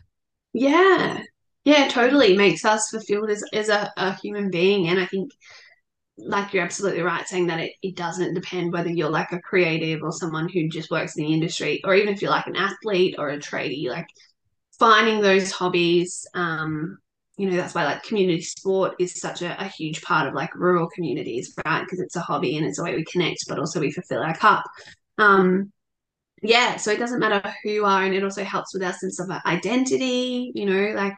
Yeah. 0.53 1.22
Yeah 1.64 1.88
totally. 1.89 2.36
Makes 2.36 2.66
us 2.66 2.89
fulfilled 2.89 3.30
as, 3.30 3.43
as 3.53 3.70
a, 3.70 3.91
a 3.97 4.16
human 4.16 4.49
being 4.49 4.88
and 4.88 4.99
i 4.99 5.05
think 5.05 5.32
like 6.18 6.53
you're 6.53 6.64
absolutely 6.64 7.01
right 7.01 7.28
saying 7.28 7.47
that 7.47 7.59
it, 7.59 7.72
it 7.82 7.95
doesn't 7.95 8.34
depend 8.34 8.72
whether 8.72 8.89
you're 8.89 9.09
like 9.09 9.32
a 9.32 9.39
creative 9.39 10.03
or 10.03 10.12
someone 10.12 10.47
who 10.49 10.70
just 10.70 10.91
works 10.91 11.18
in 11.18 11.26
the 11.26 11.34
industry 11.34 11.82
or 11.84 11.95
even 11.95 12.14
if 12.14 12.22
you're 12.22 12.30
like 12.32 12.47
an 12.47 12.55
athlete 12.55 13.16
or 13.18 13.30
a 13.30 13.39
tradie 13.39 13.89
like 13.89 14.07
finding 14.78 15.22
those 15.22 15.51
hobbies 15.51 16.28
um 16.34 16.97
you 17.38 17.50
know 17.50 17.56
that's 17.56 17.74
why 17.74 17.86
like 17.86 18.04
community 18.04 18.42
sport 18.42 18.96
is 19.00 19.20
such 19.20 19.42
a, 19.42 19.60
a 19.62 19.68
huge 19.68 20.02
part 20.02 20.28
of 20.28 20.34
like 20.34 20.54
rural 20.56 20.90
communities 20.94 21.54
right? 21.66 21.82
Because 21.84 22.00
it's 22.00 22.16
a 22.16 22.22
hobby 22.22 22.58
and 22.58 22.66
it's 22.66 22.80
a 22.80 22.84
way 22.84 22.96
we 22.96 23.06
connect 23.06 23.46
but 23.48 23.60
also 23.60 23.80
we 23.80 23.92
fulfill 23.92 24.22
our 24.22 24.36
cup. 24.36 24.64
Um 25.18 25.72
yeah 26.44 26.76
so 26.76 26.92
it 26.92 27.00
doesn't 27.00 27.20
matter 27.20 27.54
who 27.64 27.70
you 27.70 27.86
are 27.86 28.04
and 28.04 28.16
it 28.16 28.24
also 28.24 28.44
helps 28.44 28.74
with 28.74 28.84
our 28.84 28.94
sense 28.94 29.20
of 29.20 29.30
identity 29.46 30.52
you 30.56 30.66
know? 30.66 30.94
Like 30.96 31.18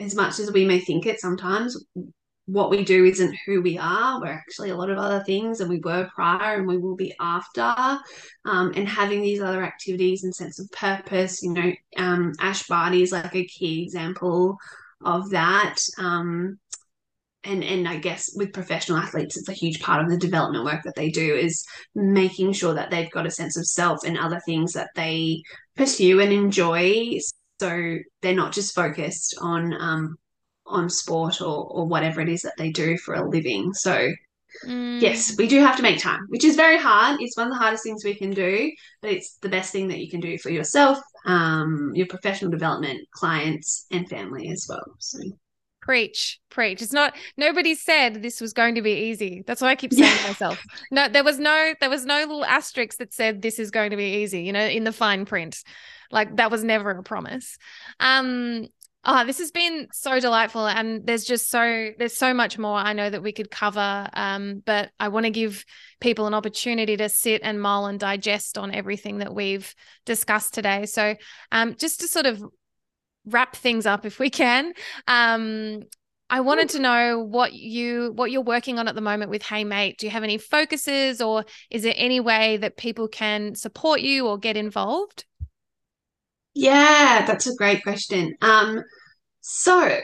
as 0.00 0.14
much 0.14 0.38
as 0.38 0.52
we 0.52 0.64
may 0.64 0.78
think 0.80 1.06
it 1.06 1.20
sometimes 1.20 1.76
what 2.48 2.70
we 2.70 2.82
do 2.82 3.04
isn't 3.04 3.36
who 3.44 3.60
we 3.60 3.76
are. 3.76 4.18
We're 4.20 4.28
actually 4.28 4.70
a 4.70 4.76
lot 4.76 4.88
of 4.88 4.96
other 4.96 5.22
things 5.24 5.60
and 5.60 5.68
we 5.68 5.80
were 5.80 6.08
prior 6.14 6.56
and 6.56 6.66
we 6.66 6.78
will 6.78 6.96
be 6.96 7.14
after. 7.20 8.00
Um, 8.46 8.72
and 8.74 8.88
having 8.88 9.20
these 9.20 9.42
other 9.42 9.62
activities 9.62 10.24
and 10.24 10.34
sense 10.34 10.58
of 10.58 10.70
purpose 10.72 11.42
you 11.42 11.52
know 11.52 11.72
um, 11.98 12.32
ash 12.40 12.66
barty 12.66 13.02
is 13.02 13.12
like 13.12 13.36
a 13.36 13.44
key 13.44 13.82
example 13.82 14.56
of 15.04 15.30
that. 15.30 15.78
Um, 15.98 16.58
and 17.44 17.62
and 17.62 17.88
I 17.88 17.98
guess 17.98 18.30
with 18.34 18.52
professional 18.52 18.98
athletes, 18.98 19.36
it's 19.36 19.48
a 19.48 19.52
huge 19.52 19.80
part 19.80 20.02
of 20.02 20.10
the 20.10 20.16
development 20.16 20.64
work 20.64 20.82
that 20.84 20.96
they 20.96 21.10
do 21.10 21.34
is 21.34 21.64
making 21.94 22.52
sure 22.52 22.74
that 22.74 22.90
they've 22.90 23.10
got 23.10 23.26
a 23.26 23.30
sense 23.30 23.56
of 23.56 23.66
self 23.66 24.04
and 24.04 24.18
other 24.18 24.40
things 24.44 24.72
that 24.72 24.90
they 24.94 25.42
pursue 25.76 26.20
and 26.20 26.32
enjoy. 26.32 27.18
So 27.60 27.98
they're 28.22 28.34
not 28.34 28.52
just 28.52 28.74
focused 28.74 29.36
on 29.40 29.72
um, 29.80 30.16
on 30.66 30.90
sport 30.90 31.40
or 31.40 31.66
or 31.70 31.86
whatever 31.86 32.20
it 32.20 32.28
is 32.28 32.42
that 32.42 32.54
they 32.58 32.70
do 32.70 32.98
for 32.98 33.14
a 33.14 33.28
living. 33.28 33.72
So 33.72 34.10
mm. 34.66 35.00
yes, 35.00 35.34
we 35.38 35.46
do 35.46 35.60
have 35.60 35.76
to 35.76 35.82
make 35.82 36.00
time, 36.00 36.20
which 36.28 36.44
is 36.44 36.56
very 36.56 36.78
hard. 36.78 37.20
It's 37.20 37.36
one 37.36 37.46
of 37.46 37.52
the 37.52 37.58
hardest 37.58 37.84
things 37.84 38.04
we 38.04 38.14
can 38.14 38.30
do, 38.30 38.70
but 39.00 39.12
it's 39.12 39.36
the 39.36 39.48
best 39.48 39.72
thing 39.72 39.88
that 39.88 40.00
you 40.00 40.10
can 40.10 40.20
do 40.20 40.38
for 40.38 40.50
yourself, 40.50 40.98
um, 41.26 41.92
your 41.94 42.06
professional 42.06 42.50
development, 42.50 43.00
clients, 43.12 43.86
and 43.90 44.08
family 44.08 44.48
as 44.50 44.66
well. 44.68 44.84
So 44.98 45.18
Preach, 45.88 46.38
preach. 46.50 46.82
It's 46.82 46.92
not 46.92 47.14
nobody 47.38 47.74
said 47.74 48.20
this 48.20 48.42
was 48.42 48.52
going 48.52 48.74
to 48.74 48.82
be 48.82 48.92
easy. 48.92 49.42
That's 49.46 49.62
what 49.62 49.68
I 49.68 49.74
keep 49.74 49.92
saying 49.94 50.12
yeah. 50.12 50.18
to 50.18 50.28
myself. 50.28 50.62
No, 50.90 51.08
there 51.08 51.24
was 51.24 51.38
no 51.38 51.72
there 51.80 51.88
was 51.88 52.04
no 52.04 52.18
little 52.18 52.44
asterisk 52.44 52.98
that 52.98 53.14
said 53.14 53.40
this 53.40 53.58
is 53.58 53.70
going 53.70 53.90
to 53.92 53.96
be 53.96 54.22
easy, 54.22 54.42
you 54.42 54.52
know, 54.52 54.66
in 54.66 54.84
the 54.84 54.92
fine 54.92 55.24
print. 55.24 55.64
Like 56.10 56.36
that 56.36 56.50
was 56.50 56.62
never 56.62 56.90
a 56.90 57.02
promise. 57.02 57.56
Um 58.00 58.66
oh, 59.04 59.24
this 59.24 59.38
has 59.38 59.50
been 59.50 59.88
so 59.92 60.20
delightful 60.20 60.66
and 60.66 61.06
there's 61.06 61.24
just 61.24 61.48
so 61.48 61.90
there's 61.98 62.16
so 62.16 62.34
much 62.34 62.58
more 62.58 62.76
I 62.76 62.92
know 62.92 63.08
that 63.08 63.22
we 63.22 63.32
could 63.32 63.50
cover 63.50 64.08
um 64.12 64.62
but 64.66 64.90
I 64.98 65.08
want 65.08 65.24
to 65.24 65.30
give 65.30 65.64
people 66.00 66.26
an 66.26 66.34
opportunity 66.34 66.96
to 66.96 67.08
sit 67.08 67.40
and 67.42 67.60
mull 67.60 67.86
and 67.86 67.98
digest 67.98 68.58
on 68.58 68.74
everything 68.74 69.18
that 69.18 69.34
we've 69.34 69.74
discussed 70.04 70.52
today. 70.52 70.86
So 70.86 71.14
um 71.52 71.76
just 71.78 72.00
to 72.00 72.08
sort 72.08 72.26
of 72.26 72.42
wrap 73.30 73.56
things 73.56 73.86
up 73.86 74.04
if 74.04 74.18
we 74.18 74.30
can. 74.30 74.72
Um, 75.06 75.82
I 76.30 76.40
wanted 76.40 76.68
to 76.70 76.78
know 76.78 77.20
what 77.20 77.54
you 77.54 78.12
what 78.14 78.30
you're 78.30 78.42
working 78.42 78.78
on 78.78 78.86
at 78.86 78.94
the 78.94 79.00
moment 79.00 79.30
with 79.30 79.42
Hey 79.42 79.64
Mate. 79.64 79.98
Do 79.98 80.06
you 80.06 80.10
have 80.10 80.24
any 80.24 80.36
focuses, 80.36 81.22
or 81.22 81.44
is 81.70 81.82
there 81.82 81.94
any 81.96 82.20
way 82.20 82.58
that 82.58 82.76
people 82.76 83.08
can 83.08 83.54
support 83.54 84.00
you 84.00 84.26
or 84.26 84.36
get 84.36 84.56
involved? 84.56 85.24
Yeah, 86.58 87.24
that's 87.24 87.46
a 87.46 87.54
great 87.54 87.84
question. 87.84 88.34
Um, 88.42 88.82
so 89.40 89.96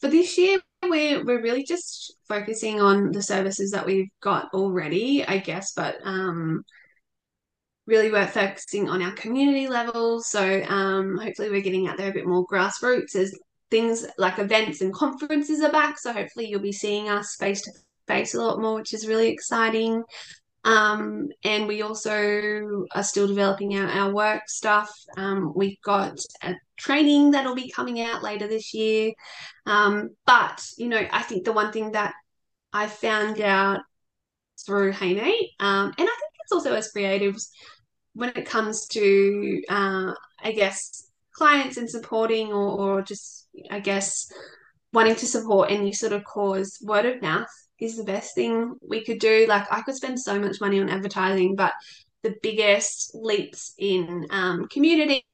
for 0.00 0.08
this 0.08 0.36
year, 0.36 0.58
we're 0.82 1.24
we're 1.24 1.40
really 1.40 1.62
just 1.62 2.16
focusing 2.26 2.80
on 2.80 3.12
the 3.12 3.22
services 3.22 3.70
that 3.70 3.86
we've 3.86 4.08
got 4.20 4.48
already, 4.52 5.24
I 5.24 5.38
guess. 5.38 5.74
But 5.74 5.98
um, 6.02 6.64
really 7.86 8.10
we're 8.10 8.26
focusing 8.26 8.88
on 8.88 9.00
our 9.00 9.12
community 9.12 9.68
level. 9.68 10.22
So 10.22 10.64
um, 10.64 11.18
hopefully 11.18 11.50
we're 11.50 11.60
getting 11.60 11.86
out 11.86 11.98
there 11.98 12.10
a 12.10 12.14
bit 12.14 12.26
more 12.26 12.44
grassroots 12.44 13.14
as 13.14 13.32
things 13.70 14.06
like 14.18 14.40
events 14.40 14.80
and 14.80 14.92
conferences 14.92 15.62
are 15.62 15.70
back. 15.70 16.00
So 16.00 16.12
hopefully 16.12 16.48
you'll 16.48 16.58
be 16.58 16.72
seeing 16.72 17.08
us 17.08 17.36
face 17.38 17.62
to 17.62 17.70
face 18.08 18.34
a 18.34 18.42
lot 18.42 18.60
more, 18.60 18.74
which 18.74 18.92
is 18.92 19.06
really 19.06 19.28
exciting. 19.28 20.02
Um, 20.66 21.28
and 21.44 21.68
we 21.68 21.82
also 21.82 22.86
are 22.92 23.04
still 23.04 23.28
developing 23.28 23.78
our, 23.78 23.88
our 23.88 24.12
work 24.12 24.42
stuff. 24.48 24.92
Um, 25.16 25.52
we've 25.54 25.80
got 25.82 26.18
a 26.42 26.56
training 26.76 27.30
that'll 27.30 27.54
be 27.54 27.70
coming 27.70 28.00
out 28.02 28.24
later 28.24 28.48
this 28.48 28.74
year. 28.74 29.12
Um, 29.64 30.10
but, 30.26 30.66
you 30.76 30.88
know, 30.88 31.06
I 31.12 31.22
think 31.22 31.44
the 31.44 31.52
one 31.52 31.72
thing 31.72 31.92
that 31.92 32.14
I 32.72 32.88
found 32.88 33.40
out 33.40 33.80
through 34.66 34.90
Hey 34.90 35.14
Mate, 35.14 35.50
um, 35.60 35.86
and 35.86 36.08
I 36.08 36.16
think 36.18 36.32
it's 36.42 36.52
also 36.52 36.74
as 36.74 36.92
creatives, 36.92 37.48
when 38.14 38.30
it 38.30 38.46
comes 38.46 38.88
to, 38.88 39.62
uh, 39.68 40.14
I 40.42 40.50
guess, 40.50 41.08
clients 41.32 41.76
and 41.76 41.88
supporting 41.88 42.48
or, 42.52 42.96
or 42.96 43.02
just, 43.02 43.46
I 43.70 43.78
guess, 43.78 44.26
wanting 44.92 45.14
to 45.16 45.26
support 45.26 45.70
any 45.70 45.92
sort 45.92 46.12
of 46.12 46.24
cause, 46.24 46.78
word 46.82 47.06
of 47.06 47.22
mouth 47.22 47.46
is 47.78 47.96
the 47.96 48.04
best 48.04 48.34
thing 48.34 48.74
we 48.86 49.04
could 49.04 49.18
do. 49.18 49.46
Like, 49.48 49.70
I 49.72 49.82
could 49.82 49.94
spend 49.94 50.20
so 50.20 50.38
much 50.38 50.60
money 50.60 50.80
on 50.80 50.88
advertising, 50.88 51.56
but 51.56 51.72
the 52.22 52.34
biggest 52.42 53.12
leaps 53.14 53.74
in 53.78 54.26
um, 54.30 54.66
community 54.68 55.24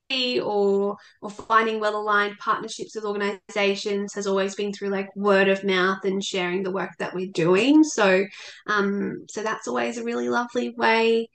or 0.40 0.96
or 1.22 1.30
finding 1.30 1.80
well 1.80 1.96
aligned 1.96 2.36
partnerships 2.38 2.94
with 2.94 3.04
organizations 3.06 4.12
has 4.12 4.26
always 4.26 4.54
been 4.54 4.70
through 4.70 4.90
like 4.90 5.08
word 5.16 5.48
of 5.48 5.64
mouth 5.64 6.04
and 6.04 6.22
sharing 6.22 6.62
the 6.62 6.70
work 6.70 6.90
that 6.98 7.14
we're 7.14 7.30
doing 7.32 7.82
so 7.82 8.22
um 8.66 9.24
so 9.30 9.42
that's 9.42 9.66
always 9.68 9.96
a 9.96 10.04
really 10.04 10.28
lovely 10.28 10.68
way 10.76 11.26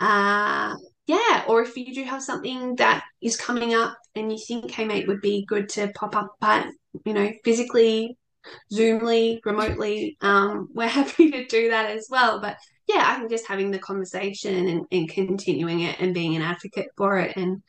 uh 0.00 0.74
yeah, 1.06 1.44
or 1.46 1.62
if 1.62 1.76
you 1.76 1.94
do 1.94 2.02
have 2.02 2.22
something 2.22 2.74
that 2.76 3.04
is 3.22 3.36
coming 3.36 3.74
up 3.74 3.96
and 4.16 4.32
you 4.32 4.38
think, 4.38 4.70
hey 4.72 4.84
mate, 4.84 5.06
would 5.06 5.20
be 5.20 5.44
good 5.46 5.68
to 5.70 5.92
pop 5.94 6.16
up, 6.16 6.34
but 6.40 6.66
you 7.04 7.12
know, 7.12 7.30
physically, 7.44 8.16
Zoomly, 8.72 9.40
remotely, 9.44 10.16
um, 10.20 10.68
we're 10.74 10.88
happy 10.88 11.30
to 11.30 11.46
do 11.46 11.70
that 11.70 11.90
as 11.90 12.08
well. 12.10 12.40
But 12.40 12.56
yeah, 12.88 13.02
I 13.04 13.16
think 13.16 13.30
just 13.30 13.46
having 13.46 13.70
the 13.70 13.78
conversation 13.78 14.68
and, 14.68 14.86
and 14.90 15.08
continuing 15.08 15.80
it 15.80 16.00
and 16.00 16.14
being 16.14 16.36
an 16.36 16.42
advocate 16.42 16.88
for 16.96 17.18
it 17.18 17.36
and 17.36 17.62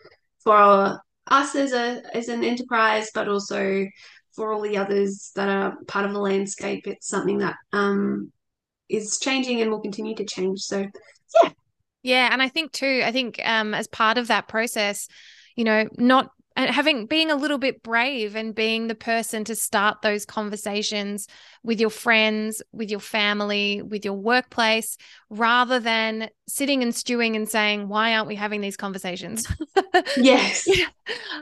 for 0.44 1.00
us 1.28 1.56
as 1.56 1.74
a 1.74 2.02
as 2.16 2.30
an 2.30 2.44
enterprise, 2.44 3.10
but 3.14 3.28
also 3.28 3.86
for 4.34 4.54
all 4.54 4.62
the 4.62 4.78
others 4.78 5.32
that 5.36 5.50
are 5.50 5.76
part 5.88 6.06
of 6.06 6.14
the 6.14 6.20
landscape, 6.20 6.86
it's 6.88 7.08
something 7.08 7.40
that 7.40 7.56
um, 7.74 8.32
is 8.88 9.18
changing 9.20 9.62
and 9.62 9.72
will 9.72 9.82
continue 9.82 10.16
to 10.16 10.26
change. 10.26 10.60
So 10.62 10.86
yeah, 11.42 11.50
yeah, 12.04 12.30
and 12.32 12.42
I 12.42 12.50
think 12.50 12.72
too, 12.72 13.02
I 13.04 13.12
think 13.12 13.42
um, 13.44 13.74
as 13.74 13.88
part 13.88 14.18
of 14.18 14.28
that 14.28 14.48
process, 14.48 15.08
you 15.56 15.64
know, 15.64 15.90
not 15.98 16.30
having 16.58 17.06
being 17.06 17.30
a 17.32 17.36
little 17.36 17.58
bit 17.58 17.84
brave 17.84 18.36
and 18.36 18.56
being 18.56 18.88
the 18.88 18.96
person 18.96 19.44
to 19.46 19.56
start 19.56 20.02
those 20.02 20.26
conversations 20.26 21.28
with 21.64 21.80
your 21.80 21.90
friends, 21.90 22.62
with 22.72 22.90
your 22.90 23.00
family, 23.00 23.82
with 23.82 24.04
your 24.04 24.16
workplace, 24.16 24.98
rather 25.30 25.80
than 25.80 26.30
sitting 26.48 26.82
and 26.82 26.96
stewing 26.96 27.36
and 27.36 27.48
saying, 27.48 27.88
"Why 27.88 28.16
aren't 28.16 28.28
we 28.28 28.36
having 28.36 28.62
these 28.62 28.78
conversations?" 28.78 29.48
yes, 30.18 30.68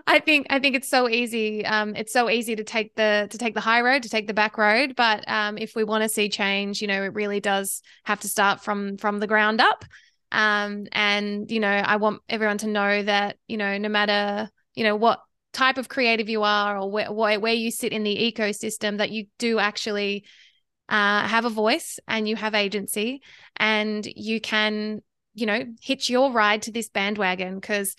I 0.08 0.20
think 0.20 0.48
I 0.50 0.60
think 0.60 0.76
it's 0.76 0.90
so 0.90 1.08
easy. 1.08 1.66
Um, 1.66 1.96
it's 1.96 2.14
so 2.14 2.30
easy 2.30 2.56
to 2.56 2.64
take 2.64 2.96
the 2.96 3.28
to 3.30 3.38
take 3.38 3.54
the 3.54 3.62
high 3.62 3.82
road, 3.82 4.04
to 4.04 4.10
take 4.10 4.28
the 4.28 4.34
back 4.34 4.58
road. 4.58 4.96
But 4.96 5.24
um, 5.30 5.58
if 5.58 5.76
we 5.76 5.84
want 5.84 6.04
to 6.04 6.10
see 6.10 6.30
change, 6.30 6.82
you 6.82 6.88
know, 6.88 7.04
it 7.04 7.14
really 7.14 7.40
does 7.40 7.82
have 8.04 8.20
to 8.22 8.28
start 8.28 8.62
from 8.62 8.98
from 8.98 9.20
the 9.20 9.28
ground 9.28 9.62
up. 9.62 9.86
Um, 10.32 10.88
and, 10.92 11.50
you 11.50 11.60
know, 11.60 11.70
I 11.70 11.96
want 11.96 12.22
everyone 12.28 12.58
to 12.60 12.68
know 12.68 13.04
that, 13.04 13.38
you 13.48 13.58
know, 13.58 13.78
no 13.78 13.88
matter, 13.88 14.50
you 14.76 14.84
know, 14.84 14.96
what 14.96 15.22
type 15.54 15.78
of 15.78 15.90
creative 15.90 16.30
you 16.30 16.44
are 16.44 16.78
or 16.78 16.92
where, 16.92 17.40
where 17.40 17.54
you 17.54 17.72
sit 17.72 17.92
in 17.94 18.04
the 18.04 18.34
ecosystem, 18.34 18.98
that 18.98 19.12
you 19.12 19.28
do 19.40 19.58
actually 19.58 20.26
uh, 20.90 21.28
have 21.28 21.46
a 21.46 21.50
voice 21.50 22.00
and 22.08 22.28
you 22.28 22.36
have 22.36 22.54
agency 22.54 23.22
and 23.56 24.06
you 24.06 24.40
can, 24.40 25.02
you 25.34 25.46
know, 25.46 25.64
hitch 25.82 26.10
your 26.10 26.32
ride 26.32 26.64
to 26.64 26.72
this 26.72 26.90
bandwagon 26.90 27.56
because 27.56 27.96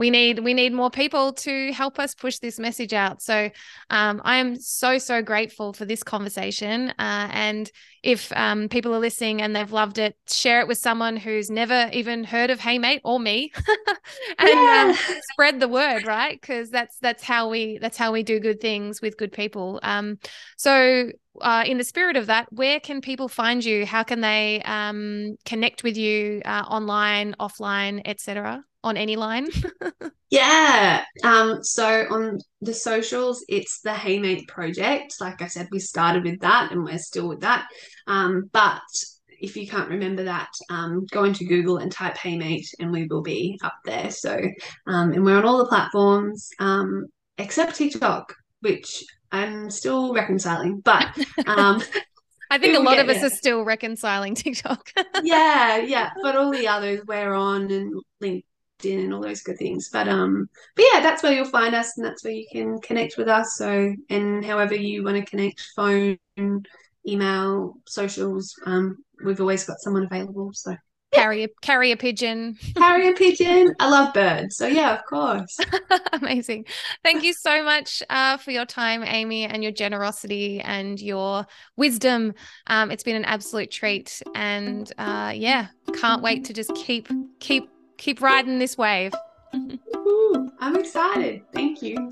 we 0.00 0.08
need 0.08 0.38
we 0.38 0.54
need 0.54 0.72
more 0.72 0.90
people 0.90 1.34
to 1.34 1.72
help 1.72 1.98
us 1.98 2.14
push 2.14 2.38
this 2.38 2.58
message 2.58 2.94
out. 2.94 3.20
So 3.20 3.50
um, 3.90 4.22
I 4.24 4.38
am 4.38 4.58
so 4.58 4.96
so 4.96 5.20
grateful 5.20 5.74
for 5.74 5.84
this 5.84 6.02
conversation. 6.02 6.88
Uh, 6.98 7.28
and 7.30 7.70
if 8.02 8.32
um, 8.32 8.70
people 8.70 8.94
are 8.94 8.98
listening 8.98 9.42
and 9.42 9.54
they've 9.54 9.70
loved 9.70 9.98
it, 9.98 10.16
share 10.26 10.60
it 10.60 10.68
with 10.68 10.78
someone 10.78 11.18
who's 11.18 11.50
never 11.50 11.90
even 11.92 12.24
heard 12.24 12.48
of 12.48 12.60
Hey 12.60 12.78
Mate 12.78 13.02
or 13.04 13.20
me, 13.20 13.52
and 14.38 14.48
yeah. 14.48 14.94
um, 14.96 15.20
spread 15.32 15.60
the 15.60 15.68
word, 15.68 16.06
right? 16.06 16.40
Because 16.40 16.70
that's 16.70 16.96
that's 17.00 17.22
how 17.22 17.50
we 17.50 17.76
that's 17.76 17.98
how 17.98 18.10
we 18.10 18.22
do 18.22 18.40
good 18.40 18.58
things 18.58 19.02
with 19.02 19.18
good 19.18 19.32
people. 19.32 19.80
Um, 19.82 20.18
so 20.56 21.10
uh, 21.42 21.64
in 21.66 21.76
the 21.76 21.84
spirit 21.84 22.16
of 22.16 22.28
that, 22.28 22.50
where 22.50 22.80
can 22.80 23.02
people 23.02 23.28
find 23.28 23.62
you? 23.62 23.84
How 23.84 24.02
can 24.02 24.22
they 24.22 24.62
um, 24.64 25.36
connect 25.44 25.84
with 25.84 25.98
you 25.98 26.40
uh, 26.46 26.64
online, 26.66 27.36
offline, 27.38 28.00
etc 28.06 28.64
on 28.82 28.96
any 28.96 29.16
line? 29.16 29.48
yeah. 30.30 31.04
Um, 31.22 31.62
so 31.62 32.06
on 32.10 32.38
the 32.60 32.74
socials, 32.74 33.44
it's 33.48 33.80
the 33.82 33.94
Hey 33.94 34.18
Mate 34.18 34.48
project. 34.48 35.14
Like 35.20 35.42
I 35.42 35.46
said, 35.46 35.68
we 35.70 35.78
started 35.78 36.24
with 36.24 36.40
that 36.40 36.72
and 36.72 36.84
we're 36.84 36.98
still 36.98 37.28
with 37.28 37.40
that. 37.40 37.66
Um, 38.06 38.48
but 38.52 38.80
if 39.40 39.56
you 39.56 39.66
can't 39.66 39.88
remember 39.88 40.24
that, 40.24 40.50
um, 40.68 41.06
go 41.10 41.24
into 41.24 41.44
Google 41.44 41.78
and 41.78 41.90
type 41.90 42.16
Hey 42.16 42.36
Mate 42.36 42.68
and 42.78 42.90
we 42.90 43.06
will 43.06 43.22
be 43.22 43.58
up 43.62 43.74
there. 43.84 44.10
So, 44.10 44.38
um, 44.86 45.12
and 45.12 45.24
we're 45.24 45.36
on 45.36 45.44
all 45.44 45.58
the 45.58 45.68
platforms 45.68 46.50
um, 46.58 47.06
except 47.38 47.76
TikTok, 47.76 48.34
which 48.60 49.04
I'm 49.32 49.70
still 49.70 50.12
reconciling. 50.14 50.80
But 50.80 51.16
um, 51.46 51.82
I 52.50 52.58
think 52.58 52.76
a 52.78 52.82
lot 52.82 52.98
of 52.98 53.08
us 53.08 53.22
are 53.22 53.34
still 53.34 53.64
reconciling 53.64 54.34
TikTok. 54.34 54.90
yeah, 55.22 55.78
yeah. 55.78 56.10
But 56.22 56.36
all 56.36 56.50
the 56.50 56.68
others 56.68 57.00
we're 57.06 57.32
on 57.32 57.70
and 57.70 57.94
link 58.20 58.44
LinkedIn 58.80 59.04
and 59.04 59.14
all 59.14 59.20
those 59.20 59.42
good 59.42 59.58
things. 59.58 59.88
But 59.92 60.08
um, 60.08 60.48
but 60.76 60.84
yeah, 60.92 61.00
that's 61.00 61.22
where 61.22 61.32
you'll 61.32 61.44
find 61.44 61.74
us, 61.74 61.96
and 61.96 62.06
that's 62.06 62.24
where 62.24 62.32
you 62.32 62.46
can 62.50 62.80
connect 62.80 63.16
with 63.16 63.28
us. 63.28 63.56
So, 63.56 63.94
and 64.08 64.44
however 64.44 64.74
you 64.74 65.04
want 65.04 65.16
to 65.16 65.24
connect, 65.24 65.60
phone, 65.76 66.18
email, 67.06 67.74
socials, 67.86 68.54
um, 68.66 68.98
we've 69.24 69.40
always 69.40 69.64
got 69.64 69.80
someone 69.80 70.04
available. 70.04 70.50
So 70.52 70.76
carrier 71.12 71.48
carrier 71.62 71.96
pigeon. 71.96 72.56
Carrier 72.76 73.14
pigeon. 73.14 73.74
I 73.80 73.88
love 73.88 74.14
birds. 74.14 74.56
So 74.56 74.66
yeah 74.66 74.96
of 74.96 75.04
course. 75.06 75.58
Amazing. 76.12 76.66
Thank 77.02 77.24
you 77.24 77.32
so 77.32 77.64
much 77.64 78.02
uh, 78.10 78.36
for 78.36 78.50
your 78.50 78.64
time 78.64 79.02
Aimee 79.02 79.46
and 79.46 79.62
your 79.62 79.72
generosity 79.72 80.60
and 80.60 81.00
your 81.00 81.46
wisdom. 81.76 82.34
Um, 82.66 82.90
it's 82.90 83.02
been 83.02 83.16
an 83.16 83.24
absolute 83.24 83.70
treat 83.70 84.22
and 84.34 84.90
uh, 84.98 85.32
yeah 85.34 85.68
can't 85.94 86.22
wait 86.22 86.44
to 86.44 86.52
just 86.52 86.72
keep 86.74 87.08
keep 87.40 87.68
keep 88.00 88.22
riding 88.22 88.58
this 88.58 88.76
wave. 88.78 89.14
I'm 89.52 90.76
excited. 90.76 91.42
Thank 91.52 91.82
you. 91.82 92.10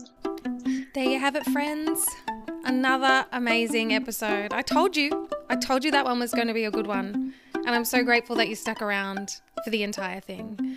There 0.94 1.04
you 1.04 1.18
have 1.18 1.34
it, 1.34 1.44
friends. 1.46 2.06
Another 2.64 3.26
amazing 3.32 3.94
episode. 3.94 4.52
I 4.52 4.62
told 4.62 4.96
you. 4.96 5.28
I 5.48 5.56
told 5.56 5.84
you 5.84 5.90
that 5.92 6.04
one 6.04 6.20
was 6.20 6.32
going 6.32 6.48
to 6.48 6.54
be 6.54 6.64
a 6.64 6.70
good 6.70 6.86
one. 6.86 7.34
And 7.54 7.70
I'm 7.70 7.84
so 7.84 8.04
grateful 8.04 8.36
that 8.36 8.48
you 8.48 8.54
stuck 8.54 8.82
around 8.82 9.40
for 9.64 9.70
the 9.70 9.82
entire 9.82 10.20
thing. 10.20 10.76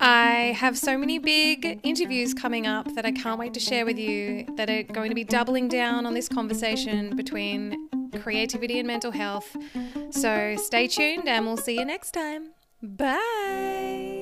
I 0.00 0.54
have 0.56 0.78
so 0.78 0.96
many 0.96 1.18
big 1.18 1.80
interviews 1.82 2.32
coming 2.32 2.66
up 2.66 2.94
that 2.94 3.04
I 3.04 3.12
can't 3.12 3.38
wait 3.38 3.52
to 3.54 3.60
share 3.60 3.84
with 3.84 3.98
you 3.98 4.46
that 4.56 4.70
are 4.70 4.84
going 4.84 5.10
to 5.10 5.14
be 5.14 5.24
doubling 5.24 5.68
down 5.68 6.06
on 6.06 6.14
this 6.14 6.28
conversation 6.28 7.16
between 7.16 7.88
creativity 8.22 8.78
and 8.78 8.86
mental 8.86 9.10
health. 9.10 9.56
So 10.10 10.56
stay 10.56 10.86
tuned 10.86 11.28
and 11.28 11.44
we'll 11.46 11.56
see 11.56 11.76
you 11.78 11.84
next 11.84 12.12
time. 12.12 12.52
Bye. 12.82 14.19